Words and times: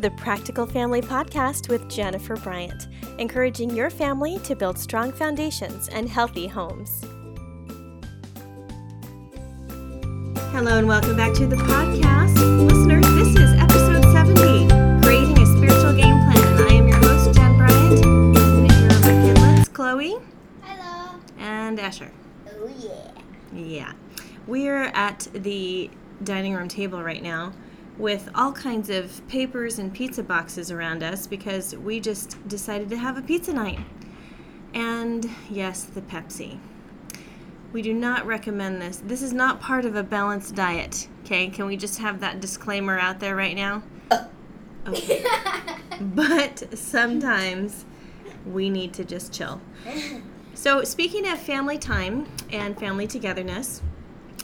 to 0.00 0.08
the 0.08 0.16
Practical 0.16 0.66
Family 0.66 1.02
Podcast 1.02 1.68
with 1.68 1.88
Jennifer 1.90 2.36
Bryant, 2.36 2.88
encouraging 3.18 3.70
your 3.70 3.90
family 3.90 4.38
to 4.44 4.56
build 4.56 4.78
strong 4.78 5.12
foundations 5.12 5.88
and 5.88 6.08
healthy 6.08 6.46
homes. 6.46 7.02
Hello, 10.52 10.78
and 10.78 10.88
welcome 10.88 11.16
back 11.16 11.34
to 11.34 11.46
the 11.46 11.56
podcast. 11.56 12.34
Listeners, 12.66 13.06
this 13.14 13.42
is 13.42 13.52
episode 13.60 14.04
70 14.12 15.02
Creating 15.06 15.38
a 15.38 15.46
Spiritual 15.46 15.92
Game 15.92 16.18
Plan. 16.24 16.62
I 16.62 16.74
am 16.74 16.88
your 16.88 16.98
host, 16.98 17.34
Jen 17.34 17.56
Bryant. 17.58 18.04
And 18.04 18.70
here 18.72 18.86
are 18.86 19.00
my 19.00 19.58
kidlets, 19.58 19.72
Chloe 19.72 20.16
Hello. 20.62 21.20
and 21.38 21.78
Asher. 21.78 22.10
Oh 22.48 22.70
yeah. 22.78 23.10
Yeah. 23.52 23.92
We're 24.46 24.84
at 24.84 25.28
the 25.34 25.90
dining 26.24 26.54
room 26.54 26.68
table 26.68 27.02
right 27.02 27.22
now 27.22 27.52
with 28.00 28.30
all 28.34 28.50
kinds 28.50 28.88
of 28.88 29.26
papers 29.28 29.78
and 29.78 29.92
pizza 29.92 30.22
boxes 30.22 30.70
around 30.70 31.02
us 31.02 31.26
because 31.26 31.76
we 31.76 32.00
just 32.00 32.36
decided 32.48 32.88
to 32.88 32.96
have 32.96 33.18
a 33.18 33.22
pizza 33.22 33.52
night. 33.52 33.78
And 34.72 35.28
yes, 35.50 35.84
the 35.84 36.00
Pepsi. 36.00 36.58
We 37.72 37.82
do 37.82 37.92
not 37.92 38.26
recommend 38.26 38.80
this. 38.80 39.02
This 39.04 39.22
is 39.22 39.32
not 39.32 39.60
part 39.60 39.84
of 39.84 39.94
a 39.94 40.02
balanced 40.02 40.54
diet. 40.54 41.08
Okay, 41.24 41.48
can 41.48 41.66
we 41.66 41.76
just 41.76 41.98
have 41.98 42.20
that 42.20 42.40
disclaimer 42.40 42.98
out 42.98 43.20
there 43.20 43.36
right 43.36 43.54
now? 43.54 43.82
Okay. 44.86 45.22
but 46.00 46.76
sometimes 46.76 47.84
we 48.46 48.70
need 48.70 48.94
to 48.94 49.04
just 49.04 49.30
chill. 49.30 49.60
So, 50.54 50.84
speaking 50.84 51.28
of 51.28 51.38
family 51.38 51.76
time 51.76 52.26
and 52.50 52.76
family 52.78 53.06
togetherness, 53.06 53.82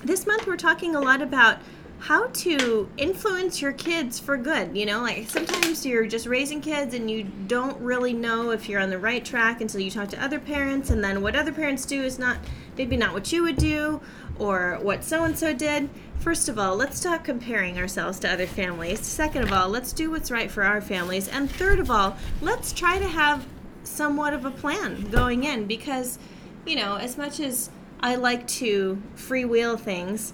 this 0.04 0.26
month 0.26 0.46
we're 0.46 0.58
talking 0.58 0.94
a 0.94 1.00
lot 1.00 1.22
about 1.22 1.58
how 2.06 2.28
to 2.28 2.88
influence 2.96 3.60
your 3.60 3.72
kids 3.72 4.20
for 4.20 4.36
good. 4.36 4.76
You 4.76 4.86
know, 4.86 5.02
like 5.02 5.28
sometimes 5.28 5.84
you're 5.84 6.06
just 6.06 6.28
raising 6.28 6.60
kids 6.60 6.94
and 6.94 7.10
you 7.10 7.24
don't 7.24 7.76
really 7.80 8.12
know 8.12 8.52
if 8.52 8.68
you're 8.68 8.80
on 8.80 8.90
the 8.90 8.98
right 8.98 9.24
track 9.24 9.60
until 9.60 9.80
you 9.80 9.90
talk 9.90 10.10
to 10.10 10.24
other 10.24 10.38
parents, 10.38 10.90
and 10.90 11.02
then 11.02 11.20
what 11.20 11.34
other 11.34 11.50
parents 11.50 11.84
do 11.84 12.04
is 12.04 12.16
not 12.16 12.38
maybe 12.78 12.96
not 12.96 13.12
what 13.12 13.32
you 13.32 13.42
would 13.42 13.56
do 13.56 14.00
or 14.38 14.78
what 14.82 15.02
so 15.02 15.24
and 15.24 15.36
so 15.36 15.52
did. 15.52 15.90
First 16.20 16.48
of 16.48 16.60
all, 16.60 16.76
let's 16.76 16.96
stop 16.96 17.24
comparing 17.24 17.76
ourselves 17.76 18.20
to 18.20 18.30
other 18.30 18.46
families. 18.46 19.00
Second 19.00 19.42
of 19.42 19.52
all, 19.52 19.68
let's 19.68 19.92
do 19.92 20.08
what's 20.12 20.30
right 20.30 20.48
for 20.50 20.62
our 20.62 20.80
families. 20.80 21.26
And 21.26 21.50
third 21.50 21.80
of 21.80 21.90
all, 21.90 22.16
let's 22.40 22.72
try 22.72 23.00
to 23.00 23.08
have 23.08 23.44
somewhat 23.82 24.32
of 24.32 24.44
a 24.44 24.52
plan 24.52 25.10
going 25.10 25.42
in 25.42 25.66
because, 25.66 26.20
you 26.66 26.76
know, 26.76 26.96
as 26.98 27.18
much 27.18 27.40
as 27.40 27.68
I 27.98 28.14
like 28.14 28.46
to 28.48 29.02
freewheel 29.16 29.76
things, 29.76 30.32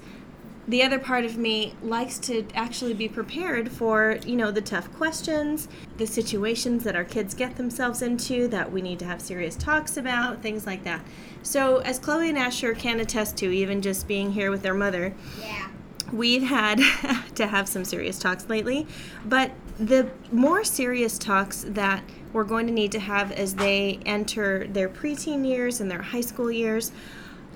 the 0.69 0.83
other 0.83 0.99
part 0.99 1.25
of 1.25 1.37
me 1.37 1.75
likes 1.83 2.19
to 2.19 2.47
actually 2.55 2.95
be 2.95 3.09
prepared 3.09 3.71
for 3.71 4.19
you 4.25 4.37
know 4.37 4.51
the 4.51 4.61
tough 4.61 4.93
questions 4.95 5.69
the 5.97 6.07
situations 6.07 6.85
that 6.85 6.95
our 6.95 7.05
kids 7.05 7.35
get 7.35 7.57
themselves 7.57 8.01
into 8.03 8.47
that 8.49 8.71
we 8.71 8.81
need 8.81 8.99
to 8.99 9.05
have 9.05 9.21
serious 9.21 9.57
talks 9.57 9.97
about 9.97 10.41
things 10.41 10.65
like 10.67 10.85
that 10.85 11.05
so 11.43 11.79
as 11.79 11.99
chloe 11.99 12.29
and 12.29 12.39
asher 12.39 12.75
can 12.75 13.01
attest 13.01 13.37
to 13.37 13.51
even 13.51 13.83
just 13.83 14.07
being 14.07 14.33
here 14.33 14.51
with 14.51 14.63
their 14.63 14.75
mother 14.75 15.13
Yeah. 15.41 15.69
we've 16.13 16.45
had 16.45 16.79
to 17.35 17.47
have 17.47 17.67
some 17.69 17.85
serious 17.85 18.19
talks 18.19 18.49
lately 18.49 18.87
but 19.25 19.51
the 19.81 20.09
more 20.31 20.63
serious 20.63 21.19
talks 21.19 21.65
that 21.69 22.05
we're 22.33 22.45
going 22.45 22.67
to 22.67 22.73
need 22.73 22.93
to 22.93 23.01
have 23.01 23.33
as 23.33 23.55
they 23.57 23.99
enter 24.07 24.67
their 24.69 24.89
preteen 24.89 25.45
years 25.47 25.81
and 25.81 25.91
their 25.91 26.03
high 26.03 26.21
school 26.21 26.51
years 26.53 26.93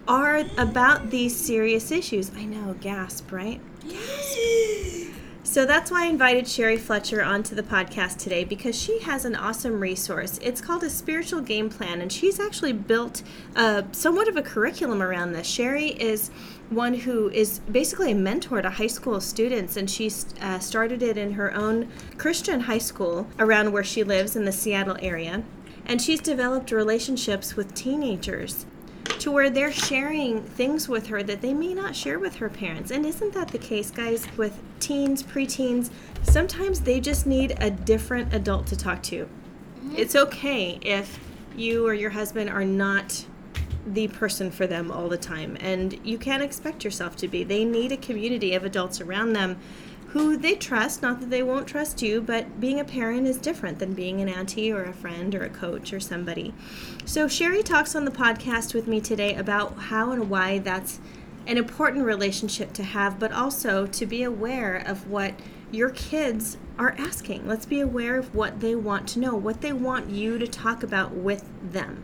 are 0.09 0.45
about 0.57 1.11
these 1.11 1.37
serious 1.37 1.91
issues. 1.91 2.31
I 2.37 2.45
know, 2.45 2.75
gasp, 2.81 3.33
right? 3.33 3.61
So 5.57 5.65
that's 5.65 5.91
why 5.91 6.03
I 6.03 6.09
invited 6.09 6.47
Sherry 6.47 6.77
Fletcher 6.77 7.23
onto 7.23 7.55
the 7.55 7.63
podcast 7.63 8.19
today 8.19 8.45
because 8.45 8.79
she 8.79 8.99
has 8.99 9.25
an 9.25 9.35
awesome 9.35 9.81
resource. 9.81 10.39
It's 10.43 10.61
called 10.61 10.83
a 10.83 10.91
spiritual 10.91 11.41
game 11.41 11.71
plan, 11.71 12.03
and 12.03 12.13
she's 12.13 12.39
actually 12.39 12.75
built 12.75 13.23
uh, 13.55 13.85
somewhat 13.93 14.29
of 14.29 14.37
a 14.37 14.43
curriculum 14.43 15.03
around 15.03 15.33
this. 15.33 15.47
Sherry 15.47 15.93
is 15.93 16.29
one 16.69 16.93
who 16.93 17.31
is 17.31 17.61
basically 17.61 18.11
a 18.11 18.15
mentor 18.15 18.61
to 18.61 18.69
high 18.69 18.87
school 18.87 19.19
students, 19.19 19.79
and 19.79 19.89
she 19.89 20.13
uh, 20.43 20.59
started 20.59 21.03
it 21.03 21.17
in 21.17 21.33
her 21.33 21.55
own 21.55 21.91
Christian 22.19 22.61
high 22.61 22.77
school 22.77 23.27
around 23.39 23.73
where 23.73 23.85
she 23.85 24.05
lives 24.05 24.37
in 24.37 24.45
the 24.45 24.53
Seattle 24.53 24.99
area. 25.01 25.43
And 25.87 26.03
she's 26.03 26.21
developed 26.21 26.71
relationships 26.71 27.57
with 27.57 27.73
teenagers 27.73 28.67
to 29.21 29.31
where 29.31 29.51
they're 29.51 29.73
sharing 29.73 30.43
things 30.43 30.89
with 30.89 31.07
her 31.09 31.23
that 31.23 31.41
they 31.41 31.55
may 31.55 31.75
not 31.75 31.95
share 31.95 32.19
with 32.19 32.37
her 32.37 32.49
parents. 32.49 32.91
And 32.91 33.05
isn't 33.05 33.33
that 33.35 33.49
the 33.49 33.59
case, 33.59 33.91
guys, 33.91 34.27
with 34.37 34.59
teens, 34.81 35.23
preteens? 35.23 35.91
Sometimes 36.23 36.81
they 36.81 37.01
just 37.01 37.27
need 37.27 37.57
a 37.61 37.71
different 37.71 38.33
adult 38.35 38.67
to 38.69 38.77
talk 38.77 39.03
to. 39.05 39.25
Mm-hmm. 39.25 39.97
It's 39.97 40.17
okay 40.17 40.79
if 40.83 41.19
you 41.57 41.87
or 41.87 41.95
your 41.95 42.11
husband 42.11 42.51
are 42.51 42.65
not 42.65 43.25
the 43.87 44.09
person 44.09 44.51
for 44.51 44.67
them 44.67 44.91
all 44.91 45.09
the 45.09 45.17
time, 45.17 45.57
and 45.61 45.99
you 46.05 46.19
can't 46.19 46.43
expect 46.43 46.85
yourself 46.85 47.17
to 47.17 47.29
be. 47.29 47.45
They 47.45 47.65
need 47.65 47.93
a 47.93 47.97
community 47.97 48.55
of 48.55 48.65
adults 48.65 49.01
around 49.01 49.33
them 49.33 49.59
who 50.17 50.35
they 50.35 50.55
trust, 50.55 51.03
not 51.03 51.21
that 51.21 51.29
they 51.29 51.43
won't 51.43 51.67
trust 51.67 52.01
you, 52.01 52.23
but 52.23 52.59
being 52.59 52.81
a 52.81 52.85
parent 52.85 53.27
is 53.27 53.37
different 53.37 53.79
than 53.79 53.93
being 53.93 54.19
an 54.23 54.31
auntie 54.31 54.73
or 54.73 54.83
a 54.85 54.93
friend 54.95 55.35
or 55.35 55.43
a 55.43 55.51
coach 55.51 55.93
or 55.93 56.01
somebody. 56.01 56.55
So, 57.05 57.29
Sherry 57.29 57.63
talks 57.63 57.95
on 57.95 58.07
the 58.07 58.11
podcast 58.11 58.73
with 58.73 58.87
me 58.87 58.99
today 58.99 59.35
about 59.35 59.77
how 59.77 60.13
and 60.13 60.31
why 60.31 60.59
that's 60.61 61.01
an 61.47 61.59
important 61.59 62.07
relationship 62.07 62.73
to 62.73 62.83
have, 62.83 63.19
but 63.19 63.31
also 63.31 63.87
to 63.89 64.07
be 64.07 64.23
aware 64.23 64.77
of 64.77 65.07
what 65.11 65.35
your 65.71 65.91
kids 65.91 66.57
are 66.79 66.95
asking. 66.97 67.47
Let's 67.47 67.67
be 67.67 67.81
aware 67.81 68.17
of 68.17 68.35
what 68.35 68.61
they 68.61 68.75
want 68.75 69.07
to 69.09 69.19
know, 69.19 69.35
what 69.35 69.61
they 69.61 69.75
want 69.75 70.09
you 70.09 70.39
to 70.39 70.47
talk 70.47 70.83
about 70.83 71.13
with 71.13 71.45
them. 71.63 72.03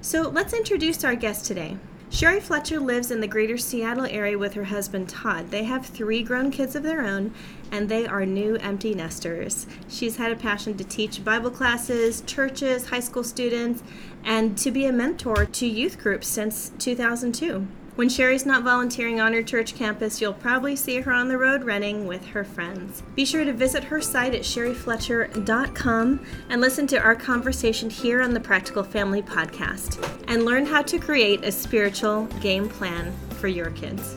So, 0.00 0.22
let's 0.22 0.52
introduce 0.52 1.04
our 1.04 1.14
guest 1.14 1.44
today. 1.44 1.76
Sherry 2.14 2.38
Fletcher 2.38 2.78
lives 2.78 3.10
in 3.10 3.20
the 3.20 3.26
greater 3.26 3.58
Seattle 3.58 4.06
area 4.06 4.38
with 4.38 4.54
her 4.54 4.62
husband 4.62 5.08
Todd. 5.08 5.50
They 5.50 5.64
have 5.64 5.84
three 5.84 6.22
grown 6.22 6.52
kids 6.52 6.76
of 6.76 6.84
their 6.84 7.04
own, 7.04 7.34
and 7.72 7.88
they 7.88 8.06
are 8.06 8.24
new 8.24 8.54
empty 8.58 8.94
nesters. 8.94 9.66
She's 9.88 10.14
had 10.14 10.30
a 10.30 10.36
passion 10.36 10.76
to 10.76 10.84
teach 10.84 11.24
Bible 11.24 11.50
classes, 11.50 12.22
churches, 12.24 12.90
high 12.90 13.00
school 13.00 13.24
students, 13.24 13.82
and 14.22 14.56
to 14.58 14.70
be 14.70 14.86
a 14.86 14.92
mentor 14.92 15.44
to 15.44 15.66
youth 15.66 15.98
groups 15.98 16.28
since 16.28 16.70
2002. 16.78 17.66
When 17.96 18.08
Sherry's 18.08 18.44
not 18.44 18.64
volunteering 18.64 19.20
on 19.20 19.32
her 19.34 19.42
church 19.42 19.76
campus, 19.76 20.20
you'll 20.20 20.32
probably 20.32 20.74
see 20.74 21.00
her 21.00 21.12
on 21.12 21.28
the 21.28 21.38
road 21.38 21.62
running 21.62 22.08
with 22.08 22.26
her 22.26 22.42
friends. 22.42 23.04
Be 23.14 23.24
sure 23.24 23.44
to 23.44 23.52
visit 23.52 23.84
her 23.84 24.00
site 24.00 24.34
at 24.34 24.40
sherryfletcher.com 24.40 26.26
and 26.48 26.60
listen 26.60 26.88
to 26.88 26.98
our 26.98 27.14
conversation 27.14 27.88
here 27.88 28.20
on 28.20 28.34
the 28.34 28.40
Practical 28.40 28.82
Family 28.82 29.22
Podcast 29.22 30.04
and 30.26 30.44
learn 30.44 30.66
how 30.66 30.82
to 30.82 30.98
create 30.98 31.44
a 31.44 31.52
spiritual 31.52 32.24
game 32.40 32.68
plan 32.68 33.14
for 33.38 33.46
your 33.46 33.70
kids. 33.70 34.16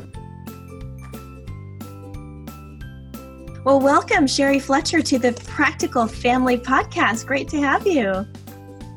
Well, 3.64 3.80
welcome, 3.80 4.26
Sherry 4.26 4.58
Fletcher, 4.60 5.04
to 5.04 5.20
the 5.20 5.34
Practical 5.46 6.08
Family 6.08 6.58
Podcast. 6.58 7.28
Great 7.28 7.48
to 7.50 7.60
have 7.60 7.86
you. 7.86 8.26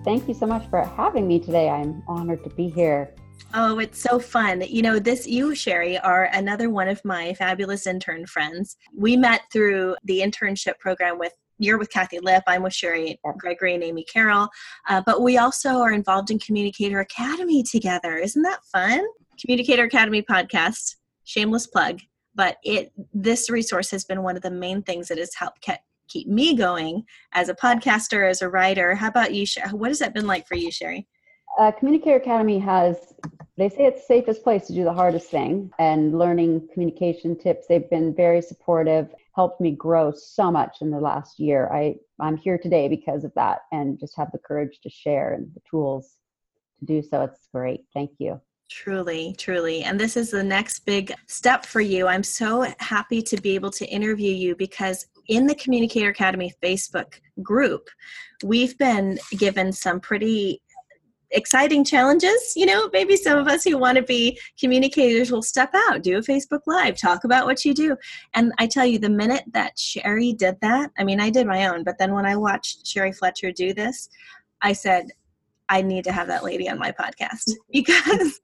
Thank 0.07 0.27
you 0.27 0.33
so 0.33 0.47
much 0.47 0.67
for 0.71 0.83
having 0.83 1.29
me 1.29 1.39
today. 1.39 1.69
I'm 1.69 2.03
honored 2.09 2.43
to 2.45 2.51
be 2.51 2.71
here. 2.71 3.15
Oh, 3.53 3.81
it's 3.81 4.01
so 4.01 4.21
fun. 4.21 4.63
You 4.63 4.83
know, 4.83 5.01
this 5.01 5.27
you, 5.27 5.57
Sherry, 5.57 5.99
are 5.99 6.31
another 6.33 6.71
one 6.71 6.87
of 6.87 7.05
my 7.05 7.35
fabulous 7.35 7.87
intern 7.87 8.27
friends. 8.27 8.77
We 8.97 9.17
met 9.17 9.43
through 9.53 9.97
the 10.05 10.21
internship 10.21 10.79
program 10.79 11.19
with 11.19 11.33
you're 11.59 11.77
with 11.77 11.91
Kathi 11.91 12.21
Lipp, 12.23 12.43
I'm 12.47 12.63
with 12.63 12.73
Cheri 12.73 13.19
Gregory 13.37 13.75
and 13.75 13.83
Amy 13.83 14.05
Carroll. 14.05 14.49
Uh, 14.89 15.03
but 15.05 15.21
we 15.21 15.37
also 15.37 15.81
are 15.81 15.93
involved 15.93 16.31
in 16.31 16.39
Communicator 16.39 17.01
Academy 17.01 17.63
together. 17.63 18.17
Isn't 18.17 18.43
that 18.43 18.65
fun? 18.73 19.05
Communicator 19.39 19.85
Academy 19.85 20.23
podcast, 20.23 20.95
shameless 21.25 21.67
plug. 21.67 22.01
But 22.35 22.57
it 22.65 22.93
this 23.13 23.51
resource 23.51 23.91
has 23.91 24.05
been 24.05 24.23
one 24.23 24.37
of 24.37 24.43
the 24.43 24.51
main 24.51 24.83
things 24.83 25.09
that 25.09 25.19
has 25.19 25.35
helped 25.35 25.69
ke- 25.69 25.83
keep 26.09 26.29
me 26.29 26.55
going 26.55 27.05
as 27.33 27.49
a 27.49 27.55
podcaster, 27.55 28.31
as 28.31 28.41
a 28.41 28.49
writer. 28.49 28.95
How 28.95 29.09
about 29.09 29.35
you, 29.35 29.45
Sherry? 29.45 29.71
What 29.71 29.91
has 29.91 29.99
that 29.99 30.15
been 30.15 30.27
like 30.27 30.47
for 30.47 30.55
you, 30.55 30.71
Sherry? 30.71 31.09
Uh, 31.59 31.73
Communicator 31.73 32.17
Academy 32.17 32.59
has, 32.59 33.13
they 33.61 33.69
say 33.69 33.85
it's 33.85 34.01
the 34.01 34.07
safest 34.07 34.43
place 34.43 34.67
to 34.67 34.73
do 34.73 34.85
the 34.85 34.93
hardest 34.93 35.31
thing 35.31 35.71
and 35.79 36.19
learning 36.19 36.67
communication 36.73 37.37
tips. 37.37 37.67
They've 37.67 37.91
been 37.91 38.15
very 38.15 38.41
supportive, 38.41 39.15
helped 39.35 39.61
me 39.61 39.73
grow 39.73 40.13
so 40.13 40.51
much 40.51 40.79
in 40.81 40.91
the 40.91 40.99
last 40.99 41.39
year. 41.39 41.69
I, 41.71 41.97
I'm 42.19 42.37
here 42.37 42.57
today 42.57 42.89
because 42.89 43.23
of 43.23 43.35
that 43.35 43.61
and 43.71 44.01
just 44.01 44.17
have 44.17 44.33
the 44.33 44.39
courage 44.39 44.81
to 44.83 44.89
share 44.89 45.35
and 45.35 45.53
the 45.55 45.61
tools 45.71 46.17
to 46.79 46.87
do 46.87 47.03
so. 47.03 47.23
It's 47.23 47.49
great. 47.53 47.85
Thank 47.93 48.13
you. 48.19 48.41
Truly, 48.71 49.35
truly. 49.37 49.83
And 49.83 49.99
this 49.99 50.17
is 50.17 50.31
the 50.31 50.45
next 50.45 50.87
big 50.87 51.13
step 51.27 51.67
for 51.67 51.81
you. 51.81 52.07
I'm 52.07 52.23
so 52.23 52.73
happy 52.79 53.21
to 53.21 53.37
be 53.41 53.57
able 53.57 53.73
to 53.73 53.87
interview 53.87 54.33
you 54.33 54.55
because 54.55 55.07
in 55.27 55.47
the 55.47 55.57
Communicator 55.57 56.11
Academy 56.11 56.53
Facebook 56.63 57.15
group, 57.43 57.91
we've 58.45 58.79
been 58.79 59.19
given 59.37 59.73
some 59.73 60.01
pretty 60.01 60.63
exciting 61.31 61.85
challenges. 61.85 62.53
You 62.57 62.67
know, 62.67 62.89
maybe 62.93 63.17
some 63.17 63.39
of 63.39 63.47
us 63.47 63.65
who 63.65 63.79
want 63.79 63.97
to 63.97 64.03
be 64.03 64.39
communicators 64.59 65.31
will 65.31 65.43
step 65.43 65.71
out, 65.75 66.03
do 66.03 66.19
a 66.19 66.23
Facebook 66.23 66.61
Live, 66.67 66.97
talk 66.97 67.25
about 67.25 67.47
what 67.47 67.65
you 67.65 67.75
do. 67.75 67.97
And 68.35 68.53
I 68.59 68.67
tell 68.67 68.87
you, 68.87 68.99
the 68.99 69.11
minute 69.11 69.45
that 69.53 69.79
Sherry 69.79 70.33
did 70.33 70.57
that, 70.61 70.91
I 70.99 71.05
mean, 71.05 71.21
I 71.21 71.31
did 71.31 71.47
my 71.47 71.67
own, 71.67 71.85
but 71.85 71.99
then 71.99 72.13
when 72.13 72.27
I 72.27 72.37
watched 72.37 72.87
Sherry 72.87 73.13
Fletcher 73.13 73.53
do 73.53 73.73
this, 73.73 74.09
I 74.63 74.73
said, 74.73 75.07
I 75.69 75.83
need 75.83 76.05
to 76.05 76.13
have 76.13 76.27
that 76.27 76.43
lady 76.43 76.69
on 76.69 76.79
my 76.79 76.93
podcast 76.93 77.53
because 77.73 78.41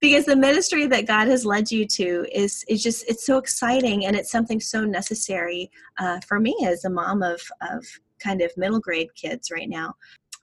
because 0.00 0.26
the 0.26 0.36
ministry 0.36 0.86
that 0.86 1.06
God 1.06 1.26
has 1.26 1.44
led 1.44 1.70
you 1.70 1.86
to 1.86 2.26
is 2.32 2.64
is 2.68 2.82
just 2.82 3.08
it's 3.08 3.26
so 3.26 3.38
exciting 3.38 4.06
and 4.06 4.14
it's 4.14 4.30
something 4.30 4.60
so 4.60 4.84
necessary 4.84 5.70
uh, 5.98 6.20
for 6.28 6.38
me 6.38 6.54
as 6.66 6.84
a 6.84 6.90
mom 6.90 7.22
of 7.22 7.40
of 7.62 7.84
kind 8.18 8.42
of 8.42 8.56
middle 8.56 8.80
grade 8.80 9.08
kids 9.14 9.50
right 9.50 9.68
now. 9.68 9.94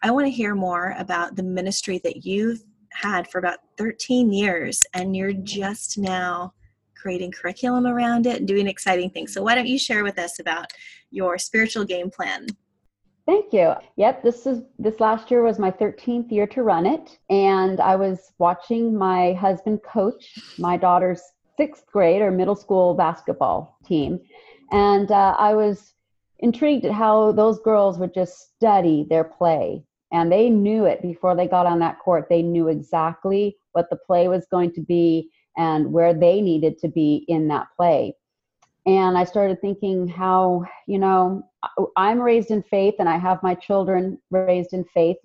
I 0.05 0.11
want 0.11 0.25
to 0.25 0.31
hear 0.31 0.53
more 0.53 0.94
about 1.00 1.38
the 1.38 1.44
ministry 1.44 1.97
that 2.03 2.25
you've 2.25 2.61
had 2.91 3.25
for 3.25 3.39
about 3.39 3.59
13 3.77 4.33
years 4.33 4.85
and 4.94 5.15
you're 5.15 5.31
just 5.31 5.97
now 5.97 6.53
creating 6.94 7.31
curriculum 7.31 7.88
around 7.88 8.27
it 8.27 8.39
and 8.39 8.47
doing 8.47 8.67
exciting 8.67 9.09
things. 9.09 9.33
So 9.33 9.41
why 9.41 9.55
don't 9.55 9.65
you 9.65 9.79
share 9.79 10.03
with 10.03 10.19
us 10.19 10.39
about 10.39 10.73
your 11.09 11.38
spiritual 11.38 11.85
game 11.85 12.09
plan? 12.09 12.47
Thank 13.25 13.53
you. 13.53 13.75
Yep, 13.95 14.23
this 14.23 14.45
is 14.45 14.63
this 14.77 15.00
last 15.00 15.31
year 15.31 15.41
was 15.41 15.57
my 15.57 15.71
13th 15.71 16.29
year 16.29 16.47
to 16.47 16.63
run 16.63 16.85
it 16.85 17.17
and 17.29 17.79
I 17.79 17.95
was 17.95 18.33
watching 18.39 18.94
my 18.94 19.31
husband 19.31 19.83
coach 19.83 20.38
my 20.59 20.75
daughter's 20.75 21.21
6th 21.57 21.85
grade 21.85 22.21
or 22.21 22.29
middle 22.29 22.57
school 22.57 22.94
basketball 22.94 23.79
team 23.85 24.19
and 24.71 25.09
uh, 25.09 25.35
I 25.39 25.53
was 25.53 25.94
intrigued 26.39 26.83
at 26.83 26.91
how 26.91 27.31
those 27.31 27.59
girls 27.59 27.97
would 28.00 28.13
just 28.13 28.53
study 28.53 29.07
their 29.09 29.23
play 29.23 29.85
and 30.13 30.31
they 30.31 30.48
knew 30.50 30.86
it 30.86 31.01
before 31.01 31.36
they 31.36 31.48
got 31.48 31.65
on 31.65 31.80
that 31.80 32.00
court. 32.00 32.27
They 32.30 32.44
knew 32.44 32.68
exactly 32.68 33.57
what 33.74 33.89
the 33.89 33.98
play 33.98 34.27
was 34.27 34.45
going 34.50 34.71
to 34.74 34.81
be 34.81 35.31
and 35.57 35.92
where 35.92 36.13
they 36.13 36.39
needed 36.39 36.77
to 36.80 36.88
be 36.88 37.25
in 37.27 37.48
that 37.48 37.68
play. 37.75 38.15
And 38.86 39.18
I 39.18 39.24
started 39.24 39.60
thinking 39.60 40.07
how, 40.07 40.65
you 40.88 41.00
know, 41.00 41.50
I'm 41.98 42.19
raised 42.19 42.51
in 42.51 42.62
faith 42.62 42.95
and 43.00 43.10
I 43.10 43.18
have 43.18 43.42
my 43.42 43.56
children 43.56 44.19
raised 44.30 44.74
in 44.74 44.86
faith. 44.94 45.18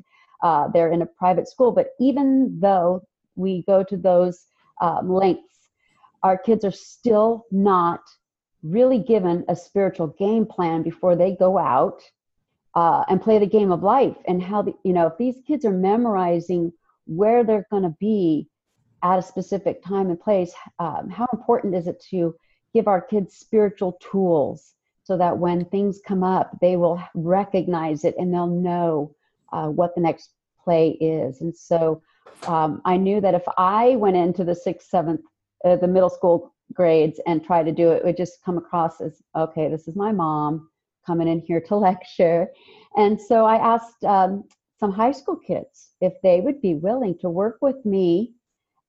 Uh, 0.43 0.69
they're 0.69 0.93
in 0.93 1.03
a 1.03 1.07
private 1.07 1.49
school, 1.49 1.71
but 1.71 1.91
even 2.01 2.59
though 2.59 3.03
we 3.37 3.65
go 3.65 3.83
to 3.83 3.97
those 3.97 4.47
um, 4.81 5.13
lengths, 5.13 5.69
our 6.23 6.39
kids 6.39 6.65
are 6.65 6.73
still 6.73 7.45
not 7.51 8.01
really 8.63 8.99
given 8.99 9.45
a 9.49 9.57
spiritual 9.57 10.09
game 10.19 10.47
plan 10.47 10.83
before 10.83 11.15
they 11.15 11.37
go 11.37 11.59
out 11.59 12.01
uh, 12.79 13.05
and 13.09 13.21
play 13.21 13.41
the 13.41 13.55
game 13.59 13.73
of 13.73 13.83
life 13.83 14.15
and 14.29 14.41
how 14.41 14.63
the, 14.63 14.73
you 14.85 14.93
know 14.93 15.09
if 15.09 15.19
these 15.19 15.39
kids 15.45 15.65
are 15.65 15.73
memorizing 15.73 16.73
where 17.07 17.43
they're 17.43 17.67
going 17.73 17.83
to 17.83 17.97
be 17.99 18.49
at 19.03 19.19
a 19.19 19.23
specific 19.23 19.83
time 19.83 20.11
and 20.11 20.21
place 20.21 20.53
um, 20.79 21.11
how 21.11 21.27
important 21.33 21.75
is 21.75 21.89
it 21.89 22.01
to 22.09 22.37
give 22.73 22.87
our 22.87 23.01
kids 23.01 23.35
spiritual 23.35 23.99
tools 24.01 24.75
so 25.03 25.19
that 25.19 25.37
when 25.37 25.65
things 25.65 26.01
come 26.07 26.23
up 26.23 26.57
they 26.61 26.77
will 26.77 27.03
recognize 27.15 28.05
it 28.05 28.15
and 28.17 28.33
they'll 28.33 28.47
know 28.47 29.13
uh, 29.53 29.67
what 29.67 29.93
the 29.97 30.01
next 30.01 30.31
play 30.63 30.91
is. 31.01 31.41
And 31.41 31.57
so 31.57 32.01
um, 32.47 32.81
i 32.85 32.97
knew 32.97 33.21
that 33.21 33.35
if 33.35 33.47
i 33.57 33.97
went 33.97 34.17
into 34.17 34.45
the 34.45 34.55
sixth 34.55 34.89
seventh 34.89 35.23
uh, 35.65 35.75
the 35.75 35.89
middle 35.89 36.11
school 36.11 36.55
grades 36.73 37.19
and 37.27 37.45
try 37.45 37.65
to 37.65 37.73
do 37.73 37.91
it, 37.91 37.97
it 37.97 38.05
would 38.05 38.17
just 38.17 38.45
come 38.45 38.57
across 38.57 39.01
as 39.01 39.21
okay 39.35 39.69
this 39.69 39.89
is 39.89 39.97
my 39.97 40.13
mom 40.13 40.69
coming 41.09 41.27
in 41.27 41.41
here 41.41 41.63
to 41.63 41.77
lecture. 41.89 42.49
And 42.97 43.21
so 43.21 43.45
I 43.45 43.57
asked 43.57 44.05
um, 44.05 44.45
some 44.79 44.93
high 44.93 45.13
school 45.13 45.37
kids 45.37 45.95
if 46.01 46.13
they 46.23 46.41
would 46.41 46.61
be 46.61 46.75
willing 46.75 47.19
to 47.19 47.31
work 47.31 47.59
with 47.61 47.85
me 47.85 48.35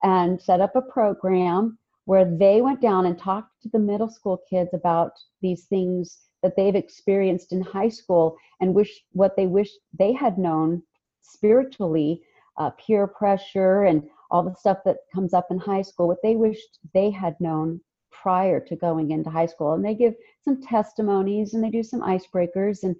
and 0.03 0.41
set 0.41 0.61
up 0.61 0.75
a 0.75 0.81
program 0.81 1.77
where 2.05 2.25
they 2.25 2.61
went 2.61 2.81
down 2.81 3.05
and 3.05 3.17
talked 3.17 3.61
to 3.61 3.69
the 3.69 3.79
middle 3.79 4.09
school 4.09 4.39
kids 4.49 4.71
about 4.73 5.11
these 5.41 5.65
things 5.65 6.25
that 6.41 6.55
they've 6.55 6.75
experienced 6.75 7.51
in 7.51 7.61
high 7.61 7.89
school 7.89 8.35
and 8.61 8.73
wish 8.73 9.03
what 9.11 9.35
they 9.35 9.45
wish 9.45 9.69
they 9.97 10.13
had 10.13 10.37
known 10.37 10.81
spiritually 11.21 12.21
uh, 12.57 12.69
peer 12.71 13.07
pressure 13.07 13.83
and 13.83 14.03
all 14.31 14.43
the 14.43 14.55
stuff 14.55 14.79
that 14.85 14.97
comes 15.13 15.33
up 15.33 15.47
in 15.51 15.57
high 15.57 15.81
school 15.81 16.07
what 16.07 16.23
they 16.23 16.35
wished 16.35 16.79
they 16.93 17.11
had 17.11 17.35
known 17.39 17.79
prior 18.21 18.59
to 18.59 18.75
going 18.75 19.11
into 19.11 19.29
high 19.29 19.45
school. 19.45 19.73
And 19.73 19.83
they 19.83 19.95
give 19.95 20.15
some 20.43 20.61
testimonies 20.61 21.53
and 21.53 21.63
they 21.63 21.69
do 21.69 21.83
some 21.83 22.01
icebreakers. 22.01 22.83
And 22.83 22.95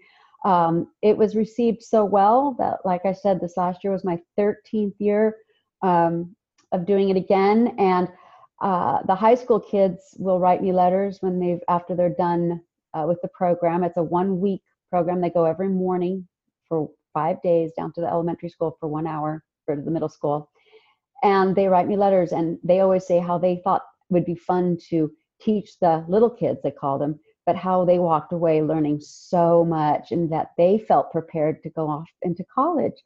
um, 0.46 0.88
it 1.02 1.18
was 1.18 1.36
received 1.36 1.84
so 1.84 2.06
well 2.06 2.56
that, 2.60 2.78
like 2.86 3.06
I 3.06 3.14
said, 3.14 3.40
this 3.40 3.58
last 3.58 3.84
year 3.84 3.92
was 3.92 4.06
my 4.06 4.20
13th 4.38 4.96
year 5.00 5.36
um, 5.82 6.36
of 6.72 6.86
doing 6.86 7.10
it 7.10 7.18
again. 7.18 7.76
And 7.78 8.08
uh, 8.62 9.00
the 9.08 9.16
high 9.16 9.36
school 9.36 9.60
kids 9.60 10.16
will 10.18 10.40
write 10.40 10.62
me 10.62 10.72
letters 10.72 11.18
when 11.22 11.40
they've 11.40 11.62
after 11.68 11.96
they're 11.96 12.10
done 12.10 12.62
uh, 12.94 13.06
with 13.08 13.22
the 13.22 13.30
program. 13.30 13.84
It's 13.84 13.98
a 13.98 14.04
one 14.04 14.40
week 14.40 14.62
program. 14.90 15.22
They 15.22 15.30
go 15.30 15.46
every 15.46 15.70
morning 15.70 16.28
for 16.68 16.90
five 17.14 17.42
days 17.42 17.72
down 17.78 17.94
to 17.94 18.02
the 18.02 18.08
elementary 18.08 18.50
school 18.50 18.78
for 18.80 18.88
one 18.88 19.08
hour 19.08 19.44
or 19.68 19.76
to 19.76 19.82
the 19.82 19.92
middle 19.92 20.10
school. 20.10 20.50
And 21.24 21.56
they 21.56 21.68
write 21.68 21.88
me 21.88 21.98
letters 21.98 22.32
and 22.32 22.58
they 22.64 22.80
always 22.80 23.06
say 23.06 23.20
how 23.20 23.38
they 23.38 23.62
thought 23.64 23.84
would 24.10 24.26
be 24.26 24.36
fun 24.36 24.78
to 24.90 25.12
teach 25.42 25.80
the 25.80 26.04
little 26.08 26.30
kids, 26.30 26.60
they 26.64 26.72
call 26.72 27.00
them, 27.00 27.20
but 27.46 27.56
how 27.56 27.86
they 27.86 28.00
walked 28.00 28.34
away 28.34 28.62
learning 28.62 29.00
so 29.02 29.64
much 29.64 30.12
and 30.12 30.32
that 30.32 30.52
they 30.58 30.78
felt 30.78 31.12
prepared 31.12 31.64
to 31.64 31.70
go 31.70 31.88
off 31.88 32.10
into 32.22 32.44
college. 32.54 33.02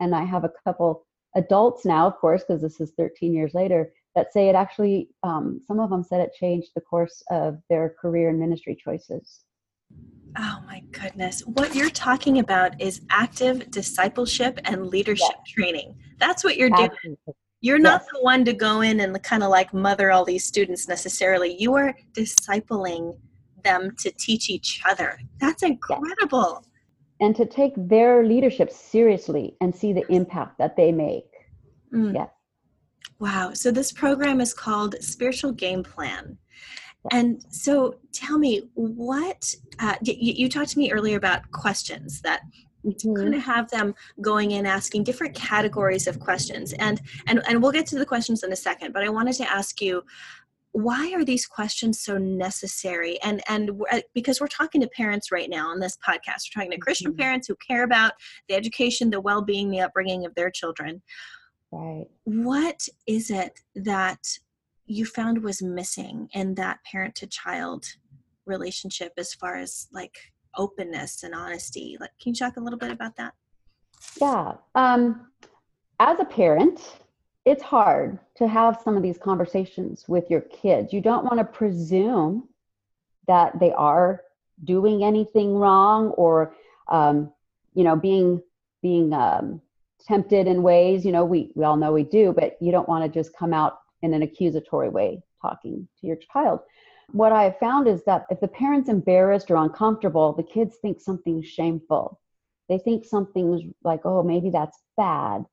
And 0.00 0.14
I 0.14 0.24
have 0.24 0.44
a 0.44 0.52
couple 0.64 1.06
adults 1.34 1.84
now, 1.84 2.06
of 2.06 2.16
course, 2.16 2.44
because 2.46 2.62
this 2.62 2.80
is 2.80 2.92
13 2.96 3.32
years 3.32 3.54
later, 3.54 3.92
that 4.14 4.32
say 4.32 4.48
it 4.48 4.54
actually, 4.54 5.08
um, 5.22 5.60
some 5.66 5.78
of 5.78 5.90
them 5.90 6.02
said 6.02 6.20
it 6.20 6.32
changed 6.38 6.70
the 6.74 6.80
course 6.80 7.22
of 7.30 7.58
their 7.70 7.94
career 8.00 8.30
and 8.30 8.40
ministry 8.40 8.76
choices. 8.82 9.40
Oh 10.38 10.58
my 10.66 10.82
goodness. 10.90 11.40
What 11.46 11.74
you're 11.74 11.90
talking 11.90 12.38
about 12.38 12.80
is 12.80 13.02
active 13.08 13.70
discipleship 13.70 14.58
and 14.64 14.88
leadership 14.88 15.36
yes. 15.46 15.54
training. 15.54 15.94
That's 16.18 16.44
what 16.44 16.56
you're 16.56 16.70
doing. 16.70 17.16
You're 17.66 17.80
not 17.80 18.04
the 18.12 18.20
one 18.20 18.44
to 18.44 18.52
go 18.52 18.80
in 18.80 19.00
and 19.00 19.20
kind 19.24 19.42
of 19.42 19.50
like 19.50 19.74
mother 19.74 20.12
all 20.12 20.24
these 20.24 20.44
students 20.44 20.86
necessarily. 20.86 21.56
You 21.58 21.74
are 21.74 21.96
discipling 22.12 23.18
them 23.64 23.90
to 23.98 24.12
teach 24.12 24.48
each 24.48 24.80
other. 24.88 25.18
That's 25.40 25.64
incredible. 25.64 26.62
Yes. 26.62 26.70
And 27.18 27.34
to 27.34 27.44
take 27.44 27.72
their 27.76 28.24
leadership 28.24 28.70
seriously 28.70 29.56
and 29.60 29.74
see 29.74 29.92
the 29.92 30.04
impact 30.12 30.58
that 30.58 30.76
they 30.76 30.92
make. 30.92 31.26
Mm. 31.92 32.14
Yes. 32.14 32.28
Wow. 33.18 33.52
So 33.54 33.72
this 33.72 33.90
program 33.90 34.40
is 34.40 34.54
called 34.54 34.94
Spiritual 35.00 35.50
Game 35.50 35.82
Plan. 35.82 36.38
And 37.10 37.44
so 37.50 37.96
tell 38.12 38.38
me 38.38 38.70
what 38.74 39.54
uh, 39.80 39.96
you, 40.02 40.14
you 40.14 40.48
talked 40.48 40.70
to 40.70 40.78
me 40.78 40.92
earlier 40.92 41.16
about 41.16 41.50
questions 41.50 42.20
that 42.22 42.42
mm-hmm. 42.86 43.14
kind 43.14 43.34
of 43.34 43.42
have 43.42 43.70
them 43.70 43.94
going 44.20 44.52
in 44.52 44.66
asking 44.66 45.04
different 45.04 45.34
categories 45.34 46.06
of 46.06 46.20
questions. 46.20 46.72
And 46.74 47.00
and 47.26 47.42
and 47.48 47.62
we'll 47.62 47.72
get 47.72 47.86
to 47.86 47.98
the 47.98 48.06
questions 48.06 48.42
in 48.42 48.52
a 48.52 48.56
second 48.56 48.92
but 48.92 49.02
i 49.02 49.08
wanted 49.08 49.34
to 49.34 49.50
ask 49.50 49.80
you 49.80 50.02
why 50.76 51.10
are 51.14 51.24
these 51.24 51.46
questions 51.46 52.00
so 52.00 52.18
necessary? 52.18 53.18
And 53.22 53.42
and 53.48 53.70
uh, 53.90 54.00
because 54.12 54.42
we're 54.42 54.46
talking 54.46 54.82
to 54.82 54.88
parents 54.88 55.32
right 55.32 55.48
now 55.48 55.70
on 55.70 55.80
this 55.80 55.96
podcast. 56.06 56.50
We're 56.54 56.60
talking 56.60 56.70
to 56.72 56.78
christian 56.78 57.12
mm-hmm. 57.12 57.20
parents 57.20 57.48
who 57.48 57.56
care 57.66 57.82
about 57.82 58.12
the 58.48 58.54
education 58.54 59.08
the 59.08 59.20
well-being 59.20 59.70
the 59.70 59.80
upbringing 59.80 60.26
of 60.26 60.34
their 60.34 60.50
children. 60.50 61.02
Right. 61.72 62.04
What 62.24 62.86
is 63.06 63.30
it 63.30 63.58
that 63.74 64.20
you 64.84 65.06
found 65.06 65.42
was 65.42 65.62
missing 65.62 66.28
in 66.34 66.54
that 66.56 66.80
parent 66.84 67.14
to 67.16 67.26
child 67.26 67.86
relationship 68.44 69.14
as 69.16 69.32
far 69.32 69.56
as 69.56 69.88
like 69.92 70.16
openness 70.56 71.22
and 71.22 71.34
honesty. 71.34 71.96
Like, 72.00 72.10
can 72.20 72.30
you 72.30 72.36
talk 72.36 72.56
a 72.56 72.60
little 72.60 72.78
bit 72.78 72.90
about 72.90 73.16
that? 73.16 73.34
Yeah. 74.20 74.54
Um, 74.74 75.28
as 76.00 76.18
a 76.20 76.24
parent, 76.24 76.80
it's 77.44 77.62
hard 77.62 78.18
to 78.36 78.48
have 78.48 78.80
some 78.82 78.96
of 78.96 79.02
these 79.02 79.18
conversations 79.18 80.04
with 80.08 80.30
your 80.30 80.42
kids. 80.42 80.92
You 80.92 81.00
don't 81.00 81.24
want 81.24 81.38
to 81.38 81.44
presume 81.44 82.48
that 83.26 83.58
they 83.58 83.72
are 83.72 84.22
doing 84.64 85.04
anything 85.04 85.54
wrong 85.54 86.08
or, 86.10 86.54
um, 86.88 87.32
you 87.74 87.84
know, 87.84 87.96
being 87.96 88.42
being 88.82 89.12
um, 89.12 89.60
tempted 90.06 90.46
in 90.46 90.62
ways. 90.62 91.04
You 91.04 91.12
know, 91.12 91.24
we 91.24 91.52
we 91.54 91.64
all 91.64 91.76
know 91.76 91.92
we 91.92 92.04
do, 92.04 92.32
but 92.32 92.56
you 92.60 92.72
don't 92.72 92.88
want 92.88 93.04
to 93.04 93.18
just 93.18 93.36
come 93.36 93.52
out 93.52 93.80
in 94.02 94.12
an 94.12 94.22
accusatory 94.22 94.88
way 94.88 95.22
talking 95.40 95.86
to 96.00 96.06
your 96.06 96.16
child 96.16 96.60
what 97.12 97.32
I 97.32 97.44
have 97.44 97.58
found 97.58 97.88
is 97.88 98.04
that 98.04 98.26
if 98.30 98.40
the 98.40 98.48
parent's 98.48 98.88
embarrassed 98.88 99.50
or 99.50 99.56
uncomfortable, 99.56 100.32
the 100.32 100.42
kids 100.42 100.76
think 100.76 101.00
something's 101.00 101.46
shameful. 101.46 102.20
They 102.68 102.78
think 102.78 103.04
something's 103.04 103.62
like, 103.84 104.00
oh, 104.04 104.22
maybe 104.22 104.50
that's 104.50 104.82
bad. 104.96 105.44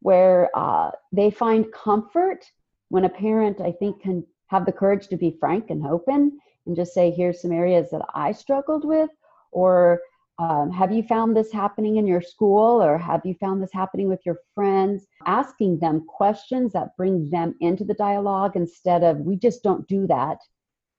Where 0.00 0.50
uh, 0.54 0.92
they 1.12 1.30
find 1.30 1.72
comfort 1.72 2.44
when 2.88 3.04
a 3.04 3.08
parent, 3.08 3.60
I 3.60 3.72
think, 3.72 4.02
can 4.02 4.24
have 4.48 4.66
the 4.66 4.72
courage 4.72 5.08
to 5.08 5.16
be 5.16 5.36
frank 5.38 5.70
and 5.70 5.86
open 5.86 6.38
and 6.66 6.76
just 6.76 6.94
say, 6.94 7.10
here's 7.10 7.42
some 7.42 7.52
areas 7.52 7.90
that 7.90 8.02
I 8.14 8.32
struggled 8.32 8.84
with, 8.84 9.10
or 9.52 10.00
um, 10.38 10.70
have 10.72 10.90
you 10.90 11.02
found 11.02 11.36
this 11.36 11.52
happening 11.52 11.96
in 11.96 12.06
your 12.06 12.22
school 12.22 12.82
or 12.82 12.98
have 12.98 13.24
you 13.24 13.34
found 13.34 13.62
this 13.62 13.72
happening 13.72 14.08
with 14.08 14.20
your 14.26 14.38
friends 14.54 15.06
asking 15.26 15.78
them 15.78 16.04
questions 16.08 16.72
that 16.72 16.96
bring 16.96 17.30
them 17.30 17.54
into 17.60 17.84
the 17.84 17.94
dialogue 17.94 18.56
instead 18.56 19.04
of 19.04 19.18
we 19.18 19.36
just 19.36 19.62
don't 19.62 19.86
do 19.86 20.08
that 20.08 20.38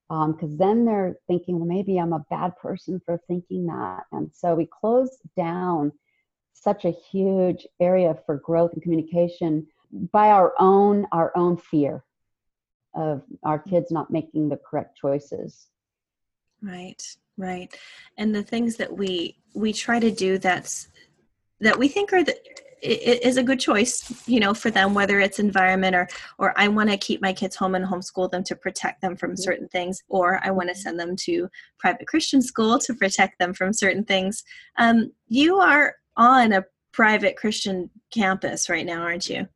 because 0.10 0.52
um, 0.52 0.58
then 0.58 0.86
they're 0.86 1.18
thinking 1.28 1.58
well 1.58 1.68
maybe 1.68 1.98
i'm 1.98 2.14
a 2.14 2.26
bad 2.30 2.56
person 2.58 3.02
for 3.06 3.20
thinking 3.28 3.68
that. 3.68 4.04
And 4.12 4.32
so 4.34 4.56
we 4.56 4.68
close 4.68 5.18
down 5.36 5.92
such 6.54 6.86
a 6.86 6.92
huge 7.12 7.68
area 7.80 8.18
for 8.26 8.38
growth 8.38 8.74
and 8.74 8.82
communication 8.82 9.68
by 10.12 10.30
our 10.30 10.54
own 10.60 11.08
our 11.12 11.32
own 11.36 11.58
fear 11.58 12.04
of 12.94 13.24
our 13.44 13.60
kids 13.60 13.92
not 13.92 14.12
making 14.12 14.50
the 14.50 14.58
correct 14.58 14.98
choices. 14.98 15.68
Right 16.62 17.02
right. 17.38 17.76
And 18.18 18.34
the 18.34 18.44
things 18.44 18.78
that 18.78 18.96
we 18.96 19.38
we 19.54 19.74
try 19.74 20.00
to 20.00 20.12
do 20.12 20.38
that's 20.38 20.88
that 21.60 21.80
we 21.80 21.88
think 21.88 22.14
are 22.14 22.24
the 22.24 22.38
is 22.86 23.38
a 23.38 23.44
good 23.44 23.60
choice 23.60 24.28
you 24.28 24.40
know 24.40 24.54
for 24.54 24.70
them 24.70 24.94
whether 24.94 25.20
it's 25.20 25.40
environment 25.40 25.96
or 25.96 26.08
or 26.38 26.54
i 26.58 26.68
want 26.68 26.90
to 26.90 26.98
keep 26.98 27.22
my 27.22 27.34
kids 27.34 27.56
home 27.56 27.76
and 27.76 27.86
homeschool 27.86 28.30
them 28.30 28.44
to 28.44 28.56
protect 28.56 29.02
them 29.02 29.16
from 29.16 29.32
mm-hmm. 29.32 29.42
certain 29.42 29.68
things 29.70 30.04
or 30.08 30.40
i 30.44 30.52
want 30.52 30.70
to 30.70 30.76
send 30.76 31.00
them 31.00 31.16
to 31.16 31.50
private 31.80 32.08
christian 32.08 32.42
school 32.42 32.78
to 32.78 32.94
protect 32.94 33.40
them 33.40 33.54
from 33.54 33.74
certain 33.74 34.04
things 34.04 34.44
um, 34.78 35.12
you 35.28 35.58
are 35.58 35.96
on 36.18 36.54
a 36.54 36.64
private 36.92 37.36
christian 37.36 37.90
campus 38.14 38.70
right 38.70 38.86
now 38.86 39.02
aren't 39.02 39.30
you 39.30 39.48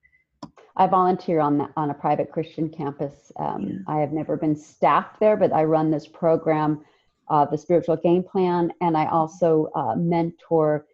I 0.76 0.88
volunteer 0.88 1.42
on 1.42 1.58
the, 1.58 1.68
on 1.76 1.90
a 1.90 1.94
private 1.94 2.32
Christian 2.32 2.70
campus. 2.70 3.34
Um, 3.38 3.68
yeah. 3.68 3.94
I 3.94 4.00
have 4.00 4.14
never 4.14 4.38
been 4.38 4.56
staffed 4.56 5.20
there, 5.20 5.36
but 5.36 5.52
I 5.52 5.66
run 5.66 5.92
this 5.92 6.08
program, 6.08 6.86
uh, 7.30 7.44
the 7.44 7.58
Spiritual 7.58 7.98
Game 7.98 8.24
Plan, 8.24 8.72
and 8.80 8.96
I 8.96 9.08
also 9.08 9.68
uh, 9.76 9.96
mentor 9.98 10.86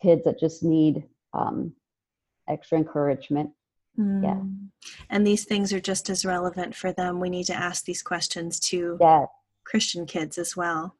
kids 0.00 0.24
that 0.24 0.40
just 0.40 0.62
need 0.62 1.04
um, 1.34 1.74
extra 2.48 2.78
encouragement. 2.78 3.50
Mm. 3.98 4.22
Yeah. 4.22 4.90
And 5.10 5.26
these 5.26 5.44
things 5.44 5.72
are 5.72 5.80
just 5.80 6.10
as 6.10 6.24
relevant 6.24 6.74
for 6.74 6.92
them. 6.92 7.20
We 7.20 7.30
need 7.30 7.44
to 7.44 7.54
ask 7.54 7.84
these 7.84 8.02
questions 8.02 8.58
to 8.60 8.98
yes. 9.00 9.28
Christian 9.64 10.06
kids 10.06 10.38
as 10.38 10.56
well. 10.56 10.96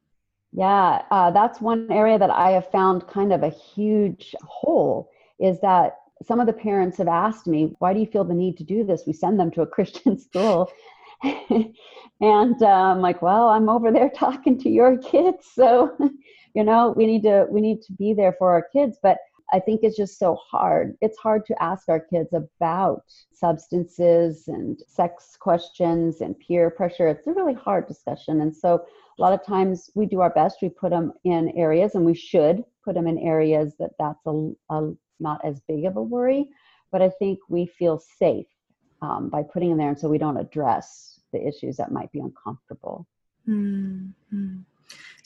Yeah, 0.53 1.03
uh, 1.11 1.33
that's 1.33 1.61
one 1.61 1.91
area 1.91 2.17
that 2.17 2.31
I 2.31 2.53
have 2.53 2.71
found 2.71 3.09
kind 3.09 3.33
of 3.33 3.43
a 3.43 3.49
huge 3.49 4.37
hole 4.45 5.11
is 5.41 5.61
that 5.63 5.97
some 6.23 6.39
of 6.39 6.47
the 6.47 6.53
parents 6.53 6.99
have 6.99 7.09
asked 7.09 7.49
me, 7.49 7.75
why 7.81 7.93
do 7.93 7.99
you 7.99 8.07
feel 8.07 8.23
the 8.23 8.35
need 8.35 8.57
to 8.59 8.65
do 8.65 8.85
this? 8.85 9.03
We 9.05 9.13
send 9.13 9.39
them 9.39 9.51
to 9.53 9.63
a 9.63 9.67
Christian 9.75 10.17
school. 10.17 10.71
and 11.23 12.63
uh, 12.63 12.67
I'm 12.67 13.01
like, 13.01 13.21
well, 13.21 13.49
I'm 13.49 13.69
over 13.69 13.91
there 13.91 14.11
talking 14.15 14.59
to 14.61 14.71
your 14.71 14.97
kids. 14.97 15.47
So, 15.55 15.97
you 16.55 16.63
know, 16.63 16.95
we 16.97 17.07
need 17.07 17.25
to, 17.25 17.47
we 17.51 17.61
need 17.61 17.83
to 17.83 17.93
be 17.93 18.15
there 18.15 18.35
for 18.39 18.53
our 18.53 18.63
kids. 18.63 18.97
But 19.03 19.19
I 19.53 19.61
think 19.61 19.81
it's 19.83 19.97
just 19.97 20.19
so 20.19 20.35
hard. 20.35 20.97
It's 21.01 21.19
hard 21.19 21.45
to 21.47 21.63
ask 21.63 21.89
our 21.89 22.01
kids 22.01 22.33
about 22.33 23.05
substances 23.33 24.49
and 24.49 24.81
sex 24.89 25.37
questions 25.39 26.21
and 26.21 26.39
peer 26.39 26.71
pressure. 26.71 27.09
It's 27.09 27.27
a 27.27 27.33
really 27.33 27.55
hard 27.55 27.87
discussion. 27.87 28.41
And 28.41 28.57
so 28.57 28.85
a 29.19 29.23
lot 29.23 29.33
of 29.33 29.45
times 29.45 29.91
we 29.95 30.07
do 30.07 30.21
our 30.21 30.31
best. 30.31 30.59
We 30.63 30.71
put 30.71 30.91
them 30.91 31.13
in 31.25 31.51
areas, 31.51 31.95
and 31.95 32.05
we 32.05 32.15
should 32.15 32.65
put 32.85 32.95
them 32.95 33.07
in 33.07 33.19
areas 33.19 33.75
that 33.79 33.93
that's 33.99 34.27
a, 34.27 34.51
a 34.71 34.93
not 35.21 35.45
as 35.45 35.61
big 35.69 35.85
of 35.85 35.97
a 35.97 36.03
worry. 36.03 36.49
But 36.91 37.03
I 37.03 37.11
think 37.11 37.39
we 37.49 37.67
feel 37.67 37.99
safe 38.19 38.47
um, 39.03 39.29
by 39.29 39.43
putting 39.43 39.69
them 39.69 39.79
there, 39.79 39.89
and 39.89 39.99
so 39.99 40.09
we 40.09 40.19
don't 40.19 40.37
address 40.37 41.21
the 41.33 41.47
issues 41.47 41.77
that 41.77 41.93
might 41.93 42.11
be 42.13 42.21
uncomfortable. 42.21 43.07
Mm-hmm. 43.49 44.61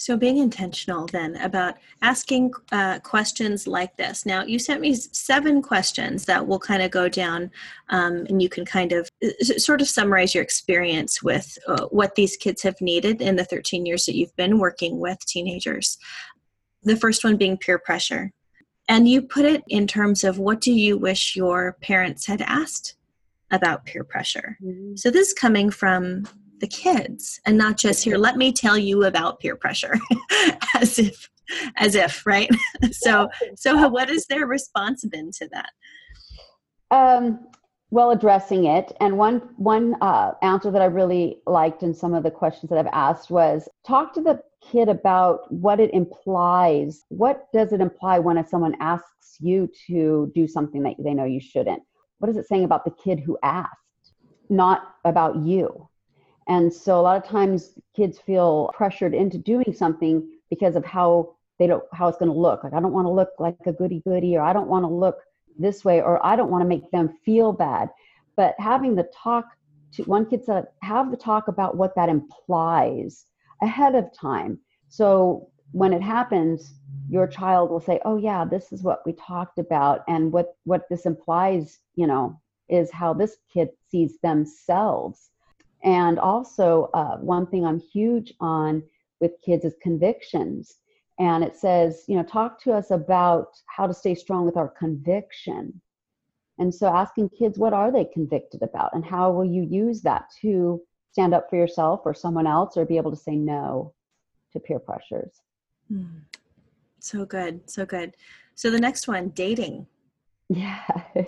So, 0.01 0.17
being 0.17 0.39
intentional 0.39 1.07
then 1.07 1.35
about 1.37 1.75
asking 2.03 2.53
uh, 2.71 3.01
questions 3.01 3.67
like 3.67 3.97
this. 3.97 4.25
Now, 4.25 4.45
you 4.45 4.61
sent 4.61 4.81
me 4.81 4.95
seven 4.95 5.61
questions 5.61 6.25
that 6.27 6.47
will 6.47 6.61
kind 6.61 6.83
of 6.83 6.93
go 6.93 7.09
down, 7.09 7.51
um, 7.89 8.25
and 8.29 8.41
you 8.41 8.49
can 8.49 8.65
kind 8.65 8.93
of 8.93 9.11
uh, 9.25 9.45
sort 9.59 9.81
of 9.81 9.89
summarize 9.89 10.37
your 10.37 10.45
experience 10.45 11.21
with 11.21 11.59
uh, 11.67 11.87
what 11.87 12.15
these 12.15 12.37
kids 12.37 12.63
have 12.63 12.81
needed 12.81 13.21
in 13.21 13.35
the 13.35 13.45
13 13.45 13.87
years 13.87 14.07
that 14.07 14.15
you've 14.15 14.37
been 14.37 14.61
working 14.61 15.01
with 15.01 15.19
teenagers. 15.27 15.99
The 16.85 16.97
first 16.97 17.25
one 17.25 17.37
being 17.37 17.59
peer 17.59 17.81
pressure. 17.81 18.33
And 18.89 19.09
you 19.09 19.21
put 19.21 19.45
it 19.45 19.65
in 19.69 19.89
terms 19.89 20.23
of 20.23 20.39
what 20.39 20.61
do 20.61 20.73
you 20.73 20.97
wish 20.97 21.35
your 21.35 21.77
parents 21.83 22.25
had 22.25 22.41
asked 22.43 22.95
about 23.51 23.85
peer 23.85 24.05
pressure? 24.05 24.57
Mm-hmm. 24.63 24.95
So 24.95 25.11
this 25.11 25.29
is 25.29 25.35
coming 25.35 25.71
from 25.71 26.25
the 26.61 26.67
kids 26.67 27.41
and 27.47 27.57
not 27.57 27.77
just 27.77 28.05
here, 28.05 28.19
let 28.19 28.37
me 28.37 28.53
tell 28.53 28.79
you 28.79 29.05
about 29.05 29.41
peer 29.41 29.57
pressure 29.57 29.95
as 30.75 30.99
if 30.99 31.29
as 31.77 31.95
if, 31.95 32.27
right? 32.27 32.51
so 32.91 33.29
so 33.57 33.89
what 33.89 34.11
is 34.11 34.27
their 34.27 34.47
response 34.47 35.05
been 35.05 35.31
to 35.33 35.49
that? 35.53 35.71
Um 36.91 37.41
well 37.91 38.11
addressing 38.11 38.67
it 38.67 38.93
and 39.01 39.17
one 39.17 39.39
one 39.57 39.97
uh, 40.03 40.33
answer 40.43 40.71
that 40.71 40.83
i 40.83 40.85
really 40.85 41.39
liked 41.47 41.83
in 41.83 41.95
some 41.95 42.13
of 42.13 42.23
the 42.23 42.31
questions 42.31 42.69
that 42.69 42.79
i've 42.79 42.93
asked 42.93 43.31
was 43.31 43.67
talk 43.83 44.13
to 44.13 44.21
the 44.21 44.39
kid 44.61 44.89
about 44.89 45.51
what 45.53 45.81
it 45.81 45.93
implies. 45.93 47.05
What 47.09 47.47
does 47.53 47.73
it 47.73 47.81
imply 47.81 48.19
when 48.19 48.45
someone 48.47 48.77
asks 48.81 49.37
you 49.41 49.71
to 49.87 50.31
do 50.35 50.47
something 50.47 50.83
that 50.83 50.97
they 50.99 51.15
know 51.15 51.25
you 51.25 51.41
shouldn't? 51.41 51.83
What 52.19 52.29
is 52.29 52.37
it 52.37 52.47
saying 52.47 52.65
about 52.65 52.85
the 52.85 52.91
kid 52.91 53.21
who 53.21 53.39
asked, 53.43 54.13
not 54.49 54.95
about 55.05 55.37
you? 55.37 55.89
And 56.49 56.73
so 56.73 56.99
a 56.99 57.03
lot 57.03 57.23
of 57.23 57.29
times 57.29 57.75
kids 57.95 58.19
feel 58.19 58.71
pressured 58.75 59.15
into 59.15 59.37
doing 59.37 59.75
something 59.75 60.27
because 60.49 60.77
of 60.77 60.85
how 60.85 61.37
they 61.59 61.67
don't 61.67 61.85
how 61.93 62.09
it's 62.09 62.19
going 62.19 62.33
to 62.33 62.39
look. 62.39 62.65
Like 62.65 62.73
I 62.73 62.81
don't 62.81 62.93
want 62.93 63.07
to 63.07 63.11
look 63.11 63.31
like 63.39 63.57
a 63.67 63.73
goody 63.73 64.01
goody 64.07 64.37
or 64.37 64.43
I 64.43 64.53
don't 64.53 64.69
want 64.69 64.85
to 64.85 64.89
look 64.89 65.19
this 65.59 65.85
way 65.85 66.01
or 66.01 66.25
I 66.25 66.37
don't 66.37 66.51
want 66.51 66.63
to 66.63 66.69
make 66.69 66.91
them 66.91 67.19
feel 67.25 67.53
bad. 67.53 67.91
But 68.37 68.55
having 68.59 68.95
the 68.95 69.11
talk 69.15 69.47
to 69.93 70.03
one 70.05 70.25
kid 70.27 70.45
said 70.45 70.67
have 70.83 71.11
the 71.11 71.17
talk 71.17 71.49
about 71.49 71.77
what 71.77 71.95
that 71.97 72.09
implies 72.09 73.27
ahead 73.63 73.95
of 73.95 74.13
time. 74.13 74.59
So 74.89 75.51
when 75.73 75.93
it 75.93 76.03
happens, 76.03 76.75
your 77.11 77.27
child 77.27 77.71
will 77.71 77.81
say, 77.81 78.01
"Oh 78.05 78.17
yeah, 78.17 78.45
this 78.45 78.73
is 78.73 78.83
what 78.83 79.05
we 79.05 79.13
talked 79.13 79.59
about," 79.59 80.03
and 80.09 80.33
what 80.33 80.57
what 80.65 80.89
this 80.89 81.05
implies, 81.05 81.79
you 81.95 82.07
know, 82.07 82.41
is 82.69 82.91
how 82.91 83.13
this 83.13 83.37
kid 83.53 83.71
sees 83.91 84.19
themselves. 84.23 85.31
And 85.85 86.19
also, 86.19 86.91
uh, 86.95 87.19
one 87.19 87.47
thing 87.47 87.65
I'm 87.65 87.81
huge 87.81 88.35
on 88.41 88.83
with 89.21 89.33
kids 89.45 89.65
is 89.65 89.75
convictions. 89.83 90.77
And 91.19 91.43
it 91.43 91.57
says, 91.57 92.05
you 92.07 92.17
know, 92.17 92.23
talk 92.23 92.61
to 92.63 92.73
us 92.73 92.91
about 92.91 93.49
how 93.67 93.87
to 93.87 93.95
stay 93.95 94.15
strong 94.15 94.45
with 94.45 94.57
our 94.57 94.69
conviction. 94.69 95.81
And 96.59 96.75
so 96.75 96.89
asking 96.89 97.31
kids, 97.31 97.59
what 97.59 97.73
are 97.73 97.93
they 97.93 98.05
convicted 98.05 98.63
about? 98.63 98.95
And 98.95 99.05
how 99.05 99.33
will 99.33 99.45
you 99.45 99.63
use 99.63 100.03
that 100.03 100.27
to 100.43 100.81
stand 101.19 101.35
up 101.35 101.51
for 101.51 101.57
yourself 101.57 102.03
or 102.05 102.15
someone 102.15 102.47
else 102.47 102.77
or 102.77 102.85
be 102.85 102.97
able 102.97 103.11
to 103.11 103.17
say 103.17 103.35
no 103.35 103.93
to 104.53 104.61
peer 104.61 104.79
pressures. 104.79 105.41
Mm. 105.93 106.21
So 107.01 107.25
good. 107.25 107.69
So 107.69 107.85
good. 107.87 108.17
So 108.55 108.71
the 108.71 108.79
next 108.79 109.09
one, 109.09 109.31
dating. 109.31 109.87
Yeah. 110.49 110.85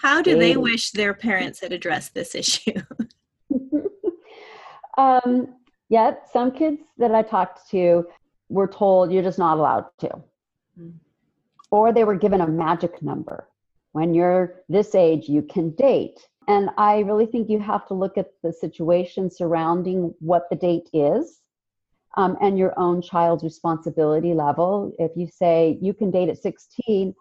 How 0.00 0.22
do 0.22 0.34
dating. 0.34 0.38
they 0.38 0.56
wish 0.56 0.92
their 0.92 1.14
parents 1.14 1.60
had 1.60 1.72
addressed 1.72 2.14
this 2.14 2.34
issue? 2.34 2.80
um, 5.00 5.54
yeah, 5.88 6.14
some 6.32 6.52
kids 6.52 6.80
that 6.98 7.14
I 7.14 7.22
talked 7.22 7.70
to 7.70 8.06
were 8.48 8.68
told 8.68 9.12
you're 9.12 9.22
just 9.22 9.38
not 9.38 9.58
allowed 9.58 9.86
to. 10.00 10.10
Mm. 10.78 10.94
Or 11.70 11.92
they 11.92 12.04
were 12.04 12.16
given 12.16 12.40
a 12.40 12.46
magic 12.46 13.00
number. 13.02 13.48
When 13.92 14.12
you're 14.14 14.62
this 14.68 14.94
age, 14.94 15.28
you 15.28 15.42
can 15.42 15.70
date. 15.70 16.20
And 16.48 16.70
I 16.76 16.98
really 17.00 17.26
think 17.26 17.48
you 17.48 17.60
have 17.60 17.86
to 17.88 17.94
look 17.94 18.18
at 18.18 18.32
the 18.42 18.52
situation 18.52 19.30
surrounding 19.30 20.14
what 20.20 20.48
the 20.50 20.56
date 20.56 20.88
is 20.92 21.40
um, 22.16 22.36
and 22.40 22.58
your 22.58 22.78
own 22.78 23.00
child's 23.02 23.44
responsibility 23.44 24.34
level. 24.34 24.92
If 24.98 25.12
you 25.16 25.28
say 25.28 25.78
you 25.80 25.94
can 25.94 26.10
date 26.10 26.28
at 26.28 26.42
16, 26.42 27.14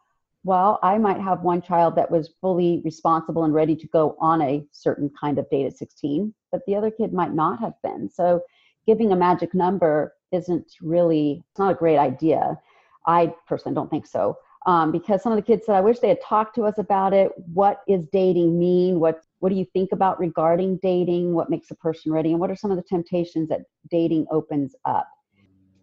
well, 0.43 0.79
I 0.81 0.97
might 0.97 1.19
have 1.19 1.41
one 1.41 1.61
child 1.61 1.95
that 1.95 2.09
was 2.09 2.33
fully 2.41 2.81
responsible 2.83 3.43
and 3.43 3.53
ready 3.53 3.75
to 3.75 3.87
go 3.87 4.15
on 4.19 4.41
a 4.41 4.65
certain 4.71 5.11
kind 5.19 5.37
of 5.37 5.49
date 5.49 5.67
at 5.67 5.77
16, 5.77 6.33
but 6.51 6.61
the 6.67 6.75
other 6.75 6.91
kid 6.91 7.13
might 7.13 7.33
not 7.33 7.59
have 7.59 7.73
been. 7.83 8.09
So 8.09 8.41
giving 8.87 9.11
a 9.11 9.15
magic 9.15 9.53
number 9.53 10.13
isn't 10.31 10.71
really, 10.81 11.43
it's 11.51 11.59
not 11.59 11.71
a 11.71 11.75
great 11.75 11.97
idea. 11.97 12.59
I 13.05 13.33
personally 13.47 13.75
don't 13.75 13.89
think 13.89 14.05
so 14.05 14.37
um, 14.65 14.91
because 14.91 15.23
some 15.23 15.31
of 15.31 15.37
the 15.37 15.43
kids 15.43 15.65
said, 15.65 15.75
I 15.75 15.81
wish 15.81 15.99
they 15.99 16.09
had 16.09 16.21
talked 16.21 16.55
to 16.55 16.63
us 16.63 16.77
about 16.77 17.13
it. 17.13 17.31
What 17.53 17.81
is 17.87 18.05
dating 18.11 18.59
mean? 18.59 18.99
What 18.99 19.21
what 19.39 19.49
do 19.49 19.55
you 19.55 19.65
think 19.73 19.93
about 19.93 20.19
regarding 20.19 20.79
dating? 20.83 21.33
What 21.33 21.49
makes 21.49 21.71
a 21.71 21.75
person 21.75 22.11
ready? 22.11 22.31
And 22.31 22.41
what 22.41 22.51
are 22.51 22.55
some 22.55 22.71
of 22.71 22.77
the 22.77 22.83
temptations 22.83 23.47
that 23.49 23.61
dating 23.89 24.27
opens 24.31 24.75
up? 24.83 25.07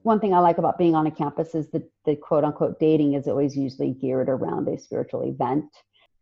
One 0.03 0.21
thing 0.21 0.35
I 0.35 0.41
like 0.41 0.59
about 0.59 0.77
being 0.77 0.95
on 0.95 1.07
a 1.07 1.11
campus 1.11 1.55
is 1.55 1.71
that 1.71 1.83
the 2.05 2.17
quote 2.17 2.45
unquote 2.45 2.79
dating 2.79 3.15
is 3.15 3.27
always 3.27 3.57
usually 3.57 3.93
geared 3.93 4.29
around 4.29 4.69
a 4.69 4.79
spiritual 4.79 5.23
event. 5.23 5.65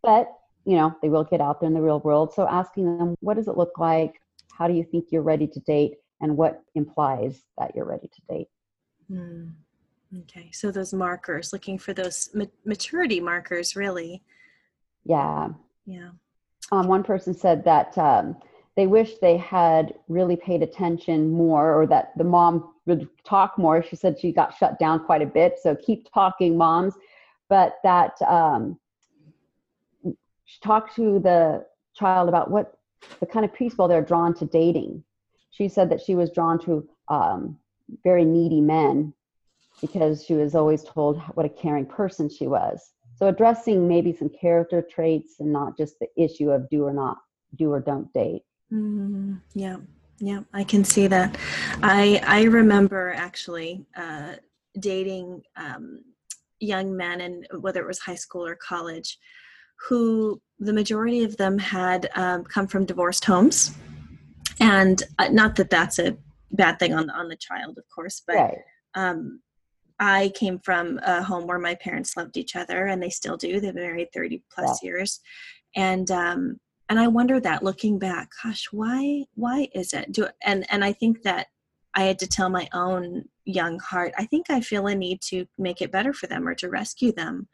But, 0.02 0.28
you 0.64 0.76
know, 0.76 0.94
they 1.02 1.08
will 1.08 1.24
get 1.24 1.40
out 1.40 1.60
there 1.60 1.66
in 1.66 1.74
the 1.74 1.82
real 1.82 2.00
world. 2.00 2.32
So 2.32 2.46
asking 2.46 2.98
them, 2.98 3.16
what 3.20 3.34
does 3.34 3.48
it 3.48 3.56
look 3.56 3.78
like? 3.78 4.20
How 4.56 4.68
do 4.68 4.74
you 4.74 4.84
think 4.84 5.06
you're 5.10 5.22
ready 5.22 5.46
to 5.46 5.60
date? 5.60 5.94
And 6.20 6.36
what 6.36 6.62
implies 6.74 7.42
that 7.58 7.74
you're 7.74 7.84
ready 7.84 8.08
to 8.08 8.34
date? 8.34 8.48
Mm. 9.10 9.52
Okay, 10.22 10.50
so 10.52 10.70
those 10.70 10.94
markers, 10.94 11.52
looking 11.52 11.78
for 11.78 11.92
those 11.92 12.30
ma- 12.34 12.44
maturity 12.64 13.20
markers, 13.20 13.74
really. 13.74 14.22
Yeah. 15.04 15.48
Yeah. 15.86 16.10
Um, 16.72 16.86
one 16.86 17.02
person 17.02 17.34
said 17.34 17.64
that 17.64 17.96
um, 17.98 18.36
they 18.76 18.86
wish 18.86 19.18
they 19.18 19.36
had 19.36 19.94
really 20.08 20.36
paid 20.36 20.62
attention 20.62 21.30
more 21.30 21.74
or 21.74 21.86
that 21.88 22.12
the 22.16 22.24
mom 22.24 22.74
would 22.86 23.08
talk 23.24 23.58
more. 23.58 23.82
She 23.82 23.96
said 23.96 24.18
she 24.18 24.32
got 24.32 24.56
shut 24.56 24.78
down 24.78 25.04
quite 25.04 25.22
a 25.22 25.26
bit. 25.26 25.58
So 25.62 25.76
keep 25.76 26.06
talking, 26.12 26.56
moms. 26.56 26.94
But 27.48 27.76
that 27.82 28.20
um, 28.22 28.78
talked 30.62 30.96
to 30.96 31.18
the 31.18 31.66
child 31.94 32.28
about 32.28 32.50
what 32.50 32.78
the 33.20 33.26
kind 33.26 33.44
of 33.44 33.54
people 33.54 33.88
they're 33.88 34.02
drawn 34.02 34.34
to 34.34 34.44
dating. 34.44 35.04
She 35.50 35.68
said 35.68 35.90
that 35.90 36.00
she 36.00 36.14
was 36.14 36.30
drawn 36.30 36.58
to 36.64 36.88
um, 37.08 37.58
very 38.02 38.24
needy 38.24 38.60
men 38.60 39.14
because 39.80 40.24
she 40.24 40.34
was 40.34 40.54
always 40.54 40.82
told 40.82 41.20
what 41.34 41.46
a 41.46 41.48
caring 41.48 41.86
person 41.86 42.28
she 42.28 42.46
was. 42.46 42.92
So 43.16 43.28
addressing 43.28 43.86
maybe 43.86 44.12
some 44.12 44.28
character 44.28 44.82
traits 44.82 45.36
and 45.40 45.52
not 45.52 45.76
just 45.76 45.98
the 46.00 46.08
issue 46.16 46.50
of 46.50 46.68
do 46.68 46.84
or 46.84 46.92
not 46.92 47.18
do 47.56 47.72
or 47.72 47.80
don't 47.80 48.12
date. 48.12 48.42
Mm, 48.72 49.40
yeah, 49.54 49.76
yeah, 50.18 50.40
I 50.52 50.64
can 50.64 50.84
see 50.84 51.06
that. 51.06 51.36
I 51.82 52.20
I 52.26 52.42
remember 52.44 53.12
actually 53.16 53.86
uh, 53.96 54.34
dating 54.80 55.42
um, 55.56 56.00
young 56.58 56.96
men, 56.96 57.20
and 57.20 57.46
whether 57.60 57.80
it 57.80 57.86
was 57.86 58.00
high 58.00 58.14
school 58.14 58.46
or 58.46 58.56
college, 58.56 59.18
who 59.88 60.40
the 60.58 60.72
majority 60.72 61.24
of 61.24 61.36
them 61.36 61.58
had 61.58 62.08
um, 62.14 62.44
come 62.44 62.66
from 62.66 62.84
divorced 62.86 63.24
homes, 63.24 63.74
and 64.60 65.02
uh, 65.18 65.28
not 65.28 65.56
that 65.56 65.70
that's 65.70 65.98
a 65.98 66.16
bad 66.52 66.78
thing 66.78 66.94
on 66.94 67.10
on 67.10 67.28
the 67.28 67.36
child, 67.36 67.78
of 67.78 67.84
course, 67.94 68.22
but. 68.26 68.36
Right. 68.36 68.58
Um, 68.94 69.40
I 70.00 70.32
came 70.34 70.58
from 70.58 70.98
a 71.04 71.22
home 71.22 71.46
where 71.46 71.58
my 71.58 71.76
parents 71.76 72.16
loved 72.16 72.36
each 72.36 72.56
other, 72.56 72.86
and 72.86 73.00
they 73.00 73.10
still 73.10 73.36
do. 73.36 73.60
They've 73.60 73.72
been 73.74 73.82
married 73.82 74.08
thirty 74.12 74.42
plus 74.52 74.80
Yeah. 74.82 74.88
years, 74.88 75.20
and 75.76 76.10
um, 76.10 76.58
and 76.88 76.98
I 76.98 77.06
wonder 77.06 77.40
that 77.40 77.62
looking 77.62 77.98
back, 77.98 78.30
gosh, 78.42 78.66
why 78.72 79.24
why 79.34 79.68
is 79.72 79.92
it? 79.92 80.10
Do 80.12 80.26
and 80.42 80.66
and 80.70 80.84
I 80.84 80.92
think 80.92 81.22
that 81.22 81.46
I 81.94 82.02
had 82.04 82.18
to 82.20 82.26
tell 82.26 82.50
my 82.50 82.68
own 82.72 83.24
young 83.44 83.78
heart. 83.78 84.12
I 84.18 84.24
think 84.26 84.50
I 84.50 84.60
feel 84.60 84.86
a 84.86 84.94
need 84.94 85.20
to 85.28 85.46
make 85.58 85.80
it 85.80 85.92
better 85.92 86.12
for 86.12 86.26
them 86.26 86.46
or 86.48 86.54
to 86.56 86.68
rescue 86.68 87.12
them 87.12 87.48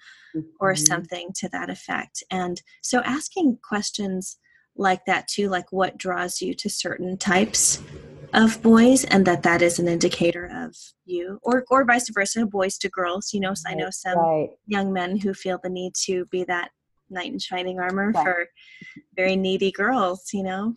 or 0.59 0.73
Mhm. 0.75 0.79
something 0.79 1.31
to 1.37 1.49
that 1.51 1.71
effect. 1.71 2.23
And 2.31 2.61
so 2.83 3.01
asking 3.01 3.59
questions 3.63 4.39
like 4.77 5.05
that 5.07 5.29
too, 5.29 5.49
like 5.49 5.71
what 5.73 5.99
draws 5.99 6.41
you 6.41 6.55
to 6.55 6.71
certain 6.71 7.19
types 7.19 7.83
of 8.33 8.63
boys 8.63 9.05
and 9.05 9.27
that 9.27 9.43
that 9.43 9.61
is 9.61 9.79
an 9.79 9.89
indicator 9.89 10.47
of 10.55 10.77
you 11.05 11.39
or 11.43 11.65
or 11.69 11.85
vice 11.85 12.09
versa 12.11 12.47
boys 12.47 12.79
to 12.79 12.89
girls 12.89 13.35
you 13.35 13.41
know 13.41 13.55
so 13.55 13.69
i 13.69 13.75
know 13.75 13.91
some 13.91 14.17
Right. 14.17 14.51
young 14.69 14.93
men 14.93 15.19
who 15.19 15.35
feel 15.35 15.59
the 15.65 15.69
need 15.69 15.93
to 15.97 16.25
be 16.27 16.45
that 16.45 16.71
knight 17.11 17.33
in 17.33 17.41
shining 17.41 17.81
armor 17.81 18.13
Right. 18.13 18.23
for 18.23 18.47
very 19.17 19.35
needy 19.35 19.73
girls 19.73 20.31
you 20.33 20.45
know 20.45 20.75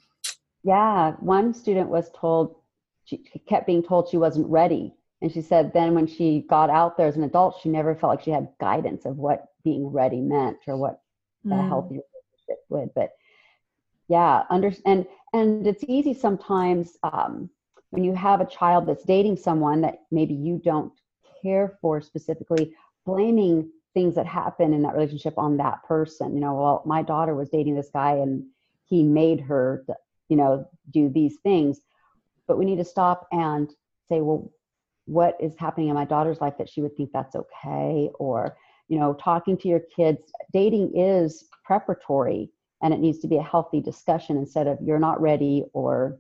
Yeah. 0.64 1.12
One 1.20 1.54
student 1.54 1.90
was 1.90 2.10
told, 2.16 2.56
she 3.32 3.40
kept 3.40 3.66
being 3.66 3.82
told 3.84 4.08
she 4.08 4.18
wasn't 4.18 4.48
ready. 4.48 4.94
And 5.22 5.32
she 5.32 5.42
said 5.42 5.72
then 5.74 5.94
when 5.94 6.08
she 6.08 6.46
got 6.50 6.70
out 6.70 6.98
there 6.98 7.08
as 7.08 7.16
an 7.16 7.24
adult, 7.24 7.60
she 7.62 7.70
never 7.70 7.96
felt 7.96 8.12
like 8.12 8.22
she 8.24 8.32
had 8.32 8.48
guidance 8.60 9.06
of 9.06 9.18
what 9.18 9.48
being 9.64 9.88
ready 9.88 10.20
meant 10.22 10.58
or 10.68 10.78
what 10.78 11.00
a 11.52 11.56
Mm. 11.56 11.68
healthy 11.68 11.96
relationship 12.00 12.60
would. 12.70 12.90
But 12.94 13.12
yeah, 14.08 14.44
under, 14.50 14.72
and, 14.86 15.06
and 15.34 15.58
it's 15.68 15.76
easy 15.76 16.14
sometimes 16.14 16.98
um, 17.04 17.50
when 17.92 18.04
you 18.04 18.14
have 18.14 18.40
a 18.42 18.46
child 18.46 18.86
that's 18.88 19.04
dating 19.04 19.38
someone 19.38 19.82
that 19.82 20.00
maybe 20.12 20.34
you 20.34 20.60
don't 20.64 20.92
care 21.42 21.78
for 21.82 22.02
specifically, 22.02 22.74
blaming 23.06 23.70
things 23.94 24.16
that 24.16 24.26
happen 24.26 24.74
in 24.74 24.82
that 24.84 24.94
relationship 24.94 25.38
on 25.38 25.58
that 25.58 25.84
person. 25.84 26.34
You 26.34 26.42
know, 26.42 26.54
well, 26.56 26.84
my 26.86 27.02
daughter 27.02 27.36
was 27.36 27.50
dating 27.50 27.76
this 27.76 27.90
guy 27.94 28.14
and 28.14 28.44
he 28.86 29.04
made 29.04 29.42
her, 29.42 29.86
you 30.30 30.36
know, 30.38 30.66
do 30.92 31.10
these 31.10 31.38
things. 31.44 31.82
But 32.48 32.58
we 32.58 32.66
need 32.66 32.78
to 32.78 32.86
stop 32.86 33.28
and 33.32 33.70
say, 34.10 34.22
well, 34.22 34.52
what 35.06 35.38
is 35.40 35.54
happening 35.58 35.90
in 35.90 35.96
my 35.96 36.06
daughter's 36.06 36.42
life 36.42 36.54
that 36.58 36.70
she 36.70 36.82
would 36.82 36.96
think 36.96 37.12
that's 37.14 37.36
okay? 37.36 38.10
Or, 38.20 38.56
you 38.88 39.00
know, 39.00 39.14
talking 39.14 39.58
to 39.58 39.68
your 39.68 39.82
kids, 39.96 40.32
dating 40.52 40.92
is 40.96 41.46
preparatory 41.66 42.50
and 42.82 42.94
it 42.94 43.00
needs 43.00 43.20
to 43.20 43.28
be 43.28 43.38
a 43.38 43.44
healthy 43.44 43.82
discussion 43.82 44.38
instead 44.38 44.68
of 44.68 44.78
you're 44.82 45.00
not 45.00 45.22
ready 45.22 45.64
or, 45.74 46.20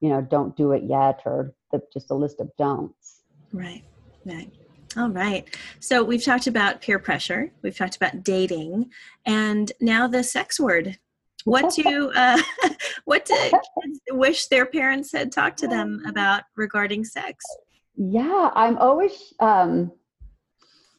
you 0.00 0.08
know, 0.08 0.20
don't 0.20 0.56
do 0.56 0.72
it 0.72 0.82
yet 0.84 1.20
or 1.24 1.54
the, 1.72 1.82
just 1.92 2.10
a 2.10 2.14
list 2.14 2.40
of 2.40 2.50
don'ts. 2.58 3.22
right 3.52 3.84
right 4.24 4.50
all 4.96 5.08
right 5.08 5.56
so 5.78 6.02
we've 6.02 6.24
talked 6.24 6.46
about 6.46 6.80
peer 6.80 6.98
pressure 6.98 7.50
we've 7.62 7.76
talked 7.76 7.96
about 7.96 8.22
dating 8.22 8.90
and 9.24 9.72
now 9.80 10.06
the 10.06 10.22
sex 10.22 10.58
word 10.58 10.98
what 11.44 11.74
do 11.74 12.10
uh, 12.12 12.40
what 13.04 13.24
do 13.24 13.34
kids 13.34 14.00
wish 14.10 14.46
their 14.46 14.66
parents 14.66 15.12
had 15.12 15.32
talked 15.32 15.58
to 15.58 15.68
them 15.68 16.02
about 16.06 16.42
regarding 16.56 17.04
sex 17.04 17.44
Yeah, 17.96 18.50
I'm 18.54 18.78
always 18.78 19.34
um, 19.40 19.92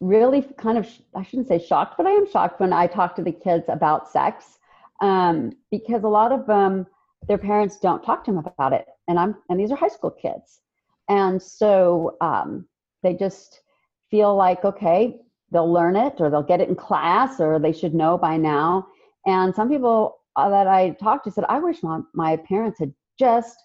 really 0.01 0.41
kind 0.57 0.77
of, 0.77 0.87
I 1.15 1.23
shouldn't 1.23 1.47
say 1.47 1.59
shocked, 1.59 1.95
but 1.97 2.05
I 2.05 2.11
am 2.11 2.29
shocked 2.29 2.59
when 2.59 2.73
I 2.73 2.87
talk 2.87 3.15
to 3.15 3.23
the 3.23 3.31
kids 3.31 3.65
about 3.69 4.09
sex 4.11 4.57
um, 5.01 5.53
because 5.69 6.03
a 6.03 6.07
lot 6.07 6.31
of 6.31 6.45
them, 6.47 6.85
their 7.27 7.37
parents 7.37 7.79
don't 7.79 8.03
talk 8.03 8.23
to 8.25 8.31
them 8.31 8.45
about 8.45 8.73
it. 8.73 8.87
And 9.07 9.19
I'm, 9.19 9.35
and 9.49 9.59
these 9.59 9.71
are 9.71 9.75
high 9.75 9.87
school 9.87 10.11
kids. 10.11 10.61
And 11.07 11.41
so 11.41 12.17
um, 12.21 12.67
they 13.03 13.13
just 13.13 13.61
feel 14.09 14.35
like, 14.35 14.65
okay, 14.65 15.17
they'll 15.51 15.71
learn 15.71 15.95
it 15.95 16.15
or 16.19 16.29
they'll 16.29 16.43
get 16.43 16.61
it 16.61 16.69
in 16.69 16.75
class 16.75 17.39
or 17.39 17.59
they 17.59 17.73
should 17.73 17.93
know 17.93 18.17
by 18.17 18.37
now. 18.37 18.87
And 19.25 19.53
some 19.53 19.69
people 19.69 20.20
that 20.37 20.67
I 20.67 20.91
talked 20.91 21.25
to 21.25 21.31
said, 21.31 21.45
I 21.49 21.59
wish 21.59 21.83
my, 21.83 21.99
my 22.13 22.37
parents 22.37 22.79
had 22.79 22.93
just 23.19 23.57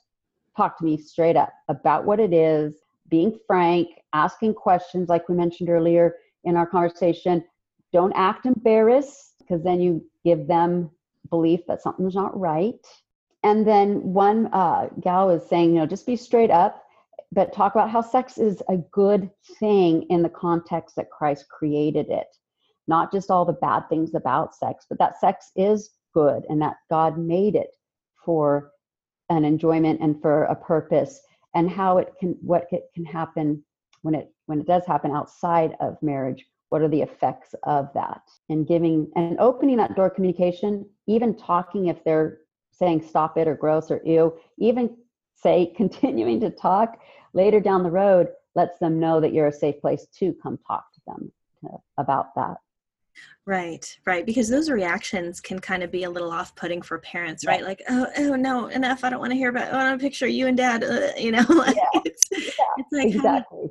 talked 0.57 0.79
to 0.79 0.85
me 0.85 0.97
straight 0.97 1.37
up 1.37 1.53
about 1.69 2.05
what 2.05 2.21
it 2.21 2.33
is, 2.33 2.75
being 3.09 3.39
frank, 3.47 3.89
asking 4.13 4.55
questions, 4.55 5.09
like 5.09 5.29
we 5.29 5.35
mentioned 5.35 5.69
earlier 5.69 6.17
in 6.45 6.57
our 6.57 6.67
conversation. 6.67 7.45
Don't 7.93 8.13
act 8.15 8.47
embarrassed 8.47 9.35
because 9.39 9.63
then 9.63 9.81
you 9.81 10.05
give 10.25 10.47
them 10.47 10.91
belief 11.31 11.61
that 11.69 11.83
something's 11.83 12.15
not 12.15 12.39
right. 12.39 12.85
And 13.43 13.67
then 13.67 14.03
one 14.03 14.49
uh, 14.53 14.89
gal 15.01 15.29
was 15.29 15.47
saying, 15.49 15.75
you 15.75 15.79
know, 15.79 15.87
just 15.87 16.07
be 16.07 16.17
straight 16.17 16.51
up, 16.51 16.83
but 17.31 17.53
talk 17.53 17.75
about 17.75 17.91
how 17.91 18.01
sex 18.01 18.39
is 18.39 18.63
a 18.69 18.79
good 18.91 19.31
thing 19.61 20.03
in 20.11 20.23
the 20.23 20.29
context 20.29 20.97
that 20.97 21.11
Christ 21.11 21.49
created 21.49 22.09
it. 22.09 22.27
Not 22.89 23.13
just 23.13 23.31
all 23.31 23.45
the 23.45 23.53
bad 23.53 23.89
things 23.89 24.15
about 24.15 24.55
sex, 24.55 24.87
but 24.89 24.99
that 24.99 25.21
sex 25.21 25.53
is 25.55 25.91
good 26.17 26.47
and 26.49 26.63
that 26.63 26.77
God 26.89 27.19
made 27.19 27.55
it 27.55 27.77
for 28.25 28.73
an 29.29 29.45
enjoyment 29.45 30.01
and 30.01 30.21
for 30.23 30.45
a 30.45 30.57
purpose 30.57 31.21
and 31.55 31.71
how 31.71 31.99
it 31.99 32.15
can 32.19 32.37
what 32.41 32.67
it 32.73 32.85
can 32.95 33.05
happen 33.05 33.63
when 34.01 34.15
it 34.15 34.33
when 34.47 34.61
it 34.61 34.67
does 34.67 34.87
happen 34.87 35.11
outside 35.11 35.77
of 35.81 36.03
marriage 36.03 36.43
what 36.71 36.83
are 36.83 36.89
the 36.89 37.03
effects 37.03 37.55
of 37.63 37.89
that? 37.95 38.23
And 38.49 38.67
giving 38.67 39.11
and 39.15 39.39
opening 39.39 39.77
that 39.77 39.95
door 39.95 40.11
communication 40.11 40.87
even 41.07 41.37
talking 41.37 41.87
if 41.87 42.03
they're 42.03 42.39
saying 42.73 43.03
stop 43.03 43.37
it 43.39 43.47
or 43.47 43.55
gross 43.55 43.91
or 43.91 44.01
ew 44.05 44.35
even 44.59 44.97
say 45.37 45.73
continuing 45.77 46.41
to 46.41 46.51
talk 46.51 46.99
later 47.35 47.61
down 47.61 47.83
the 47.83 47.91
road 47.91 48.29
lets 48.55 48.79
them 48.79 48.99
know 48.99 49.21
that 49.21 49.35
you're 49.35 49.49
a 49.49 49.53
safe 49.53 49.81
place 49.83 50.07
to 50.19 50.35
come 50.43 50.59
talk 50.67 50.85
to 50.95 51.01
them 51.07 51.31
about 51.99 52.35
that 52.35 52.57
Right, 53.47 53.97
right. 54.07 54.27
Because 54.27 54.49
those 54.49 54.71
reactions 54.71 55.41
can 55.41 55.59
kind 55.61 55.83
of 55.83 55.93
be 55.93 56.03
a 56.05 56.11
little 56.11 56.33
off-putting 56.33 56.83
for 56.83 56.99
parents, 56.99 57.45
Yeah. 57.45 57.51
right? 57.53 57.65
Like, 57.65 57.83
oh, 57.89 58.07
oh 58.19 58.35
no, 58.35 58.67
enough. 58.67 59.05
I 59.05 59.11
don't 59.11 59.21
want 59.21 59.31
to 59.33 59.37
hear 59.37 59.51
about. 59.51 59.73
I 59.73 59.77
want 59.89 60.01
to 60.01 60.05
picture 60.05 60.27
you 60.27 60.49
and 60.49 60.57
dad. 60.57 60.83
Uh, 60.83 61.13
you 61.17 61.31
know, 61.31 61.45
like 61.49 61.77
Yeah. 61.77 62.01
it's, 62.05 62.23
it's 62.33 62.93
like 62.93 63.15
exactly 63.15 63.71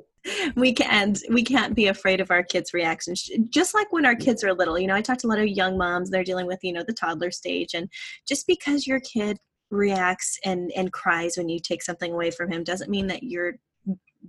we 0.56 0.72
can't 0.72 1.22
we 1.30 1.42
can't 1.42 1.74
be 1.74 1.86
afraid 1.86 2.20
of 2.20 2.30
our 2.30 2.42
kids' 2.42 2.74
reactions. 2.74 3.28
Just 3.50 3.74
like 3.74 3.92
when 3.92 4.06
our 4.06 4.14
kids 4.16 4.42
are 4.44 4.54
little, 4.54 4.78
you 4.78 4.86
know, 4.86 4.94
I 4.94 5.02
talked 5.02 5.20
to 5.20 5.26
a 5.26 5.28
lot 5.28 5.38
of 5.38 5.48
young 5.48 5.76
moms. 5.78 6.10
They're 6.10 6.24
dealing 6.24 6.46
with 6.46 6.60
you 6.62 6.72
know 6.72 6.84
the 6.86 6.92
toddler 6.92 7.30
stage, 7.30 7.74
and 7.74 7.88
just 8.26 8.46
because 8.46 8.86
your 8.86 9.00
kid 9.00 9.38
reacts 9.70 10.38
and 10.44 10.70
and 10.76 10.92
cries 10.92 11.36
when 11.36 11.48
you 11.48 11.58
take 11.60 11.82
something 11.82 12.12
away 12.12 12.30
from 12.30 12.50
him 12.50 12.62
doesn't 12.64 12.90
mean 12.90 13.06
that 13.08 13.22
you're 13.22 13.54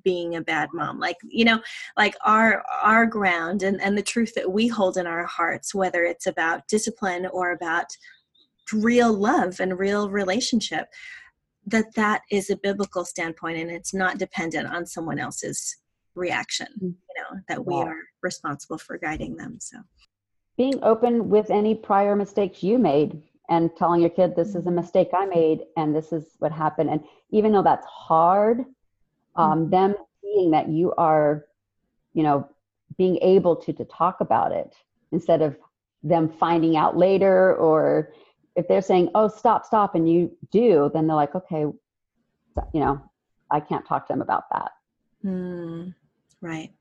being 0.08 0.38
a 0.38 0.41
bad 0.41 0.70
mom 0.74 0.98
like 1.02 1.17
you 1.28 1.43
know 1.43 1.60
like 1.98 2.15
our 2.24 2.63
our 2.82 3.06
ground 3.06 3.62
and 3.62 3.82
and 3.82 3.98
the 3.98 4.10
truth 4.13 4.34
that 4.36 4.50
we 4.50 4.65
hold 4.65 4.96
in 4.96 5.06
our 5.06 5.26
hearts 5.26 5.76
whether 5.76 6.06
it's 6.06 6.28
about 6.28 6.65
discipline 6.70 7.26
or 7.34 7.52
about 7.52 7.88
real 8.72 9.12
love 9.12 9.60
and 9.60 9.78
real 9.78 10.10
relationship 10.10 10.86
that 11.65 11.93
that 11.96 12.22
is 12.32 12.50
a 12.50 12.56
biblical 12.56 13.04
standpoint 13.04 13.58
and 13.58 13.70
it's 13.70 13.93
not 13.93 14.17
dependent 14.17 14.65
on 14.76 14.86
someone 14.86 15.20
else's 15.20 15.76
reaction 16.15 16.67
Mm. 16.82 16.96
you 17.10 17.15
know 17.22 17.32
that 17.50 17.65
we 17.65 17.76
Yeah. 17.76 17.89
are 17.91 18.02
responsible 18.30 18.78
for 18.78 18.98
guiding 18.98 19.36
them 19.36 19.54
so 19.60 19.78
being 20.56 20.80
open 20.84 21.28
with 21.36 21.52
any 21.52 21.76
prior 21.76 22.15
mistakes 22.15 22.63
you 22.63 22.78
made 22.80 23.12
and 23.50 23.76
telling 23.76 24.00
your 24.00 24.10
kid 24.20 24.38
this 24.38 24.56
is 24.56 24.67
a 24.67 24.72
mistake 24.82 25.10
i 25.22 25.26
made 25.26 25.60
and 25.76 25.93
this 25.93 26.10
is 26.17 26.24
what 26.39 26.54
happened 26.65 26.89
and 26.93 27.02
even 27.38 27.52
though 27.52 27.67
that's 27.72 27.86
hard 28.10 28.63
um, 29.38 29.69
them 29.69 29.95
seeing 30.21 30.52
that 30.52 30.69
you 30.69 30.93
are 30.97 31.47
you 32.17 32.23
know, 32.23 32.50
being 32.97 33.17
able 33.21 33.56
to 33.56 33.71
to 33.71 33.86
talk 33.86 34.21
about 34.21 34.52
it 34.52 34.76
instead 35.12 35.43
of 35.43 35.56
them 36.02 36.28
finding 36.28 36.76
out 36.76 36.97
later 36.97 37.56
or 37.58 38.12
if 38.56 38.67
they're 38.67 38.82
saying, 38.82 39.12
"Oh, 39.13 39.28
stop, 39.28 39.65
stop," 39.67 39.93
and 39.93 40.10
you 40.10 40.36
do, 40.52 40.89
then 40.91 41.06
they're 41.06 41.15
like, 41.15 41.36
"Okay, 41.36 41.62
you 41.62 41.76
know, 42.73 43.00
I 43.52 43.60
can't 43.60 43.86
talk 43.86 44.08
to 44.08 44.13
them 44.13 44.23
about 44.23 44.45
that." 44.52 44.71
Hmm. 45.21 45.89
Right. 46.41 46.73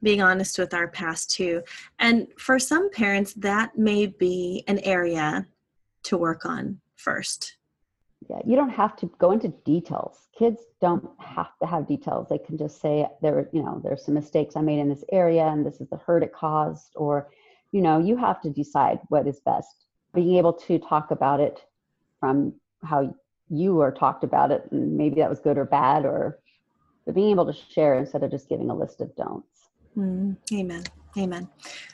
Being 0.00 0.22
honest 0.22 0.56
with 0.60 0.72
our 0.74 0.86
past 0.86 1.32
too, 1.32 1.62
and 1.98 2.28
for 2.38 2.60
some 2.60 2.88
parents, 2.90 3.34
that 3.34 3.76
may 3.76 4.06
be 4.06 4.62
an 4.68 4.78
area 4.80 5.44
to 6.04 6.16
work 6.16 6.46
on 6.46 6.80
first. 6.94 7.57
Yeah, 8.28 8.40
you 8.44 8.56
don't 8.56 8.70
have 8.70 8.94
to 8.96 9.06
go 9.18 9.30
into 9.30 9.48
details. 9.48 10.28
Kids 10.38 10.60
don't 10.80 11.08
have 11.18 11.58
to 11.60 11.66
have 11.66 11.88
details. 11.88 12.28
They 12.28 12.38
can 12.38 12.58
just 12.58 12.80
say 12.80 13.06
there, 13.22 13.48
you 13.52 13.62
know, 13.62 13.80
there's 13.82 14.04
some 14.04 14.14
mistakes 14.14 14.54
I 14.54 14.60
made 14.60 14.78
in 14.78 14.88
this 14.88 15.04
area, 15.10 15.46
and 15.46 15.64
this 15.64 15.80
is 15.80 15.88
the 15.88 15.96
hurt 15.96 16.22
it 16.22 16.32
caused, 16.32 16.92
or, 16.94 17.30
you 17.72 17.80
know, 17.80 17.98
you 17.98 18.16
have 18.16 18.40
to 18.42 18.50
decide 18.50 19.00
what 19.08 19.26
is 19.26 19.40
best 19.40 19.86
being 20.14 20.36
able 20.36 20.52
to 20.52 20.78
talk 20.78 21.10
about 21.10 21.40
it 21.40 21.64
from 22.20 22.54
how 22.82 23.14
you 23.50 23.74
were 23.74 23.90
talked 23.90 24.24
about 24.24 24.50
it 24.50 24.68
and 24.70 24.96
maybe 24.96 25.16
that 25.16 25.30
was 25.30 25.40
good 25.40 25.58
or 25.58 25.64
bad 25.64 26.04
or 26.04 26.38
but 27.06 27.14
being 27.14 27.30
able 27.30 27.46
to 27.46 27.58
share 27.70 27.94
instead 27.94 28.22
of 28.22 28.30
just 28.30 28.48
giving 28.48 28.70
a 28.70 28.74
list 28.74 29.00
of 29.00 29.14
don'ts 29.16 29.68
mm, 29.96 30.36
amen 30.52 30.82
amen 31.16 31.48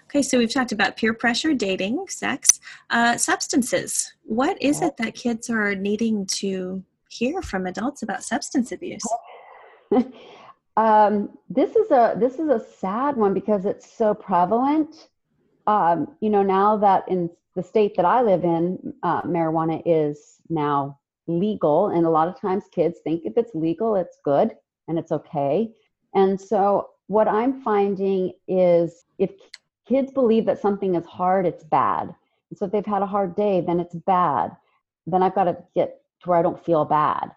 okay 0.04 0.22
so 0.22 0.38
we've 0.38 0.52
talked 0.52 0.72
about 0.72 0.96
peer 0.96 1.14
pressure 1.14 1.54
dating 1.54 2.04
sex 2.08 2.60
uh, 2.90 3.16
substances 3.16 4.12
what 4.24 4.60
is 4.60 4.82
it 4.82 4.96
that 4.96 5.14
kids 5.14 5.48
are 5.50 5.74
needing 5.74 6.26
to 6.26 6.82
hear 7.08 7.40
from 7.42 7.66
adults 7.66 8.02
about 8.02 8.22
substance 8.22 8.72
abuse 8.72 9.02
um, 10.76 11.30
this 11.48 11.76
is 11.76 11.90
a 11.90 12.14
this 12.18 12.34
is 12.34 12.48
a 12.48 12.64
sad 12.78 13.16
one 13.16 13.32
because 13.32 13.64
it's 13.64 13.90
so 13.96 14.14
prevalent 14.14 15.08
um, 15.66 16.16
you 16.20 16.30
know 16.30 16.42
now 16.42 16.76
that 16.76 17.08
in 17.08 17.30
the 17.54 17.62
state 17.62 17.96
that 17.96 18.04
I 18.04 18.22
live 18.22 18.44
in, 18.44 18.94
uh, 19.02 19.22
marijuana 19.22 19.82
is 19.86 20.36
now 20.48 20.98
legal. 21.26 21.88
And 21.88 22.04
a 22.04 22.10
lot 22.10 22.28
of 22.28 22.40
times 22.40 22.64
kids 22.72 22.98
think 23.04 23.22
if 23.24 23.34
it's 23.36 23.54
legal, 23.54 23.96
it's 23.96 24.18
good 24.24 24.52
and 24.88 24.98
it's 24.98 25.12
okay. 25.12 25.70
And 26.14 26.40
so 26.40 26.90
what 27.06 27.28
I'm 27.28 27.62
finding 27.62 28.32
is 28.48 29.04
if 29.18 29.30
kids 29.86 30.12
believe 30.12 30.46
that 30.46 30.60
something 30.60 30.94
is 30.94 31.06
hard, 31.06 31.46
it's 31.46 31.64
bad. 31.64 32.14
And 32.50 32.58
so 32.58 32.66
if 32.66 32.72
they've 32.72 32.86
had 32.86 33.02
a 33.02 33.06
hard 33.06 33.36
day, 33.36 33.60
then 33.60 33.80
it's 33.80 33.94
bad. 33.94 34.56
Then 35.06 35.22
I've 35.22 35.34
got 35.34 35.44
to 35.44 35.56
get 35.74 36.00
to 36.22 36.28
where 36.30 36.38
I 36.38 36.42
don't 36.42 36.64
feel 36.64 36.84
bad. 36.84 37.30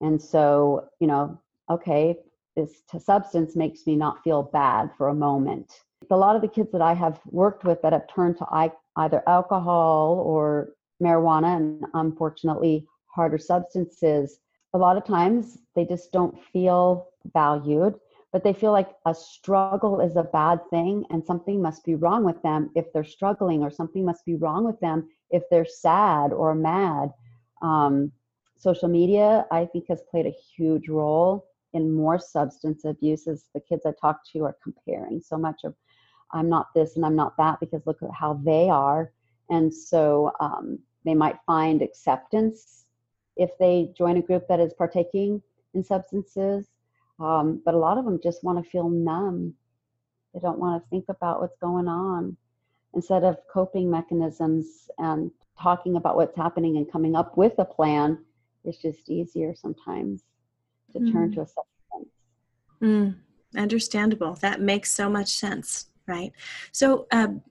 And 0.00 0.20
so, 0.20 0.88
you 1.00 1.06
know, 1.06 1.40
okay, 1.70 2.18
this 2.56 2.82
substance 2.98 3.56
makes 3.56 3.86
me 3.86 3.96
not 3.96 4.22
feel 4.22 4.42
bad 4.42 4.90
for 4.96 5.08
a 5.08 5.14
moment. 5.14 5.80
A 6.10 6.16
lot 6.16 6.36
of 6.36 6.42
the 6.42 6.48
kids 6.48 6.70
that 6.72 6.82
I 6.82 6.92
have 6.92 7.18
worked 7.30 7.64
with 7.64 7.80
that 7.82 7.92
have 7.92 8.06
turned 8.06 8.36
to 8.38 8.70
either 8.96 9.22
alcohol 9.26 10.22
or 10.24 10.70
marijuana 11.02 11.56
and 11.56 11.84
unfortunately 11.94 12.86
harder 13.06 13.38
substances 13.38 14.38
a 14.74 14.78
lot 14.78 14.96
of 14.96 15.04
times 15.04 15.58
they 15.74 15.84
just 15.84 16.12
don't 16.12 16.36
feel 16.52 17.08
valued 17.32 17.94
but 18.34 18.42
they 18.42 18.52
feel 18.52 18.72
like 18.72 18.90
a 19.06 19.14
struggle 19.14 20.00
is 20.00 20.16
a 20.16 20.24
bad 20.24 20.58
thing 20.68 21.04
and 21.10 21.24
something 21.24 21.62
must 21.62 21.84
be 21.84 21.94
wrong 21.94 22.24
with 22.24 22.42
them 22.42 22.68
if 22.74 22.92
they're 22.92 23.04
struggling 23.04 23.62
or 23.62 23.70
something 23.70 24.04
must 24.04 24.24
be 24.24 24.34
wrong 24.34 24.64
with 24.64 24.80
them 24.80 25.08
if 25.30 25.44
they're 25.50 25.64
sad 25.64 26.32
or 26.32 26.52
mad 26.52 27.10
um, 27.62 28.10
social 28.56 28.88
media 28.88 29.46
i 29.52 29.64
think 29.64 29.84
has 29.88 30.02
played 30.10 30.26
a 30.26 30.36
huge 30.56 30.88
role 30.88 31.46
in 31.74 31.94
more 31.94 32.18
substance 32.18 32.84
abuse 32.84 33.28
as 33.28 33.44
the 33.54 33.60
kids 33.60 33.86
i 33.86 33.92
talk 34.00 34.20
to 34.32 34.44
are 34.44 34.56
comparing 34.62 35.20
so 35.20 35.38
much 35.38 35.60
of 35.62 35.74
I'm 36.34 36.48
not 36.48 36.74
this 36.74 36.96
and 36.96 37.06
I'm 37.06 37.16
not 37.16 37.36
that 37.38 37.60
because 37.60 37.86
look 37.86 38.02
at 38.02 38.12
how 38.12 38.40
they 38.44 38.68
are. 38.68 39.12
And 39.50 39.72
so 39.72 40.32
um, 40.40 40.78
they 41.04 41.14
might 41.14 41.38
find 41.46 41.80
acceptance 41.80 42.86
if 43.36 43.50
they 43.58 43.92
join 43.96 44.16
a 44.16 44.22
group 44.22 44.46
that 44.48 44.60
is 44.60 44.74
partaking 44.74 45.40
in 45.74 45.84
substances. 45.84 46.66
Um, 47.20 47.62
but 47.64 47.74
a 47.74 47.78
lot 47.78 47.98
of 47.98 48.04
them 48.04 48.18
just 48.22 48.42
want 48.42 48.62
to 48.62 48.70
feel 48.70 48.88
numb. 48.88 49.54
They 50.32 50.40
don't 50.40 50.58
want 50.58 50.82
to 50.82 50.88
think 50.90 51.06
about 51.08 51.40
what's 51.40 51.56
going 51.60 51.88
on. 51.88 52.36
Instead 52.94 53.24
of 53.24 53.36
coping 53.52 53.90
mechanisms 53.90 54.88
and 54.98 55.30
talking 55.60 55.96
about 55.96 56.16
what's 56.16 56.36
happening 56.36 56.76
and 56.76 56.90
coming 56.90 57.16
up 57.16 57.36
with 57.36 57.52
a 57.58 57.64
plan, 57.64 58.18
it's 58.64 58.78
just 58.78 59.08
easier 59.08 59.54
sometimes 59.54 60.22
to 60.92 60.98
mm. 60.98 61.12
turn 61.12 61.32
to 61.32 61.42
a 61.42 61.46
substance. 61.46 62.14
Mm, 62.82 63.16
understandable. 63.56 64.34
That 64.34 64.60
makes 64.60 64.90
so 64.92 65.08
much 65.08 65.28
sense 65.28 65.86
right? 66.06 66.32
So, 66.72 67.06
um, 67.10 67.42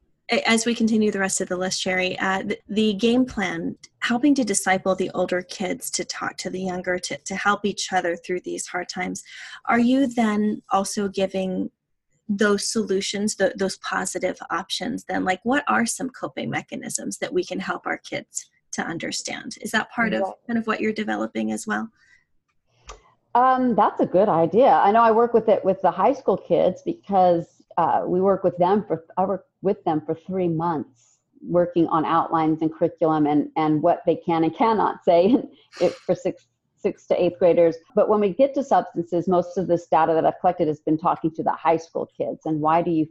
as 0.42 0.66
we 0.66 0.76
continue 0.76 1.12
the 1.12 1.20
rest 1.20 1.42
of 1.42 1.50
the 1.50 1.58
list, 1.58 1.82
Sherry, 1.82 2.18
uh, 2.20 2.44
the, 2.44 2.60
the, 2.68 2.94
game 2.94 3.26
plan, 3.26 3.76
helping 4.00 4.36
to 4.36 4.44
disciple 4.44 4.96
the 4.96 5.12
older 5.14 5.42
kids 5.42 5.90
to 5.92 6.06
talk 6.06 6.38
to 6.38 6.50
the 6.50 6.62
younger, 6.62 7.00
to, 7.00 7.18
to 7.18 7.36
help 7.36 7.66
each 7.66 7.92
other 7.92 8.16
through 8.16 8.42
these 8.42 8.68
hard 8.68 8.90
times, 8.90 9.24
are 9.66 9.80
you 9.80 10.08
then 10.08 10.62
also 10.70 11.08
giving 11.08 11.70
those 12.30 12.66
solutions, 12.72 13.36
the, 13.36 13.54
those 13.58 13.78
positive 13.78 14.38
options? 14.50 15.04
Then, 15.06 15.26
like, 15.26 15.40
what 15.44 15.64
are 15.68 15.86
some 15.86 16.10
coping 16.10 16.50
mechanisms 16.50 17.18
that 17.18 17.34
we 17.34 17.44
can 17.44 17.60
help 17.60 17.86
our 17.86 17.98
kids 17.98 18.50
to 18.74 18.82
understand? 18.82 19.58
Is 19.62 19.72
that 19.72 19.92
part 19.92 20.14
yeah. 20.14 20.20
of 20.20 20.34
kind 20.48 20.58
of 20.58 20.68
what 20.68 20.82
you're 20.82 20.94
developing 20.94 21.52
as 21.52 21.68
well? 21.68 21.90
Um, 23.36 23.76
that's 23.76 24.00
a 24.00 24.06
good 24.06 24.30
idea. 24.30 24.70
I 24.70 24.92
know 24.92 25.02
I 25.02 25.12
work 25.12 25.34
with 25.34 25.50
it 25.50 25.66
with 25.66 25.82
the 25.82 25.92
high 25.92 26.14
school 26.14 26.38
kids 26.38 26.82
because 26.84 27.48
uh, 27.78 28.04
we 28.06 28.22
work 28.22 28.44
with 28.44 28.58
them 28.58 28.86
for 28.86 29.06
I 29.18 29.26
work 29.26 29.46
with 29.64 29.84
them 29.84 30.02
for 30.06 30.14
three 30.14 30.48
months, 30.48 31.18
working 31.42 31.88
on 31.88 32.06
outlines 32.06 32.62
and 32.62 32.72
curriculum 32.74 33.26
and 33.26 33.50
and 33.58 33.82
what 33.82 34.02
they 34.06 34.16
can 34.16 34.44
and 34.44 34.56
cannot 34.56 35.04
say 35.04 35.36
for 36.06 36.14
six 36.14 36.46
six 36.78 37.08
to 37.08 37.22
eighth 37.22 37.40
graders. 37.40 37.78
But 37.96 38.10
when 38.10 38.20
we 38.20 38.30
get 38.30 38.54
to 38.56 38.64
substances, 38.64 39.28
most 39.28 39.58
of 39.58 39.68
this 39.68 39.88
data 39.88 40.14
that 40.14 40.26
I've 40.26 40.40
collected 40.42 40.68
has 40.68 40.82
been 40.82 40.98
talking 40.98 41.32
to 41.32 41.44
the 41.44 41.54
high 41.54 41.78
school 41.78 42.10
kids 42.16 42.46
and 42.46 42.60
why 42.60 42.82
do 42.82 42.92
you 42.92 43.08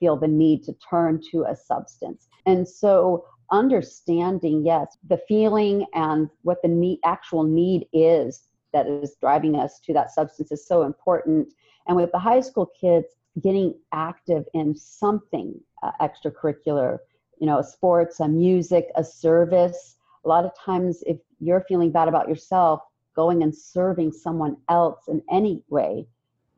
feel 0.00 0.16
the 0.16 0.28
need 0.28 0.64
to 0.64 0.74
turn 0.90 1.22
to 1.30 1.44
a 1.44 1.54
substance? 1.54 2.26
And 2.44 2.68
so 2.68 3.24
understanding 3.50 4.64
yes 4.64 4.96
the 5.08 5.20
feeling 5.28 5.86
and 5.94 6.28
what 6.42 6.62
the 6.62 6.68
need, 6.68 6.98
actual 7.04 7.44
need 7.44 7.86
is 7.92 8.44
that 8.72 8.86
is 8.86 9.16
driving 9.20 9.54
us 9.54 9.78
to 9.80 9.92
that 9.92 10.10
substance 10.10 10.50
is 10.50 10.66
so 10.66 10.82
important 10.82 11.52
and 11.86 11.96
with 11.96 12.10
the 12.12 12.18
high 12.18 12.40
school 12.40 12.70
kids 12.80 13.06
getting 13.42 13.74
active 13.92 14.44
in 14.54 14.74
something 14.74 15.54
uh, 15.84 15.90
extracurricular, 16.00 16.98
you 17.38 17.46
know, 17.46 17.60
sports, 17.62 18.20
a 18.20 18.28
music, 18.28 18.88
a 18.96 19.04
service. 19.04 19.96
A 20.24 20.28
lot 20.28 20.44
of 20.44 20.52
times, 20.58 21.02
if 21.06 21.18
you're 21.40 21.64
feeling 21.68 21.92
bad 21.92 22.08
about 22.08 22.28
yourself, 22.28 22.80
going 23.14 23.42
and 23.42 23.54
serving 23.54 24.12
someone 24.12 24.56
else 24.68 25.00
in 25.08 25.22
any 25.30 25.62
way 25.68 26.06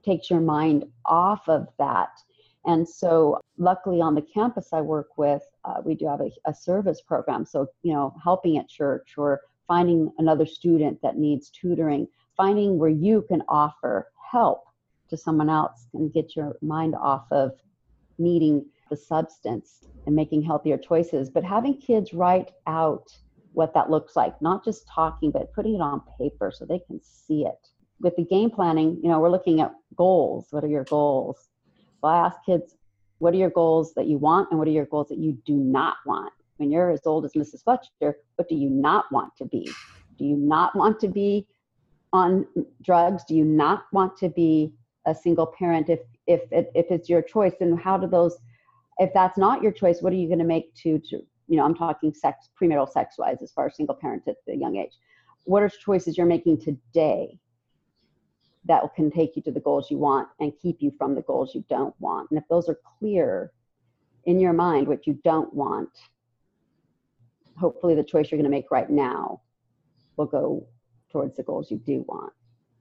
takes 0.04 0.30
your 0.30 0.40
mind 0.40 0.84
off 1.04 1.48
of 1.48 1.66
that. 1.78 2.10
And 2.64 2.88
so, 2.88 3.40
luckily, 3.58 4.00
on 4.00 4.14
the 4.14 4.22
campus 4.22 4.68
I 4.72 4.80
work 4.80 5.18
with, 5.18 5.42
uh, 5.64 5.80
we 5.84 5.94
do 5.94 6.06
have 6.06 6.20
a, 6.20 6.30
a 6.46 6.54
service 6.54 7.00
program. 7.00 7.44
So, 7.44 7.66
you 7.82 7.92
know, 7.92 8.14
helping 8.22 8.58
at 8.58 8.68
church 8.68 9.14
or 9.16 9.40
finding 9.66 10.10
another 10.18 10.46
student 10.46 11.00
that 11.02 11.16
needs 11.16 11.50
tutoring, 11.50 12.06
finding 12.36 12.78
where 12.78 12.90
you 12.90 13.24
can 13.28 13.42
offer 13.48 14.10
help 14.30 14.64
to 15.08 15.16
someone 15.16 15.50
else 15.50 15.86
and 15.94 16.12
get 16.12 16.36
your 16.36 16.56
mind 16.60 16.94
off 16.94 17.26
of 17.30 17.52
needing 18.18 18.64
the 18.90 18.96
substance 18.96 19.80
and 20.06 20.14
making 20.14 20.42
healthier 20.42 20.78
choices. 20.78 21.30
But 21.30 21.44
having 21.44 21.78
kids 21.80 22.14
write 22.14 22.52
out 22.66 23.08
what 23.52 23.74
that 23.74 23.90
looks 23.90 24.16
like, 24.16 24.40
not 24.42 24.64
just 24.64 24.86
talking, 24.86 25.30
but 25.30 25.52
putting 25.54 25.74
it 25.74 25.80
on 25.80 26.02
paper 26.18 26.52
so 26.54 26.64
they 26.64 26.80
can 26.80 27.00
see 27.02 27.44
it. 27.46 27.68
With 28.00 28.14
the 28.16 28.24
game 28.24 28.50
planning, 28.50 29.00
you 29.02 29.08
know, 29.08 29.18
we're 29.18 29.30
looking 29.30 29.60
at 29.60 29.72
goals. 29.96 30.48
What 30.50 30.62
are 30.62 30.68
your 30.68 30.84
goals? 30.84 31.48
Well, 32.02 32.12
I 32.12 32.26
ask 32.26 32.36
kids, 32.44 32.76
what 33.18 33.32
are 33.32 33.38
your 33.38 33.50
goals 33.50 33.94
that 33.94 34.06
you 34.06 34.18
want 34.18 34.48
and 34.50 34.58
what 34.58 34.68
are 34.68 34.72
your 34.72 34.84
goals 34.86 35.08
that 35.08 35.18
you 35.18 35.38
do 35.46 35.54
not 35.54 35.96
want? 36.04 36.32
When 36.58 36.70
you're 36.70 36.90
as 36.90 37.06
old 37.06 37.24
as 37.24 37.32
Mrs. 37.32 37.64
Fletcher, 37.64 38.18
what 38.36 38.48
do 38.48 38.54
you 38.54 38.68
not 38.68 39.06
want 39.10 39.34
to 39.38 39.46
be? 39.46 39.68
Do 40.18 40.24
you 40.24 40.36
not 40.36 40.76
want 40.76 41.00
to 41.00 41.08
be 41.08 41.46
on 42.12 42.46
drugs? 42.82 43.24
Do 43.26 43.34
you 43.34 43.44
not 43.44 43.84
want 43.92 44.16
to 44.18 44.28
be 44.28 44.72
a 45.06 45.14
single 45.14 45.46
parent 45.46 45.88
if 45.88 46.00
if 46.26 46.42
if 46.50 46.86
it's 46.90 47.08
your 47.08 47.22
choice 47.22 47.54
and 47.60 47.78
how 47.78 47.96
do 47.96 48.06
those 48.06 48.36
if 48.98 49.12
that's 49.12 49.38
not 49.38 49.62
your 49.62 49.72
choice 49.72 50.00
what 50.00 50.12
are 50.12 50.16
you 50.16 50.26
going 50.26 50.38
to 50.38 50.44
make 50.44 50.74
to 50.74 50.98
to 50.98 51.22
you 51.48 51.56
know 51.56 51.64
i'm 51.64 51.74
talking 51.74 52.12
sex 52.12 52.48
premarital 52.60 52.90
sex 52.90 53.16
wise 53.18 53.38
as 53.42 53.52
far 53.52 53.66
as 53.66 53.76
single 53.76 53.94
parent 53.94 54.22
at 54.26 54.36
the 54.46 54.56
young 54.56 54.76
age. 54.76 54.92
What 55.44 55.62
are 55.62 55.68
choices 55.68 56.16
you're 56.16 56.26
making 56.26 56.60
today 56.60 57.38
that 58.64 58.82
can 58.96 59.12
take 59.12 59.36
you 59.36 59.42
to 59.42 59.52
the 59.52 59.60
goals 59.60 59.92
you 59.92 59.98
want 59.98 60.28
and 60.40 60.52
keep 60.60 60.78
you 60.80 60.92
from 60.98 61.14
the 61.14 61.22
goals 61.22 61.54
you 61.54 61.64
don't 61.68 61.94
want? 62.00 62.30
And 62.30 62.38
if 62.38 62.44
those 62.48 62.68
are 62.68 62.80
clear 62.98 63.52
in 64.24 64.40
your 64.40 64.52
mind 64.52 64.88
what 64.88 65.06
you 65.06 65.18
don't 65.24 65.52
want 65.54 65.90
hopefully 67.58 67.94
the 67.94 68.04
choice 68.04 68.30
you're 68.30 68.38
going 68.38 68.50
to 68.50 68.54
make 68.54 68.70
right 68.70 68.90
now 68.90 69.40
will 70.16 70.26
go 70.26 70.66
towards 71.10 71.36
the 71.36 71.42
goals 71.42 71.70
you 71.70 71.78
do 71.78 72.04
want 72.08 72.32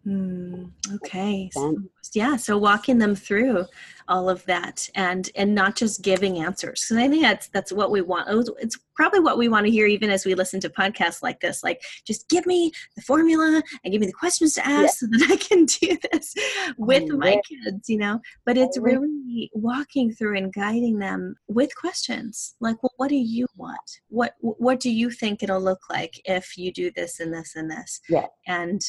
Hmm, 0.06 0.66
okay. 0.94 1.50
So, 1.52 1.78
yeah. 2.14 2.36
So 2.36 2.60
walking 2.60 3.00
them 3.00 3.16
through 3.16 3.66
all 4.08 4.30
of 4.30 4.46
that 4.46 4.88
and 4.94 5.32
and 5.36 5.56
not 5.56 5.76
just 5.76 6.04
giving 6.04 6.38
answers. 6.38 6.86
And 6.92 7.00
I 7.00 7.10
think 7.10 7.24
that's 7.24 7.48
that's 7.48 7.72
what 7.72 7.90
we 7.90 8.02
want. 8.02 8.28
It's 8.60 8.78
probably 8.96 9.20
what 9.20 9.40
we 9.40 9.48
want 9.48 9.66
to 9.66 9.72
hear 9.72 9.88
even 9.88 10.12
as 10.12 10.24
we 10.24 10.36
listen 10.36 10.60
to 10.60 10.70
podcasts 10.70 11.24
like 11.24 11.40
this. 11.40 11.64
Like 11.64 11.82
just 12.06 12.30
give 12.30 12.46
me 12.46 12.72
the 12.96 13.02
formula 13.02 13.64
and 13.84 13.92
give 13.92 14.00
me 14.00 14.06
the 14.06 14.14
questions 14.14 14.54
to 14.54 14.68
ask 14.68 15.00
so 15.00 15.08
that 15.08 15.28
I 15.32 15.38
can 15.38 15.66
do 15.66 15.98
this 16.12 16.36
with 16.78 17.10
my 17.10 17.42
kids, 17.50 17.90
you 17.90 17.98
know. 17.98 18.20
But 18.46 18.60
it's 18.60 18.78
really 18.78 19.50
walking 19.54 20.12
through 20.12 20.38
and 20.38 20.54
guiding 20.54 21.00
them 21.00 21.36
with 21.48 21.76
questions. 21.76 22.54
Like, 22.60 22.82
well, 22.84 22.94
what 22.98 23.10
do 23.10 23.16
you 23.16 23.48
want? 23.58 24.02
What 24.10 24.36
what 24.40 24.80
do 24.80 24.92
you 24.92 25.10
think 25.10 25.42
it'll 25.42 25.62
look 25.62 25.82
like 25.90 26.22
if 26.26 26.60
you 26.60 26.72
do 26.72 26.92
this 26.92 27.20
and 27.20 27.34
this 27.34 27.56
and 27.56 27.72
this? 27.72 28.02
Yeah. 28.08 28.28
And 28.48 28.82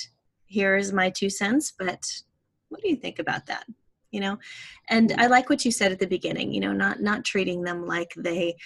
here's 0.46 0.92
my 0.92 1.10
two 1.10 1.30
cents 1.30 1.72
but 1.78 2.06
what 2.68 2.82
do 2.82 2.88
you 2.88 2.96
think 2.96 3.18
about 3.18 3.46
that? 3.46 3.64
You 4.10 4.20
know? 4.20 4.38
And 4.88 5.12
i 5.18 5.26
like 5.26 5.50
what 5.50 5.64
you 5.64 5.70
said 5.70 5.92
at 5.92 5.98
the 5.98 6.06
beginning 6.06 6.52
you 6.52 6.60
know 6.60 6.72
not 6.72 7.00
not 7.00 7.24
treating 7.24 7.62
them 7.62 7.86
like 7.86 8.12
they 8.16 8.56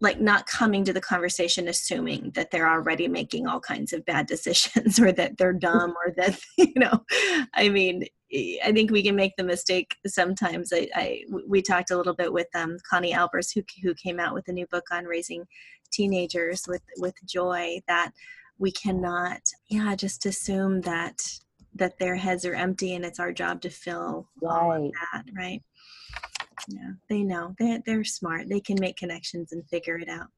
like 0.00 0.20
not 0.20 0.46
coming 0.46 0.84
to 0.84 0.92
the 0.92 1.00
conversation 1.00 1.68
assuming 1.68 2.32
that 2.34 2.50
they're 2.50 2.68
already 2.68 3.06
making 3.08 3.46
all 3.46 3.60
kinds 3.60 3.92
of 3.92 4.04
bad 4.04 4.26
decisions 4.34 5.00
or 5.00 5.12
that 5.12 5.38
they're 5.38 5.52
dumb 5.52 5.94
or 6.04 6.12
that 6.16 6.38
you 6.58 6.72
know 6.76 7.04
i 7.54 7.68
mean 7.68 8.04
i 8.64 8.72
think 8.72 8.90
we 8.90 9.02
can 9.02 9.14
make 9.14 9.36
the 9.36 9.44
mistake 9.44 9.96
sometimes. 10.06 10.72
I, 10.72 10.88
I 10.94 11.24
we 11.46 11.60
talked 11.60 11.90
a 11.90 11.96
little 11.96 12.14
bit 12.14 12.32
with 12.32 12.48
um, 12.54 12.78
connie 12.88 13.12
albers 13.12 13.52
who, 13.54 13.62
who 13.82 13.94
came 13.94 14.18
out 14.18 14.34
with 14.34 14.48
a 14.48 14.52
new 14.52 14.66
book 14.66 14.86
on 14.90 15.04
raising 15.04 15.44
teenagers 15.92 16.64
with 16.66 16.82
with 16.96 17.14
joy 17.26 17.80
that 17.88 18.12
we 18.62 18.70
cannot 18.70 19.40
yeah 19.68 19.94
just 19.96 20.24
assume 20.24 20.80
that 20.82 21.20
that 21.74 21.98
their 21.98 22.14
heads 22.14 22.44
are 22.44 22.54
empty 22.54 22.94
and 22.94 23.04
it's 23.04 23.18
our 23.18 23.32
job 23.32 23.60
to 23.60 23.68
fill 23.68 24.28
right. 24.40 24.62
all 24.62 24.72
of 24.72 24.92
that 24.92 25.24
right? 25.36 25.60
Yeah 26.68 26.92
they 27.08 27.24
know. 27.24 27.54
They're, 27.58 27.80
they're 27.84 28.04
smart. 28.04 28.48
They 28.48 28.60
can 28.60 28.76
make 28.78 28.96
connections 28.96 29.52
and 29.52 29.68
figure 29.68 29.98
it 29.98 30.08
out. 30.08 30.28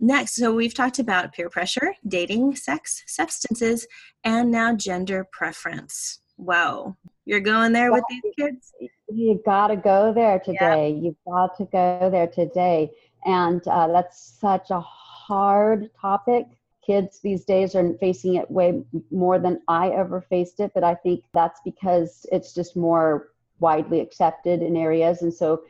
Next 0.00 0.36
so 0.36 0.54
we've 0.54 0.74
talked 0.74 0.98
about 0.98 1.34
peer 1.34 1.50
pressure 1.50 1.94
dating 2.06 2.56
sex 2.56 3.04
substances 3.06 3.86
and 4.24 4.50
now 4.50 4.74
gender 4.74 5.28
preference. 5.30 6.20
Wow 6.38 6.96
you're 7.26 7.40
going 7.40 7.74
there 7.74 7.92
with 7.92 8.04
these 8.08 8.32
kids? 8.38 8.72
you 9.10 9.42
got 9.44 9.66
to 9.66 9.76
go 9.76 10.14
there 10.14 10.38
today. 10.38 10.90
Yeah. 10.90 11.02
you've 11.02 11.22
got 11.26 11.58
to 11.58 11.66
go 11.66 12.08
there 12.10 12.26
today. 12.26 12.90
And 13.26 13.60
uh, 13.68 13.88
that's 13.88 14.38
such 14.40 14.70
a 14.70 14.80
hard 14.80 15.90
topic 16.00 16.46
kids 16.88 17.20
these 17.22 17.44
days 17.44 17.74
are 17.74 17.92
facing 18.00 18.36
it 18.36 18.50
way 18.50 18.82
more 19.10 19.38
than 19.38 19.60
I 19.68 19.90
ever 19.90 20.22
faced 20.22 20.58
it, 20.58 20.70
but 20.74 20.82
I 20.82 20.94
think 20.94 21.24
that's 21.34 21.60
because 21.62 22.24
it's 22.32 22.54
just 22.54 22.76
more 22.76 23.28
widely 23.60 24.00
accepted 24.00 24.62
in 24.62 24.74
areas. 24.74 25.20
And 25.20 25.32
so 25.32 25.62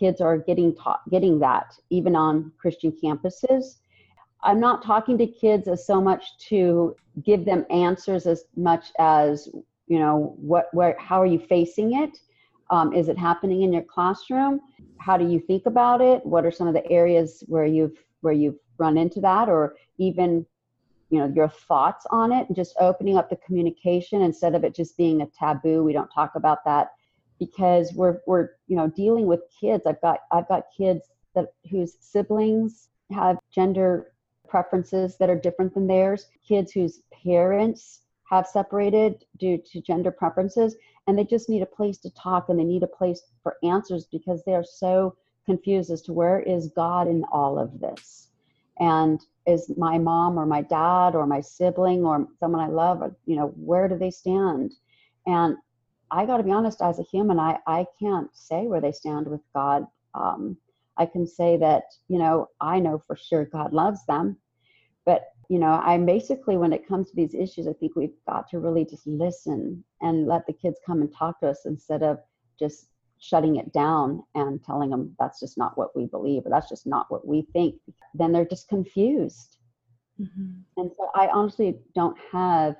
kids 0.00 0.22
are 0.22 0.38
getting 0.38 0.74
taught, 0.74 1.02
getting 1.10 1.38
that 1.40 1.74
even 1.90 2.16
on 2.16 2.50
Christian 2.56 2.92
campuses. 2.92 3.76
I'm 4.42 4.60
not 4.60 4.82
talking 4.82 5.18
to 5.18 5.26
kids 5.26 5.68
as 5.68 5.86
so 5.86 6.00
much 6.00 6.38
to 6.48 6.96
give 7.22 7.44
them 7.44 7.66
answers 7.68 8.26
as 8.26 8.44
much 8.56 8.86
as, 8.98 9.48
you 9.86 9.98
know, 9.98 10.34
what, 10.38 10.72
where, 10.72 10.96
how 10.98 11.20
are 11.20 11.26
you 11.26 11.40
facing 11.40 12.02
it? 12.02 12.16
Um, 12.70 12.94
is 12.94 13.08
it 13.08 13.18
happening 13.18 13.62
in 13.62 13.72
your 13.72 13.82
classroom? 13.82 14.60
How 14.98 15.18
do 15.18 15.28
you 15.28 15.40
think 15.40 15.66
about 15.66 16.00
it? 16.00 16.24
What 16.24 16.46
are 16.46 16.52
some 16.52 16.68
of 16.68 16.74
the 16.74 16.90
areas 16.90 17.44
where 17.48 17.66
you've 17.66 17.98
where 18.20 18.34
you've 18.34 18.58
run 18.78 18.98
into 18.98 19.20
that 19.20 19.48
or 19.48 19.76
even 19.98 20.46
you 21.10 21.18
know 21.18 21.32
your 21.34 21.48
thoughts 21.48 22.06
on 22.10 22.32
it 22.32 22.46
and 22.48 22.56
just 22.56 22.74
opening 22.80 23.16
up 23.16 23.30
the 23.30 23.36
communication 23.36 24.22
instead 24.22 24.54
of 24.54 24.64
it 24.64 24.74
just 24.74 24.96
being 24.96 25.22
a 25.22 25.26
taboo 25.26 25.82
we 25.82 25.92
don't 25.92 26.10
talk 26.10 26.34
about 26.34 26.64
that. 26.64 26.92
Because 27.38 27.92
we're 27.94 28.18
we're 28.26 28.50
you 28.66 28.76
know 28.76 28.88
dealing 28.88 29.26
with 29.26 29.40
kids. 29.60 29.86
I've 29.86 30.00
got 30.00 30.20
i've 30.32 30.48
got 30.48 30.64
kids 30.76 31.02
that 31.34 31.52
whose 31.70 31.96
siblings 32.00 32.88
have 33.12 33.38
gender 33.54 34.12
preferences 34.48 35.16
that 35.18 35.30
are 35.30 35.38
different 35.38 35.74
than 35.74 35.86
theirs. 35.86 36.26
Kids 36.46 36.72
whose 36.72 37.02
parents 37.24 38.00
have 38.24 38.46
separated 38.46 39.24
due 39.38 39.58
to 39.58 39.80
gender 39.80 40.10
preferences. 40.10 40.76
And 41.06 41.18
they 41.18 41.24
just 41.24 41.48
need 41.48 41.62
a 41.62 41.66
place 41.66 41.98
to 41.98 42.10
talk 42.10 42.48
and 42.48 42.58
they 42.58 42.64
need 42.64 42.82
a 42.82 42.88
place 42.88 43.22
for 43.42 43.56
answers 43.62 44.06
because 44.06 44.42
they 44.44 44.54
are 44.54 44.64
so 44.64 45.16
confused 45.46 45.90
as 45.90 46.02
to 46.02 46.12
where 46.12 46.40
is 46.40 46.68
god 46.76 47.08
in 47.08 47.24
all 47.32 47.58
of 47.58 47.80
this. 47.80 48.28
And 48.80 49.20
is 49.48 49.72
my 49.78 49.96
mom 49.98 50.38
or 50.38 50.44
my 50.44 50.60
dad 50.60 51.14
or 51.14 51.26
my 51.26 51.40
sibling 51.40 52.04
or 52.04 52.28
someone 52.38 52.60
i 52.60 52.68
love 52.68 53.02
you 53.24 53.34
know 53.34 53.48
where 53.56 53.88
do 53.88 53.96
they 53.98 54.10
stand? 54.10 54.74
And 55.26 55.56
i 56.10 56.26
got 56.26 56.36
to 56.36 56.42
be 56.42 56.52
honest 56.52 56.82
as 56.82 56.98
a 56.98 57.10
human 57.14 57.38
i 57.40 57.58
i 57.66 57.86
can't 57.98 58.30
say 58.34 58.66
where 58.66 58.80
they 58.80 58.92
stand 58.92 59.26
with 59.26 59.40
god. 59.54 59.86
Um, 60.14 60.56
i 60.98 61.06
can 61.06 61.26
say 61.26 61.56
that 61.56 61.84
you 62.08 62.18
know 62.18 62.48
i 62.60 62.78
know 62.78 63.02
for 63.06 63.16
sure 63.16 63.46
god 63.46 63.72
loves 63.72 64.04
them. 64.06 64.36
But 65.06 65.22
you 65.48 65.58
know 65.58 65.80
i'm 65.90 66.04
basically 66.04 66.58
when 66.58 66.74
it 66.74 66.86
comes 66.86 67.08
to 67.08 67.16
these 67.16 67.34
issues 67.34 67.66
i 67.66 67.72
think 67.72 67.96
we've 67.96 68.20
got 68.28 68.48
to 68.50 68.58
really 68.58 68.84
just 68.84 69.06
listen 69.06 69.82
and 70.02 70.26
let 70.26 70.46
the 70.46 70.52
kids 70.52 70.78
come 70.84 71.00
and 71.00 71.10
talk 71.14 71.40
to 71.40 71.48
us 71.48 71.62
instead 71.64 72.02
of 72.02 72.18
just 72.58 72.88
shutting 73.20 73.56
it 73.56 73.72
down 73.72 74.22
and 74.34 74.62
telling 74.62 74.90
them 74.90 75.14
that's 75.18 75.40
just 75.40 75.58
not 75.58 75.76
what 75.76 75.96
we 75.96 76.06
believe 76.06 76.46
or 76.46 76.50
that's 76.50 76.68
just 76.68 76.86
not 76.86 77.06
what 77.10 77.26
we 77.26 77.42
think, 77.52 77.76
then 78.14 78.32
they're 78.32 78.44
just 78.44 78.68
confused. 78.68 79.56
Mm-hmm. 80.20 80.60
And 80.76 80.90
so 80.96 81.10
I 81.14 81.28
honestly 81.28 81.78
don't 81.94 82.16
have 82.32 82.76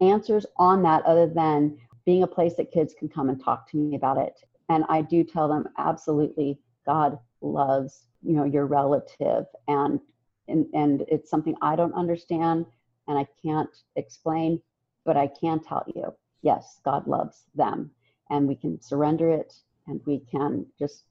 answers 0.00 0.46
on 0.56 0.82
that 0.82 1.04
other 1.04 1.26
than 1.26 1.78
being 2.04 2.22
a 2.22 2.28
place 2.28 2.54
that 2.54 2.72
kids 2.72 2.94
can 2.98 3.08
come 3.08 3.28
and 3.28 3.42
talk 3.42 3.70
to 3.70 3.76
me 3.76 3.94
about 3.96 4.18
it. 4.18 4.34
And 4.68 4.84
I 4.88 5.02
do 5.02 5.22
tell 5.22 5.48
them 5.48 5.68
absolutely 5.78 6.58
God 6.86 7.18
loves, 7.40 8.06
you 8.22 8.34
know, 8.34 8.44
your 8.44 8.66
relative 8.66 9.46
and 9.68 10.00
and, 10.48 10.66
and 10.74 11.04
it's 11.08 11.30
something 11.30 11.54
I 11.62 11.76
don't 11.76 11.94
understand 11.94 12.66
and 13.06 13.16
I 13.16 13.26
can't 13.42 13.70
explain, 13.94 14.60
but 15.04 15.16
I 15.16 15.28
can 15.28 15.60
tell 15.60 15.84
you, 15.94 16.12
yes, 16.42 16.80
God 16.84 17.06
loves 17.06 17.44
them 17.54 17.92
and 18.28 18.48
we 18.48 18.56
can 18.56 18.80
surrender 18.80 19.30
it 19.30 19.54
and 19.86 20.00
we 20.06 20.20
can 20.30 20.66
just 20.78 21.04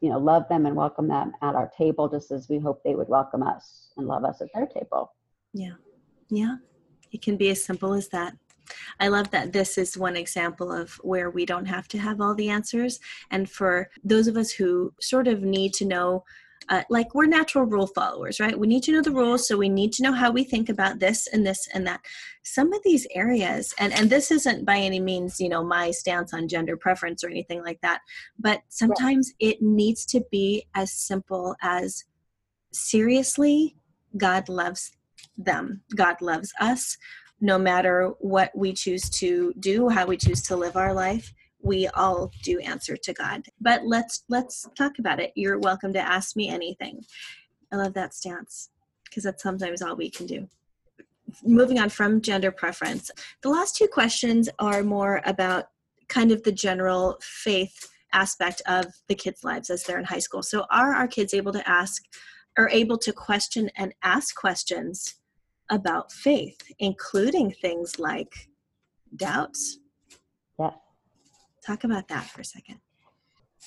you 0.00 0.10
know 0.10 0.18
love 0.18 0.48
them 0.48 0.66
and 0.66 0.76
welcome 0.76 1.08
them 1.08 1.32
at 1.42 1.54
our 1.54 1.70
table 1.76 2.08
just 2.08 2.30
as 2.30 2.48
we 2.48 2.58
hope 2.58 2.82
they 2.82 2.94
would 2.94 3.08
welcome 3.08 3.42
us 3.42 3.88
and 3.96 4.06
love 4.06 4.24
us 4.24 4.40
at 4.40 4.48
their 4.54 4.66
table. 4.66 5.12
Yeah. 5.52 5.74
Yeah. 6.30 6.56
It 7.12 7.22
can 7.22 7.36
be 7.36 7.50
as 7.50 7.64
simple 7.64 7.94
as 7.94 8.08
that. 8.08 8.34
I 8.98 9.08
love 9.08 9.30
that 9.30 9.52
this 9.52 9.78
is 9.78 9.96
one 9.96 10.16
example 10.16 10.72
of 10.72 10.92
where 11.02 11.30
we 11.30 11.46
don't 11.46 11.66
have 11.66 11.86
to 11.88 11.98
have 11.98 12.20
all 12.20 12.34
the 12.34 12.48
answers. 12.48 12.98
And 13.30 13.48
for 13.48 13.90
those 14.02 14.26
of 14.26 14.36
us 14.36 14.50
who 14.50 14.92
sort 15.00 15.28
of 15.28 15.42
need 15.42 15.74
to 15.74 15.84
know 15.84 16.24
uh, 16.68 16.82
like 16.90 17.14
we're 17.14 17.26
natural 17.26 17.64
rule 17.64 17.86
followers, 17.86 18.40
right? 18.40 18.58
We 18.58 18.66
need 18.66 18.82
to 18.84 18.92
know 18.92 19.02
the 19.02 19.10
rules, 19.10 19.46
so 19.46 19.56
we 19.56 19.68
need 19.68 19.92
to 19.94 20.02
know 20.02 20.12
how 20.12 20.30
we 20.30 20.44
think 20.44 20.68
about 20.68 20.98
this 20.98 21.26
and 21.26 21.46
this 21.46 21.68
and 21.72 21.86
that. 21.86 22.00
Some 22.42 22.72
of 22.72 22.82
these 22.82 23.06
areas, 23.14 23.74
and 23.78 23.92
and 23.92 24.10
this 24.10 24.30
isn't 24.30 24.64
by 24.64 24.76
any 24.76 25.00
means, 25.00 25.40
you 25.40 25.48
know, 25.48 25.64
my 25.64 25.90
stance 25.90 26.34
on 26.34 26.48
gender 26.48 26.76
preference 26.76 27.24
or 27.24 27.28
anything 27.28 27.62
like 27.62 27.80
that, 27.82 28.00
but 28.38 28.62
sometimes 28.68 29.32
it 29.40 29.62
needs 29.62 30.04
to 30.06 30.22
be 30.30 30.66
as 30.74 30.92
simple 30.92 31.56
as 31.62 32.04
seriously, 32.72 33.76
God 34.16 34.48
loves 34.48 34.92
them. 35.36 35.82
God 35.96 36.20
loves 36.20 36.52
us, 36.60 36.96
no 37.40 37.58
matter 37.58 38.12
what 38.20 38.50
we 38.54 38.72
choose 38.72 39.08
to 39.10 39.52
do, 39.58 39.88
how 39.88 40.06
we 40.06 40.16
choose 40.16 40.42
to 40.42 40.56
live 40.56 40.76
our 40.76 40.94
life 40.94 41.32
we 41.64 41.88
all 41.88 42.30
do 42.42 42.60
answer 42.60 42.96
to 42.96 43.12
God. 43.12 43.46
But 43.60 43.84
let's 43.84 44.24
let's 44.28 44.68
talk 44.76 44.98
about 44.98 45.18
it. 45.18 45.32
You're 45.34 45.58
welcome 45.58 45.92
to 45.94 46.00
ask 46.00 46.36
me 46.36 46.48
anything. 46.48 47.02
I 47.72 47.76
love 47.76 47.94
that 47.94 48.14
stance 48.14 48.70
because 49.04 49.24
that's 49.24 49.42
sometimes 49.42 49.82
all 49.82 49.96
we 49.96 50.10
can 50.10 50.26
do. 50.26 50.48
Moving 51.42 51.80
on 51.80 51.88
from 51.88 52.20
gender 52.20 52.52
preference, 52.52 53.10
the 53.42 53.48
last 53.48 53.76
two 53.76 53.88
questions 53.88 54.48
are 54.58 54.82
more 54.82 55.22
about 55.24 55.70
kind 56.08 56.30
of 56.30 56.42
the 56.42 56.52
general 56.52 57.18
faith 57.20 57.88
aspect 58.12 58.62
of 58.66 58.86
the 59.08 59.14
kids' 59.14 59.42
lives 59.42 59.70
as 59.70 59.82
they're 59.82 59.98
in 59.98 60.04
high 60.04 60.18
school. 60.18 60.42
So, 60.42 60.66
are 60.70 60.94
our 60.94 61.08
kids 61.08 61.34
able 61.34 61.52
to 61.52 61.68
ask 61.68 62.04
or 62.56 62.68
able 62.68 62.98
to 62.98 63.12
question 63.12 63.70
and 63.76 63.94
ask 64.02 64.36
questions 64.36 65.14
about 65.70 66.12
faith, 66.12 66.60
including 66.78 67.50
things 67.50 67.98
like 67.98 68.48
doubts, 69.16 69.78
Talk 71.66 71.84
about 71.84 72.08
that 72.08 72.24
for 72.24 72.42
a 72.42 72.44
second. 72.44 72.78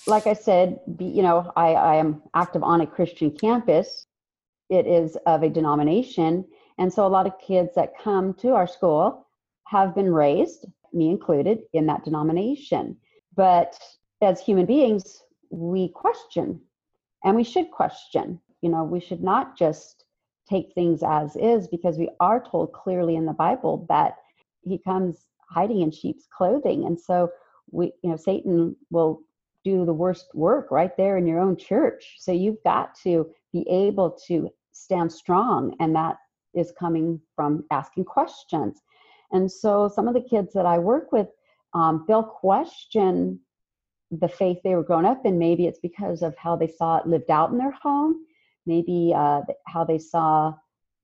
Like 0.06 0.28
I 0.28 0.34
said, 0.34 0.80
you 1.00 1.24
know, 1.24 1.52
I, 1.56 1.74
I 1.74 1.96
am 1.96 2.22
active 2.36 2.62
on 2.64 2.82
a 2.82 2.88
Christian 2.88 3.32
campus. 3.32 4.06
It 4.70 4.86
is 4.86 5.18
of 5.26 5.42
a 5.42 5.50
denomination. 5.50 6.46
And 6.78 6.94
so 6.94 7.06
a 7.06 7.10
lot 7.10 7.26
of 7.26 7.40
kids 7.40 7.72
that 7.76 7.98
come 7.98 8.34
to 8.36 8.50
our 8.50 8.68
school 8.68 9.28
have 9.66 9.96
been 9.96 10.14
raised, 10.14 10.66
me 10.94 11.10
included, 11.10 11.60
in 11.74 11.88
that 11.88 12.04
denomination. 12.04 12.98
But 13.36 13.80
as 14.22 14.40
human 14.40 14.66
beings, 14.66 15.24
we 15.50 15.90
question 15.90 16.62
and 17.24 17.36
we 17.36 17.44
should 17.44 17.72
question. 17.72 18.40
You 18.62 18.70
know, 18.70 18.84
we 18.84 19.00
should 19.00 19.24
not 19.24 19.58
just 19.58 20.06
take 20.48 20.74
things 20.74 21.02
as 21.04 21.36
is 21.36 21.68
because 21.68 21.98
we 21.98 22.10
are 22.20 22.44
told 22.44 22.74
clearly 22.74 23.16
in 23.16 23.26
the 23.26 23.34
Bible 23.34 23.86
that 23.90 24.18
he 24.62 24.78
comes 24.78 25.26
hiding 25.50 25.82
in 25.82 25.92
sheep's 25.92 26.28
clothing. 26.36 26.86
And 26.86 27.00
so 27.00 27.32
we, 27.72 27.92
you 28.04 28.12
know, 28.12 28.18
Satan 28.18 28.76
will 28.90 29.22
do 29.64 29.86
the 29.86 29.94
worst 29.94 30.28
work 30.34 30.72
right 30.72 30.96
there 30.98 31.18
in 31.18 31.28
your 31.28 31.40
own 31.40 31.58
church. 31.58 32.16
So 32.20 32.32
you've 32.32 32.64
got 32.64 32.96
to 33.04 33.30
be 33.52 33.68
able 33.70 34.18
to 34.28 34.50
stand 34.72 35.12
strong. 35.12 35.76
And 35.80 35.96
that 35.96 36.18
is 36.54 36.74
coming 36.80 37.20
from 37.36 37.66
asking 37.72 38.06
questions. 38.06 38.82
And 39.32 39.52
so 39.52 39.90
some 39.94 40.08
of 40.08 40.14
the 40.14 40.22
kids 40.22 40.54
that 40.54 40.66
I 40.66 40.78
work 40.78 41.12
with, 41.12 41.28
um, 41.74 42.06
they'll 42.08 42.24
question 42.24 43.40
the 44.12 44.30
faith 44.30 44.58
they 44.64 44.76
were 44.76 44.84
grown 44.84 45.06
up 45.06 45.26
in. 45.26 45.38
Maybe 45.38 45.68
it's 45.68 45.80
because 45.80 46.22
of 46.22 46.36
how 46.38 46.56
they 46.56 46.68
saw 46.68 46.98
it 46.98 47.08
lived 47.08 47.30
out 47.30 47.52
in 47.52 47.58
their 47.58 47.72
home, 47.72 48.26
maybe 48.66 49.14
uh, 49.16 49.42
how 49.68 49.84
they 49.84 50.00
saw 50.00 50.54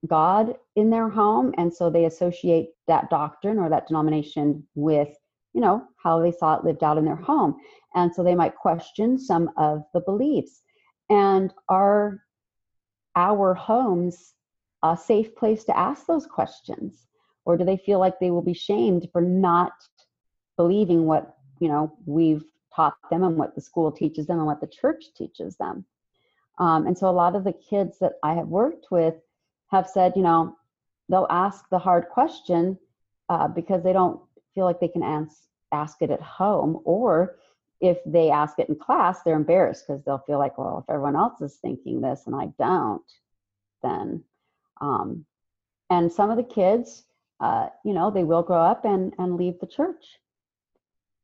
God 0.08 0.56
in 0.76 0.90
their 0.90 1.10
home. 1.10 1.54
And 1.58 1.74
so 1.74 1.90
they 1.90 2.06
associate 2.06 2.70
that 2.88 3.10
doctrine 3.10 3.58
or 3.60 3.70
that 3.70 3.88
denomination 3.88 4.66
with, 4.76 5.10
you 5.54 5.62
know, 5.62 5.84
how 6.02 6.20
they 6.20 6.32
saw 6.32 6.56
it 6.56 6.66
lived 6.66 6.84
out 6.84 6.98
in 6.98 7.06
their 7.06 7.16
home. 7.16 7.56
And 7.96 8.14
so 8.14 8.24
they 8.24 8.36
might 8.36 8.56
question 8.56 9.18
some 9.20 9.52
of 9.58 9.84
the 9.94 10.02
beliefs. 10.02 10.62
And 11.10 11.54
are 11.70 12.20
our 13.16 13.54
homes 13.54 14.34
a 14.82 14.98
safe 14.98 15.36
place 15.36 15.64
to 15.66 15.78
ask 15.78 16.06
those 16.06 16.26
questions? 16.26 17.06
Or 17.46 17.58
do 17.58 17.66
they 17.66 17.78
feel 17.78 18.00
like 18.00 18.20
they 18.20 18.32
will 18.32 18.42
be 18.42 18.54
shamed 18.54 19.08
for 19.12 19.22
not 19.22 19.74
believing 20.58 21.06
what, 21.06 21.36
you 21.60 21.68
know, 21.68 21.94
we've 22.06 22.44
taught 22.76 22.98
them 23.10 23.24
and 23.24 23.38
what 23.38 23.54
the 23.54 23.62
school 23.62 23.92
teaches 23.92 24.28
them 24.28 24.40
and 24.40 24.48
what 24.48 24.62
the 24.62 24.68
church 24.68 25.06
teaches 25.16 25.56
them? 25.58 25.86
Um, 26.58 26.88
and 26.88 26.98
so 26.98 27.10
a 27.10 27.12
lot 27.12 27.36
of 27.36 27.44
the 27.44 27.54
kids 27.54 28.00
that 28.00 28.14
I 28.24 28.34
have 28.36 28.48
worked 28.48 28.88
with 28.92 29.16
have 29.72 29.88
said, 29.88 30.14
you 30.16 30.22
know, 30.22 30.56
they'll 31.10 31.28
ask 31.30 31.68
the 31.70 31.80
hard 31.80 32.10
question 32.10 32.78
uh, 33.30 33.48
because 33.48 33.84
they 33.84 33.94
don't 33.94 34.22
feel 34.54 34.66
like 34.66 34.80
they 34.80 34.88
can 34.88 35.04
ask, 35.04 35.36
ask 35.72 36.02
it 36.02 36.12
at 36.12 36.22
home. 36.22 36.80
Or 36.86 37.38
if 37.82 37.98
they 38.06 38.30
ask 38.30 38.60
it 38.60 38.70
in 38.70 38.76
class, 38.76 39.22
they're 39.24 39.36
embarrassed 39.36 39.86
because 39.88 40.04
they'll 40.04 40.24
feel 40.26 40.40
like, 40.40 40.58
well, 40.58 40.84
if 40.88 40.94
everyone 40.94 41.16
else 41.16 41.42
is 41.42 41.56
thinking 41.56 42.02
this 42.02 42.24
and 42.26 42.36
I 42.36 42.48
don't, 42.58 43.04
then. 43.82 44.24
Um, 44.82 45.26
and 45.90 46.12
some 46.12 46.30
of 46.30 46.38
the 46.38 46.44
kids, 46.44 47.04
uh, 47.40 47.68
you 47.86 47.94
know, 47.94 48.10
they 48.10 48.24
will 48.24 48.44
grow 48.44 48.62
up 48.62 48.86
and, 48.86 49.14
and 49.18 49.38
leave 49.38 49.60
the 49.60 49.68
church 49.68 50.20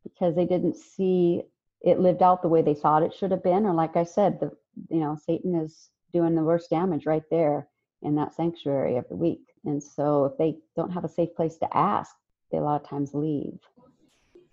because 0.03 0.35
they 0.35 0.45
didn't 0.45 0.75
see 0.75 1.43
it 1.81 1.99
lived 1.99 2.21
out 2.21 2.41
the 2.41 2.49
way 2.49 2.61
they 2.61 2.73
thought 2.73 3.03
it 3.03 3.13
should 3.13 3.31
have 3.31 3.43
been. 3.43 3.65
Or, 3.65 3.73
like 3.73 3.95
I 3.95 4.03
said, 4.03 4.39
the 4.39 4.51
you 4.89 4.99
know, 4.99 5.17
Satan 5.25 5.55
is 5.55 5.89
doing 6.13 6.35
the 6.35 6.43
worst 6.43 6.69
damage 6.69 7.05
right 7.05 7.23
there 7.29 7.67
in 8.01 8.15
that 8.15 8.33
sanctuary 8.33 8.97
every 8.97 9.17
week. 9.17 9.41
And 9.65 9.83
so 9.83 10.25
if 10.25 10.37
they 10.37 10.57
don't 10.75 10.91
have 10.91 11.03
a 11.03 11.09
safe 11.09 11.35
place 11.35 11.57
to 11.57 11.77
ask, 11.77 12.15
they 12.51 12.57
a 12.57 12.62
lot 12.62 12.81
of 12.81 12.88
times 12.88 13.13
leave. 13.13 13.59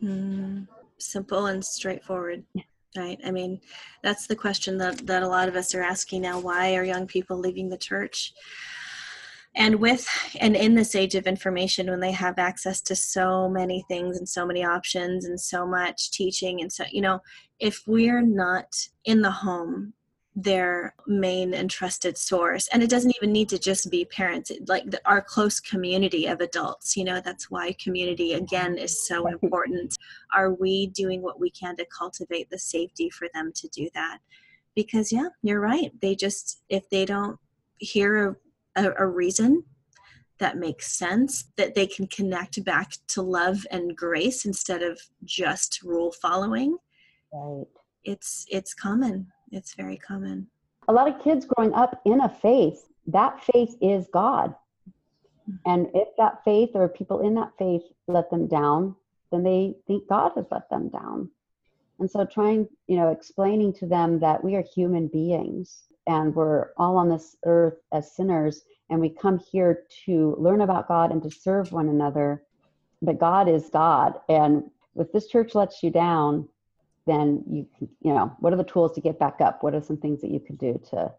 Mm, 0.02 0.68
simple 0.98 1.46
and 1.46 1.64
straightforward. 1.64 2.44
Right. 2.96 3.20
I 3.26 3.30
mean, 3.30 3.60
that's 4.02 4.26
the 4.26 4.36
question 4.36 4.78
that, 4.78 5.06
that 5.06 5.22
a 5.22 5.28
lot 5.28 5.48
of 5.48 5.56
us 5.56 5.74
are 5.74 5.82
asking 5.82 6.22
now. 6.22 6.40
Why 6.40 6.76
are 6.76 6.84
young 6.84 7.06
people 7.06 7.38
leaving 7.38 7.68
the 7.68 7.76
church? 7.76 8.32
And 9.54 9.76
with 9.76 10.06
and 10.40 10.54
in 10.54 10.74
this 10.74 10.94
age 10.94 11.14
of 11.14 11.26
information, 11.26 11.90
when 11.90 12.00
they 12.00 12.12
have 12.12 12.38
access 12.38 12.80
to 12.82 12.96
so 12.96 13.48
many 13.48 13.84
things 13.88 14.18
and 14.18 14.28
so 14.28 14.44
many 14.46 14.62
options 14.62 15.24
and 15.24 15.40
so 15.40 15.66
much 15.66 16.10
teaching, 16.10 16.60
and 16.60 16.70
so, 16.70 16.84
you 16.90 17.00
know, 17.00 17.20
if 17.58 17.82
we're 17.86 18.20
not 18.20 18.66
in 19.06 19.22
the 19.22 19.30
home 19.30 19.94
their 20.38 20.94
main 21.06 21.54
and 21.54 21.70
trusted 21.70 22.18
source. 22.18 22.68
And 22.68 22.82
it 22.82 22.90
doesn't 22.90 23.16
even 23.16 23.32
need 23.32 23.48
to 23.48 23.58
just 23.58 23.90
be 23.90 24.04
parents. 24.04 24.52
Like 24.68 24.90
the, 24.90 25.00
our 25.06 25.22
close 25.22 25.58
community 25.58 26.26
of 26.26 26.40
adults 26.40 26.94
you 26.94 27.04
know 27.04 27.20
that's 27.20 27.50
why 27.50 27.74
community 27.82 28.34
again 28.34 28.76
is 28.76 29.06
so 29.06 29.26
important. 29.42 29.96
Are 30.34 30.52
we 30.52 30.88
doing 30.88 31.22
what 31.22 31.40
we 31.40 31.50
can 31.50 31.74
to 31.76 31.86
cultivate 31.86 32.50
the 32.50 32.58
safety 32.58 33.08
for 33.08 33.28
them 33.32 33.50
to 33.54 33.68
do 33.68 33.88
that? 33.94 34.18
Because 34.74 35.10
yeah 35.10 35.28
you're 35.42 35.60
right. 35.60 35.90
They 36.02 36.14
just 36.14 36.60
if 36.68 36.88
they 36.90 37.06
don't 37.06 37.38
hear 37.78 38.36
a, 38.76 38.84
a, 38.84 38.92
a 38.98 39.06
reason 39.06 39.64
that 40.38 40.58
makes 40.58 40.92
sense 40.92 41.46
that 41.56 41.74
they 41.74 41.86
can 41.86 42.06
connect 42.08 42.62
back 42.62 42.92
to 43.08 43.22
love 43.22 43.66
and 43.70 43.96
grace 43.96 44.44
instead 44.44 44.82
of 44.82 45.00
just 45.24 45.82
rule 45.82 46.12
following 46.12 46.76
right. 47.32 47.64
it's 48.04 48.44
it's 48.50 48.74
common 48.74 49.32
it's 49.56 49.74
very 49.74 49.96
common. 49.96 50.46
A 50.88 50.92
lot 50.92 51.08
of 51.08 51.22
kids 51.22 51.46
growing 51.46 51.74
up 51.74 52.00
in 52.04 52.20
a 52.20 52.28
faith, 52.28 52.86
that 53.08 53.42
faith 53.42 53.76
is 53.80 54.06
God. 54.12 54.54
Hmm. 55.46 55.56
And 55.64 55.88
if 55.94 56.08
that 56.18 56.44
faith 56.44 56.70
or 56.74 56.88
people 56.88 57.20
in 57.20 57.34
that 57.34 57.52
faith 57.58 57.82
let 58.06 58.30
them 58.30 58.46
down, 58.46 58.94
then 59.32 59.42
they 59.42 59.74
think 59.86 60.08
God 60.08 60.32
has 60.36 60.46
let 60.50 60.68
them 60.70 60.88
down. 60.88 61.30
And 61.98 62.10
so 62.10 62.24
trying, 62.24 62.68
you 62.86 62.96
know, 62.96 63.08
explaining 63.08 63.72
to 63.74 63.86
them 63.86 64.20
that 64.20 64.44
we 64.44 64.54
are 64.54 64.62
human 64.62 65.08
beings 65.08 65.84
and 66.06 66.34
we're 66.34 66.70
all 66.76 66.96
on 66.98 67.08
this 67.08 67.36
earth 67.44 67.78
as 67.92 68.14
sinners 68.14 68.64
and 68.90 69.00
we 69.00 69.08
come 69.08 69.38
here 69.38 69.84
to 70.04 70.36
learn 70.38 70.60
about 70.60 70.88
God 70.88 71.10
and 71.10 71.22
to 71.22 71.30
serve 71.30 71.72
one 71.72 71.88
another. 71.88 72.44
But 73.02 73.18
God 73.18 73.48
is 73.48 73.68
God. 73.70 74.20
And 74.28 74.70
if 74.94 75.10
this 75.12 75.26
church 75.26 75.54
lets 75.54 75.82
you 75.82 75.90
down, 75.90 76.48
then 77.06 77.42
you 77.48 77.66
can, 77.78 77.88
you 78.00 78.12
know, 78.12 78.34
what 78.40 78.52
are 78.52 78.56
the 78.56 78.64
tools 78.64 78.92
to 78.92 79.00
get 79.00 79.18
back 79.18 79.40
up? 79.40 79.62
What 79.62 79.74
are 79.74 79.82
some 79.82 79.96
things 79.96 80.20
that 80.20 80.30
you 80.30 80.40
can 80.40 80.56
do 80.56 80.80
to 80.90 81.12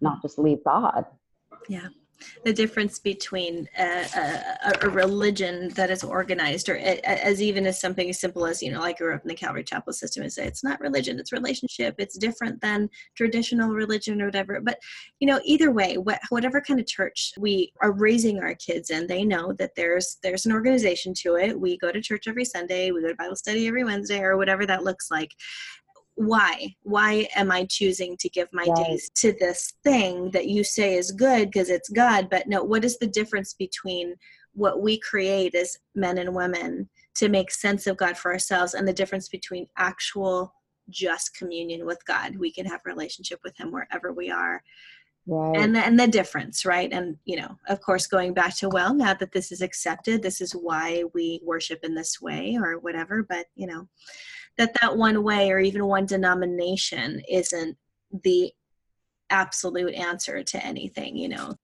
not 0.00 0.22
just 0.22 0.38
leave 0.38 0.64
God? 0.64 1.04
Yeah 1.68 1.88
the 2.44 2.52
difference 2.52 2.98
between 2.98 3.68
a, 3.78 4.04
a, 4.16 4.86
a, 4.86 4.90
religion 4.90 5.68
that 5.70 5.90
is 5.90 6.04
organized 6.04 6.68
or 6.68 6.76
a, 6.76 7.00
as 7.04 7.42
even 7.42 7.66
as 7.66 7.80
something 7.80 8.08
as 8.10 8.20
simple 8.20 8.46
as 8.46 8.62
you 8.62 8.70
know 8.70 8.82
i 8.82 8.92
grew 8.92 9.14
up 9.14 9.22
in 9.22 9.28
the 9.28 9.34
calvary 9.34 9.64
chapel 9.64 9.92
system 9.92 10.22
and 10.22 10.32
say 10.32 10.46
it's 10.46 10.62
not 10.62 10.80
religion 10.80 11.18
it's 11.18 11.32
relationship 11.32 11.94
it's 11.98 12.16
different 12.18 12.60
than 12.60 12.88
traditional 13.16 13.70
religion 13.70 14.20
or 14.20 14.26
whatever. 14.26 14.60
But 14.60 14.78
you 15.20 15.26
know 15.26 15.40
either 15.44 15.70
way 15.70 15.96
whatever 15.96 16.60
kind 16.60 16.80
of 16.80 16.86
church 16.86 17.32
we 17.38 17.72
are 17.80 17.92
raising 17.92 18.38
our 18.40 18.54
kids 18.54 18.90
in 18.90 19.06
they 19.06 19.24
know 19.24 19.52
that 19.54 19.74
there's 19.76 20.18
there's 20.22 20.46
an 20.46 20.52
organization 20.52 21.14
to 21.22 21.36
it. 21.36 21.58
We 21.58 21.78
go 21.78 21.92
to 21.92 22.00
church 22.00 22.24
every 22.28 22.44
sunday 22.44 22.90
we 22.90 23.02
go 23.02 23.08
to 23.08 23.14
bible 23.14 23.36
study 23.36 23.66
every 23.66 23.84
wednesday 23.84 24.20
or 24.20 24.36
whatever 24.36 24.66
that 24.66 24.84
looks 24.84 25.10
like 25.10 25.30
why? 26.14 26.74
Why 26.82 27.28
am 27.36 27.50
i 27.50 27.64
choosing 27.64 28.16
to 28.18 28.28
give 28.28 28.48
my 28.52 28.64
right. 28.64 28.86
days 28.86 29.10
to 29.16 29.32
this 29.32 29.74
thing 29.82 30.30
that 30.32 30.48
you 30.48 30.62
say 30.64 30.94
is 30.94 31.10
good 31.10 31.50
because 31.50 31.70
it's 31.70 31.88
god? 31.88 32.28
But 32.30 32.48
no 32.48 32.62
what 32.62 32.84
is 32.84 32.98
the 32.98 33.06
difference 33.06 33.54
between 33.54 34.14
what 34.54 34.82
we 34.82 34.98
create 34.98 35.54
as 35.54 35.78
men 35.94 36.18
and 36.18 36.34
women 36.34 36.88
to 37.14 37.28
make 37.28 37.50
sense 37.50 37.86
of 37.86 37.96
god 37.96 38.16
for 38.16 38.32
ourselves 38.32 38.74
and 38.74 38.86
the 38.86 38.92
difference 38.92 39.28
between 39.28 39.66
actual 39.78 40.54
just 40.90 41.36
communion 41.36 41.86
with 41.86 42.04
god? 42.04 42.36
We 42.36 42.52
can 42.52 42.66
have 42.66 42.80
relationship 42.84 43.40
with 43.42 43.56
him 43.56 43.72
wherever 43.72 44.12
we 44.12 44.30
are. 44.30 44.62
Right. 45.24 45.56
and 45.56 45.72
the, 45.72 45.78
and 45.78 46.00
the 46.00 46.08
difference 46.08 46.64
right? 46.66 46.92
And 46.92 47.16
you 47.24 47.36
know 47.36 47.56
of 47.68 47.80
course 47.80 48.06
going 48.06 48.34
back 48.34 48.56
to 48.58 48.68
well 48.68 48.92
now 48.92 49.14
that 49.14 49.32
this 49.32 49.50
is 49.50 49.62
accepted 49.62 50.20
this 50.20 50.40
is 50.40 50.52
why 50.52 51.04
we 51.14 51.40
worship 51.44 51.80
in 51.84 51.94
this 51.94 52.20
way 52.20 52.58
or 52.60 52.80
whatever 52.80 53.22
but 53.22 53.46
you 53.54 53.68
know 53.68 53.88
that 54.58 54.76
that 54.80 54.96
one 54.96 55.22
way 55.22 55.50
or 55.50 55.58
even 55.58 55.86
one 55.86 56.06
denomination 56.06 57.20
isn't 57.28 57.76
the 58.24 58.52
absolute 59.30 59.94
answer 59.94 60.42
to 60.42 60.64
anything 60.64 61.16
you 61.16 61.28
know? 61.28 61.54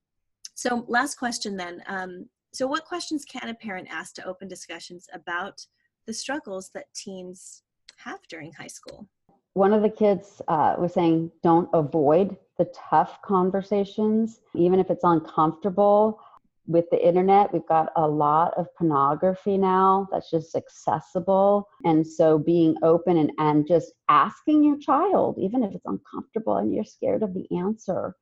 So 0.55 0.85
last 0.89 1.17
question 1.17 1.57
then 1.57 1.83
um, 1.87 2.29
so 2.53 2.67
what 2.67 2.85
questions 2.85 3.25
can 3.25 3.49
a 3.49 3.55
parent 3.55 3.89
ask 3.91 4.15
to 4.15 4.27
open 4.27 4.49
discussions 4.49 5.07
about 5.13 5.65
the 6.07 6.15
struggles 6.15 6.71
that 6.75 6.93
teens 6.95 7.63
have 7.97 8.21
during 8.29 8.53
high 8.53 8.69
school? 8.69 9.07
One 9.53 9.73
of 9.73 9.83
the 9.83 9.91
kids 9.91 10.41
uh, 10.49 10.77
was 10.79 10.95
saying 10.95 11.31
don't 11.43 11.69
avoid 11.73 12.37
the 12.59 12.67
tough 12.75 13.21
conversations 13.23 14.41
even 14.55 14.81
if 14.81 14.91
it's 14.91 15.05
uncomfortable 15.05 16.21
with 16.69 16.85
the 16.91 17.05
internet, 17.05 17.53
we've 17.53 17.67
got 17.67 17.91
a 17.97 18.07
lot 18.07 18.53
of 18.59 18.73
pornography 18.77 19.57
now 19.57 20.07
that's 20.13 20.31
just 20.31 20.55
accessible. 20.55 21.67
And 21.85 22.07
so 22.07 22.39
being 22.39 22.77
open 22.83 23.17
and, 23.17 23.33
and 23.39 23.67
just 23.67 23.93
asking 24.11 24.63
your 24.63 24.79
child, 24.79 25.39
even 25.39 25.65
if 25.65 25.75
it's 25.75 25.87
uncomfortable 25.87 26.59
and 26.59 26.73
you're 26.73 26.85
scared 26.85 27.23
of 27.23 27.33
the 27.33 27.47
answer, 27.57 28.15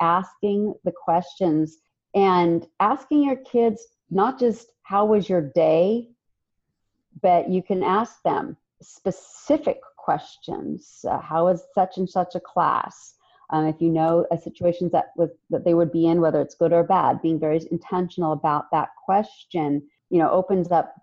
asking 0.00 0.74
the 0.84 0.92
questions 0.92 1.76
and 2.14 2.66
asking 2.80 3.22
your 3.22 3.36
kids 3.36 3.86
not 4.10 4.40
just 4.40 4.72
how 4.82 5.04
was 5.04 5.28
your 5.28 5.42
day, 5.42 6.08
but 7.22 7.50
you 7.50 7.62
can 7.62 7.82
ask 7.82 8.22
them 8.22 8.56
specific 8.80 9.78
questions. 9.98 11.04
Uh, 11.06 11.18
how 11.18 11.44
was 11.44 11.66
such 11.74 11.98
and 11.98 12.08
such 12.08 12.34
a 12.34 12.40
class? 12.40 13.14
Um, 13.52 13.66
if 13.66 13.80
you 13.80 13.90
know 13.90 14.26
a 14.30 14.38
situations 14.38 14.92
that 14.92 15.12
with 15.16 15.32
that 15.50 15.64
they 15.64 15.74
would 15.74 15.92
be 15.92 16.06
in, 16.06 16.20
whether 16.20 16.40
it's 16.40 16.54
good 16.54 16.72
or 16.72 16.84
bad, 16.84 17.22
being 17.22 17.38
very 17.38 17.60
intentional 17.70 18.32
about 18.32 18.70
that 18.70 18.90
question, 19.04 19.82
you 20.08 20.18
know, 20.18 20.30
opens 20.30 20.70
up 20.70 20.94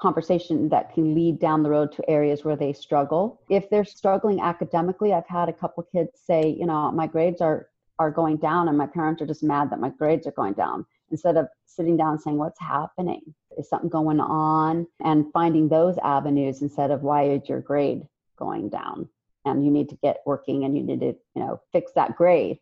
conversation 0.00 0.68
that 0.68 0.94
can 0.94 1.14
lead 1.14 1.40
down 1.40 1.62
the 1.62 1.70
road 1.70 1.90
to 1.92 2.08
areas 2.08 2.44
where 2.44 2.56
they 2.56 2.72
struggle. 2.72 3.40
If 3.48 3.68
they're 3.68 3.84
struggling 3.84 4.40
academically, 4.40 5.12
I've 5.12 5.26
had 5.26 5.48
a 5.48 5.52
couple 5.52 5.82
kids 5.82 6.20
say, 6.24 6.48
you 6.48 6.66
know, 6.66 6.92
my 6.92 7.06
grades 7.06 7.40
are 7.40 7.68
are 7.98 8.10
going 8.10 8.36
down 8.36 8.68
and 8.68 8.78
my 8.78 8.86
parents 8.86 9.20
are 9.20 9.26
just 9.26 9.42
mad 9.42 9.70
that 9.70 9.80
my 9.80 9.90
grades 9.90 10.26
are 10.26 10.32
going 10.32 10.54
down. 10.54 10.86
instead 11.10 11.36
of 11.36 11.48
sitting 11.66 11.96
down 11.96 12.12
and 12.12 12.20
saying, 12.20 12.36
What's 12.36 12.60
happening? 12.60 13.22
Is 13.56 13.68
something 13.68 13.88
going 13.88 14.20
on? 14.20 14.86
And 15.04 15.32
finding 15.32 15.68
those 15.68 15.96
avenues 15.98 16.62
instead 16.62 16.90
of 16.90 17.02
why 17.02 17.30
is 17.30 17.48
your 17.48 17.60
grade 17.60 18.06
going 18.38 18.68
down? 18.68 19.08
And 19.48 19.64
you 19.64 19.70
need 19.70 19.88
to 19.90 19.96
get 19.96 20.22
working 20.26 20.64
and 20.64 20.76
you 20.76 20.82
need 20.82 21.00
to, 21.00 21.06
you 21.06 21.42
know, 21.42 21.60
fix 21.72 21.92
that 21.94 22.16
grade. 22.16 22.58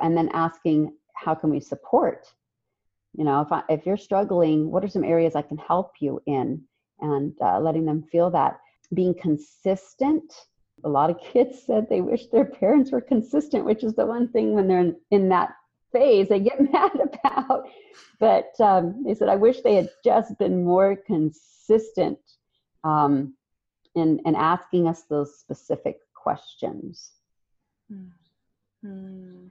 And 0.00 0.16
then 0.16 0.28
asking, 0.32 0.94
how 1.14 1.34
can 1.34 1.50
we 1.50 1.60
support? 1.60 2.26
You 3.16 3.24
know, 3.24 3.40
if 3.40 3.52
I, 3.52 3.62
if 3.68 3.86
you're 3.86 3.96
struggling, 3.96 4.70
what 4.70 4.84
are 4.84 4.88
some 4.88 5.04
areas 5.04 5.36
I 5.36 5.42
can 5.42 5.58
help 5.58 5.92
you 6.00 6.20
in? 6.26 6.62
And 7.00 7.34
uh, 7.40 7.60
letting 7.60 7.84
them 7.84 8.02
feel 8.10 8.30
that 8.30 8.58
being 8.92 9.14
consistent. 9.14 10.32
A 10.84 10.88
lot 10.88 11.10
of 11.10 11.20
kids 11.32 11.62
said 11.64 11.88
they 11.88 12.00
wish 12.00 12.26
their 12.26 12.44
parents 12.44 12.92
were 12.92 13.00
consistent, 13.00 13.64
which 13.64 13.84
is 13.84 13.94
the 13.94 14.06
one 14.06 14.28
thing 14.28 14.54
when 14.54 14.68
they're 14.68 14.80
in, 14.80 14.96
in 15.10 15.28
that 15.28 15.54
phase 15.92 16.28
they 16.28 16.40
get 16.40 16.60
mad 16.72 16.92
about. 17.00 17.68
But 18.18 18.52
um, 18.60 19.04
they 19.04 19.14
said, 19.14 19.28
I 19.28 19.36
wish 19.36 19.60
they 19.60 19.76
had 19.76 19.88
just 20.04 20.38
been 20.38 20.64
more 20.64 20.96
consistent 20.96 22.18
um, 22.82 23.34
in, 23.94 24.20
in 24.26 24.34
asking 24.34 24.88
us 24.88 25.04
those 25.08 25.38
specific 25.38 25.98
questions. 26.24 27.12
Mm. 28.84 29.50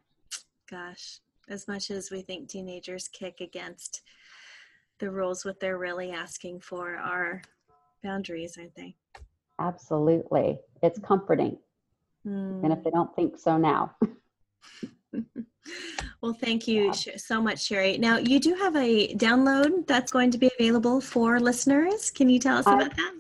Gosh, 0.70 1.20
as 1.50 1.68
much 1.68 1.92
as 1.92 2.10
we 2.10 2.22
think 2.22 2.50
teenagers 2.50 3.08
kick 3.08 3.42
against 3.42 4.02
the 5.00 5.12
rules, 5.12 5.46
what 5.46 5.60
they're 5.60 5.78
really 5.78 6.12
asking 6.12 6.62
for 6.62 6.96
are 6.96 7.44
boundaries, 8.02 8.58
aren't 8.58 8.76
they? 8.76 8.96
Absolutely. 9.60 10.60
It's 10.82 11.00
comforting. 11.00 11.58
Mm. 12.28 12.64
And 12.64 12.74
if 12.74 12.84
they 12.84 12.90
don't 12.90 13.16
think 13.16 13.38
so 13.38 13.58
now. 13.58 13.96
well, 16.22 16.34
thank 16.34 16.68
you 16.68 16.86
yeah. 16.86 17.18
so 17.18 17.40
much, 17.40 17.64
Sherry. 17.64 18.00
Now, 18.00 18.18
you 18.18 18.40
do 18.40 18.56
have 18.56 18.76
a 18.76 19.14
download 19.14 19.86
that's 19.86 20.12
going 20.12 20.32
to 20.32 20.40
be 20.40 20.50
available 20.60 21.00
for 21.02 21.40
listeners. 21.40 22.10
Can 22.10 22.30
you 22.30 22.40
tell 22.40 22.58
us 22.58 22.66
about 22.66 22.96
that? 22.96 23.14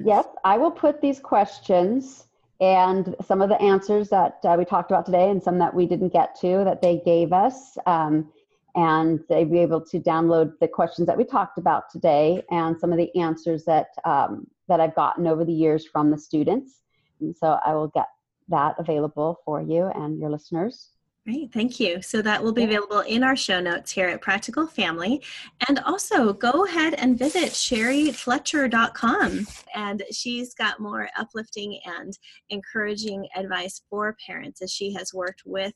Yes, 0.00 0.26
I 0.44 0.58
will 0.58 0.70
put 0.72 1.00
these 1.00 1.20
questions 1.20 2.26
and 2.60 3.14
some 3.26 3.40
of 3.40 3.48
the 3.48 3.60
answers 3.60 4.08
that 4.10 4.38
uh, 4.44 4.54
we 4.58 4.64
talked 4.64 4.90
about 4.90 5.06
today 5.06 5.30
and 5.30 5.42
some 5.42 5.58
that 5.58 5.74
we 5.74 5.86
didn't 5.86 6.12
get 6.12 6.38
to 6.40 6.62
that 6.64 6.82
they 6.82 7.00
gave 7.04 7.32
us. 7.32 7.78
Um, 7.86 8.30
and 8.76 9.20
they'll 9.28 9.46
be 9.46 9.58
able 9.58 9.80
to 9.80 9.98
download 9.98 10.52
the 10.60 10.68
questions 10.68 11.06
that 11.06 11.16
we 11.16 11.24
talked 11.24 11.58
about 11.58 11.90
today 11.90 12.42
and 12.50 12.78
some 12.78 12.92
of 12.92 12.98
the 12.98 13.14
answers 13.18 13.64
that 13.64 13.88
um, 14.04 14.46
that 14.68 14.78
I've 14.78 14.94
gotten 14.94 15.26
over 15.26 15.44
the 15.44 15.52
years 15.52 15.84
from 15.84 16.10
the 16.10 16.18
students. 16.18 16.82
And 17.20 17.36
so 17.36 17.58
I 17.66 17.74
will 17.74 17.88
get 17.88 18.06
that 18.48 18.76
available 18.78 19.40
for 19.44 19.60
you 19.60 19.90
and 19.94 20.18
your 20.18 20.30
listeners. 20.30 20.90
Great, 21.26 21.52
thank 21.52 21.78
you. 21.78 22.00
So 22.00 22.22
that 22.22 22.42
will 22.42 22.52
be 22.52 22.64
available 22.64 23.00
in 23.00 23.22
our 23.22 23.36
show 23.36 23.60
notes 23.60 23.92
here 23.92 24.08
at 24.08 24.22
Practical 24.22 24.66
Family. 24.66 25.22
And 25.68 25.78
also 25.80 26.32
go 26.32 26.64
ahead 26.64 26.94
and 26.94 27.18
visit 27.18 27.50
sherryfletcher.com. 27.50 29.46
And 29.74 30.02
she's 30.10 30.54
got 30.54 30.80
more 30.80 31.10
uplifting 31.18 31.78
and 31.84 32.18
encouraging 32.48 33.28
advice 33.36 33.82
for 33.90 34.16
parents 34.26 34.62
as 34.62 34.72
she 34.72 34.94
has 34.94 35.12
worked 35.12 35.42
with 35.44 35.74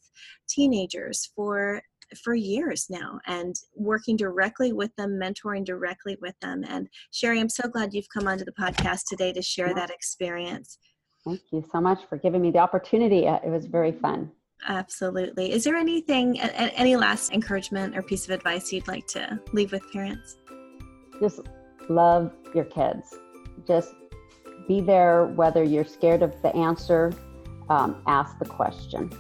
teenagers 0.49 1.31
for 1.37 1.83
for 2.23 2.35
years 2.35 2.87
now 2.91 3.19
and 3.27 3.55
working 3.75 4.17
directly 4.17 4.73
with 4.73 4.95
them, 4.97 5.19
mentoring 5.19 5.65
directly 5.65 6.17
with 6.21 6.39
them. 6.41 6.63
And 6.69 6.89
Sherry, 7.11 7.41
I'm 7.41 7.49
so 7.49 7.69
glad 7.69 7.93
you've 7.93 8.09
come 8.13 8.29
onto 8.29 8.45
the 8.45 8.53
podcast 8.53 9.03
today 9.09 9.33
to 9.33 9.43
share 9.43 9.75
that 9.75 9.91
experience. 9.91 10.79
Thank 11.25 11.41
you 11.51 11.65
so 11.71 11.81
much 11.81 12.01
for 12.09 12.19
giving 12.19 12.43
me 12.43 12.51
the 12.51 12.59
opportunity. 12.59 13.27
Uh, 13.27 13.41
it 13.45 13.49
was 13.49 13.67
very 13.67 13.93
fun. 13.93 14.31
Absolutely. 14.67 15.53
Is 15.53 15.65
there 15.65 15.77
anything, 15.77 16.41
any 16.41 16.97
last 16.97 17.33
encouragement 17.33 17.97
or 17.97 18.03
piece 18.03 18.25
of 18.25 18.31
advice 18.31 18.73
you'd 18.73 18.89
like 18.89 19.07
to 19.09 19.39
leave 19.53 19.73
with 19.73 19.83
parents? 19.93 20.39
Just 21.21 21.41
love 21.89 22.33
your 22.55 22.65
kids. 22.65 23.15
Just 23.67 23.95
be 24.67 24.81
there, 24.81 25.27
whether 25.27 25.63
you're 25.63 25.85
scared 25.85 26.23
of 26.23 26.41
the 26.43 26.55
answer, 26.57 27.13
um, 27.69 28.03
ask 28.07 28.39
the 28.39 28.47
question. 28.47 29.11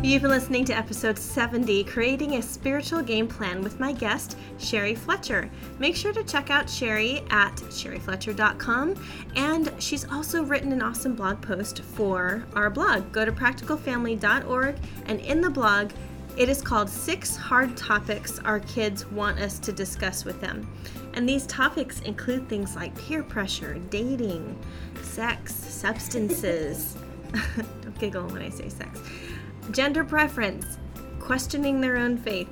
You've 0.00 0.22
been 0.22 0.30
listening 0.30 0.64
to 0.66 0.76
episode 0.76 1.18
70, 1.18 1.82
Creating 1.82 2.36
a 2.36 2.42
Spiritual 2.42 3.02
Game 3.02 3.26
Plan 3.26 3.62
with 3.64 3.80
my 3.80 3.90
guest, 3.90 4.38
Sherry 4.56 4.94
Fletcher. 4.94 5.50
Make 5.80 5.96
sure 5.96 6.12
to 6.12 6.22
check 6.22 6.50
out 6.50 6.70
Sherry 6.70 7.24
at 7.30 7.56
sherryfletcher.com. 7.56 8.94
And 9.34 9.72
she's 9.80 10.08
also 10.08 10.44
written 10.44 10.70
an 10.70 10.82
awesome 10.82 11.16
blog 11.16 11.42
post 11.42 11.82
for 11.82 12.46
our 12.54 12.70
blog. 12.70 13.10
Go 13.10 13.24
to 13.24 13.32
practicalfamily.org, 13.32 14.76
and 15.06 15.20
in 15.20 15.40
the 15.40 15.50
blog, 15.50 15.90
it 16.36 16.48
is 16.48 16.62
called 16.62 16.88
Six 16.88 17.36
Hard 17.36 17.76
Topics 17.76 18.38
Our 18.38 18.60
Kids 18.60 19.04
Want 19.10 19.40
Us 19.40 19.58
to 19.58 19.72
Discuss 19.72 20.24
with 20.24 20.40
Them. 20.40 20.70
And 21.14 21.28
these 21.28 21.44
topics 21.48 22.00
include 22.02 22.48
things 22.48 22.76
like 22.76 22.96
peer 22.96 23.24
pressure, 23.24 23.78
dating, 23.90 24.56
sex, 25.02 25.56
substances. 25.56 26.96
Don't 27.82 27.98
giggle 27.98 28.28
when 28.28 28.42
I 28.42 28.50
say 28.50 28.68
sex 28.68 29.00
gender 29.70 30.04
preference, 30.04 30.78
questioning 31.20 31.80
their 31.80 31.96
own 31.96 32.16
faith. 32.16 32.48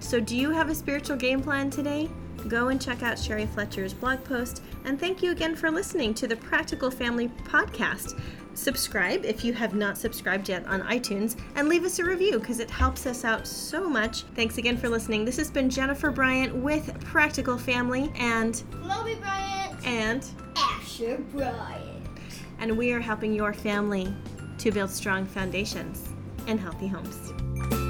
So, 0.00 0.20
do 0.20 0.36
you 0.36 0.50
have 0.50 0.68
a 0.68 0.74
spiritual 0.74 1.16
game 1.16 1.42
plan 1.42 1.70
today? 1.70 2.10
Go 2.48 2.68
and 2.68 2.80
check 2.80 3.02
out 3.02 3.18
Sherry 3.18 3.46
Fletcher's 3.46 3.94
blog 3.94 4.22
post. 4.24 4.62
And 4.84 5.00
thank 5.00 5.22
you 5.22 5.32
again 5.32 5.56
for 5.56 5.70
listening 5.70 6.12
to 6.14 6.26
the 6.26 6.36
Practical 6.36 6.90
Family 6.90 7.28
Podcast. 7.44 8.20
Subscribe 8.52 9.24
if 9.24 9.44
you 9.44 9.52
have 9.54 9.74
not 9.74 9.96
subscribed 9.96 10.48
yet 10.48 10.66
on 10.66 10.82
iTunes 10.82 11.36
and 11.56 11.68
leave 11.68 11.84
us 11.84 11.98
a 11.98 12.04
review 12.04 12.38
because 12.38 12.60
it 12.60 12.70
helps 12.70 13.06
us 13.06 13.24
out 13.24 13.46
so 13.46 13.88
much. 13.88 14.22
Thanks 14.34 14.58
again 14.58 14.76
for 14.76 14.88
listening. 14.88 15.24
This 15.24 15.38
has 15.38 15.50
been 15.50 15.70
Jennifer 15.70 16.10
Bryant 16.10 16.54
with 16.54 17.00
Practical 17.04 17.58
Family 17.58 18.12
and 18.16 18.62
Moby 18.82 19.16
Bryant 19.16 19.86
and 19.86 20.24
Asher 20.56 21.18
Bryant. 21.32 22.06
And 22.58 22.76
we 22.76 22.92
are 22.92 23.00
helping 23.00 23.32
your 23.32 23.54
family 23.54 24.14
to 24.58 24.70
build 24.70 24.90
strong 24.90 25.26
foundations 25.26 26.13
and 26.46 26.60
healthy 26.60 26.88
homes. 26.88 27.83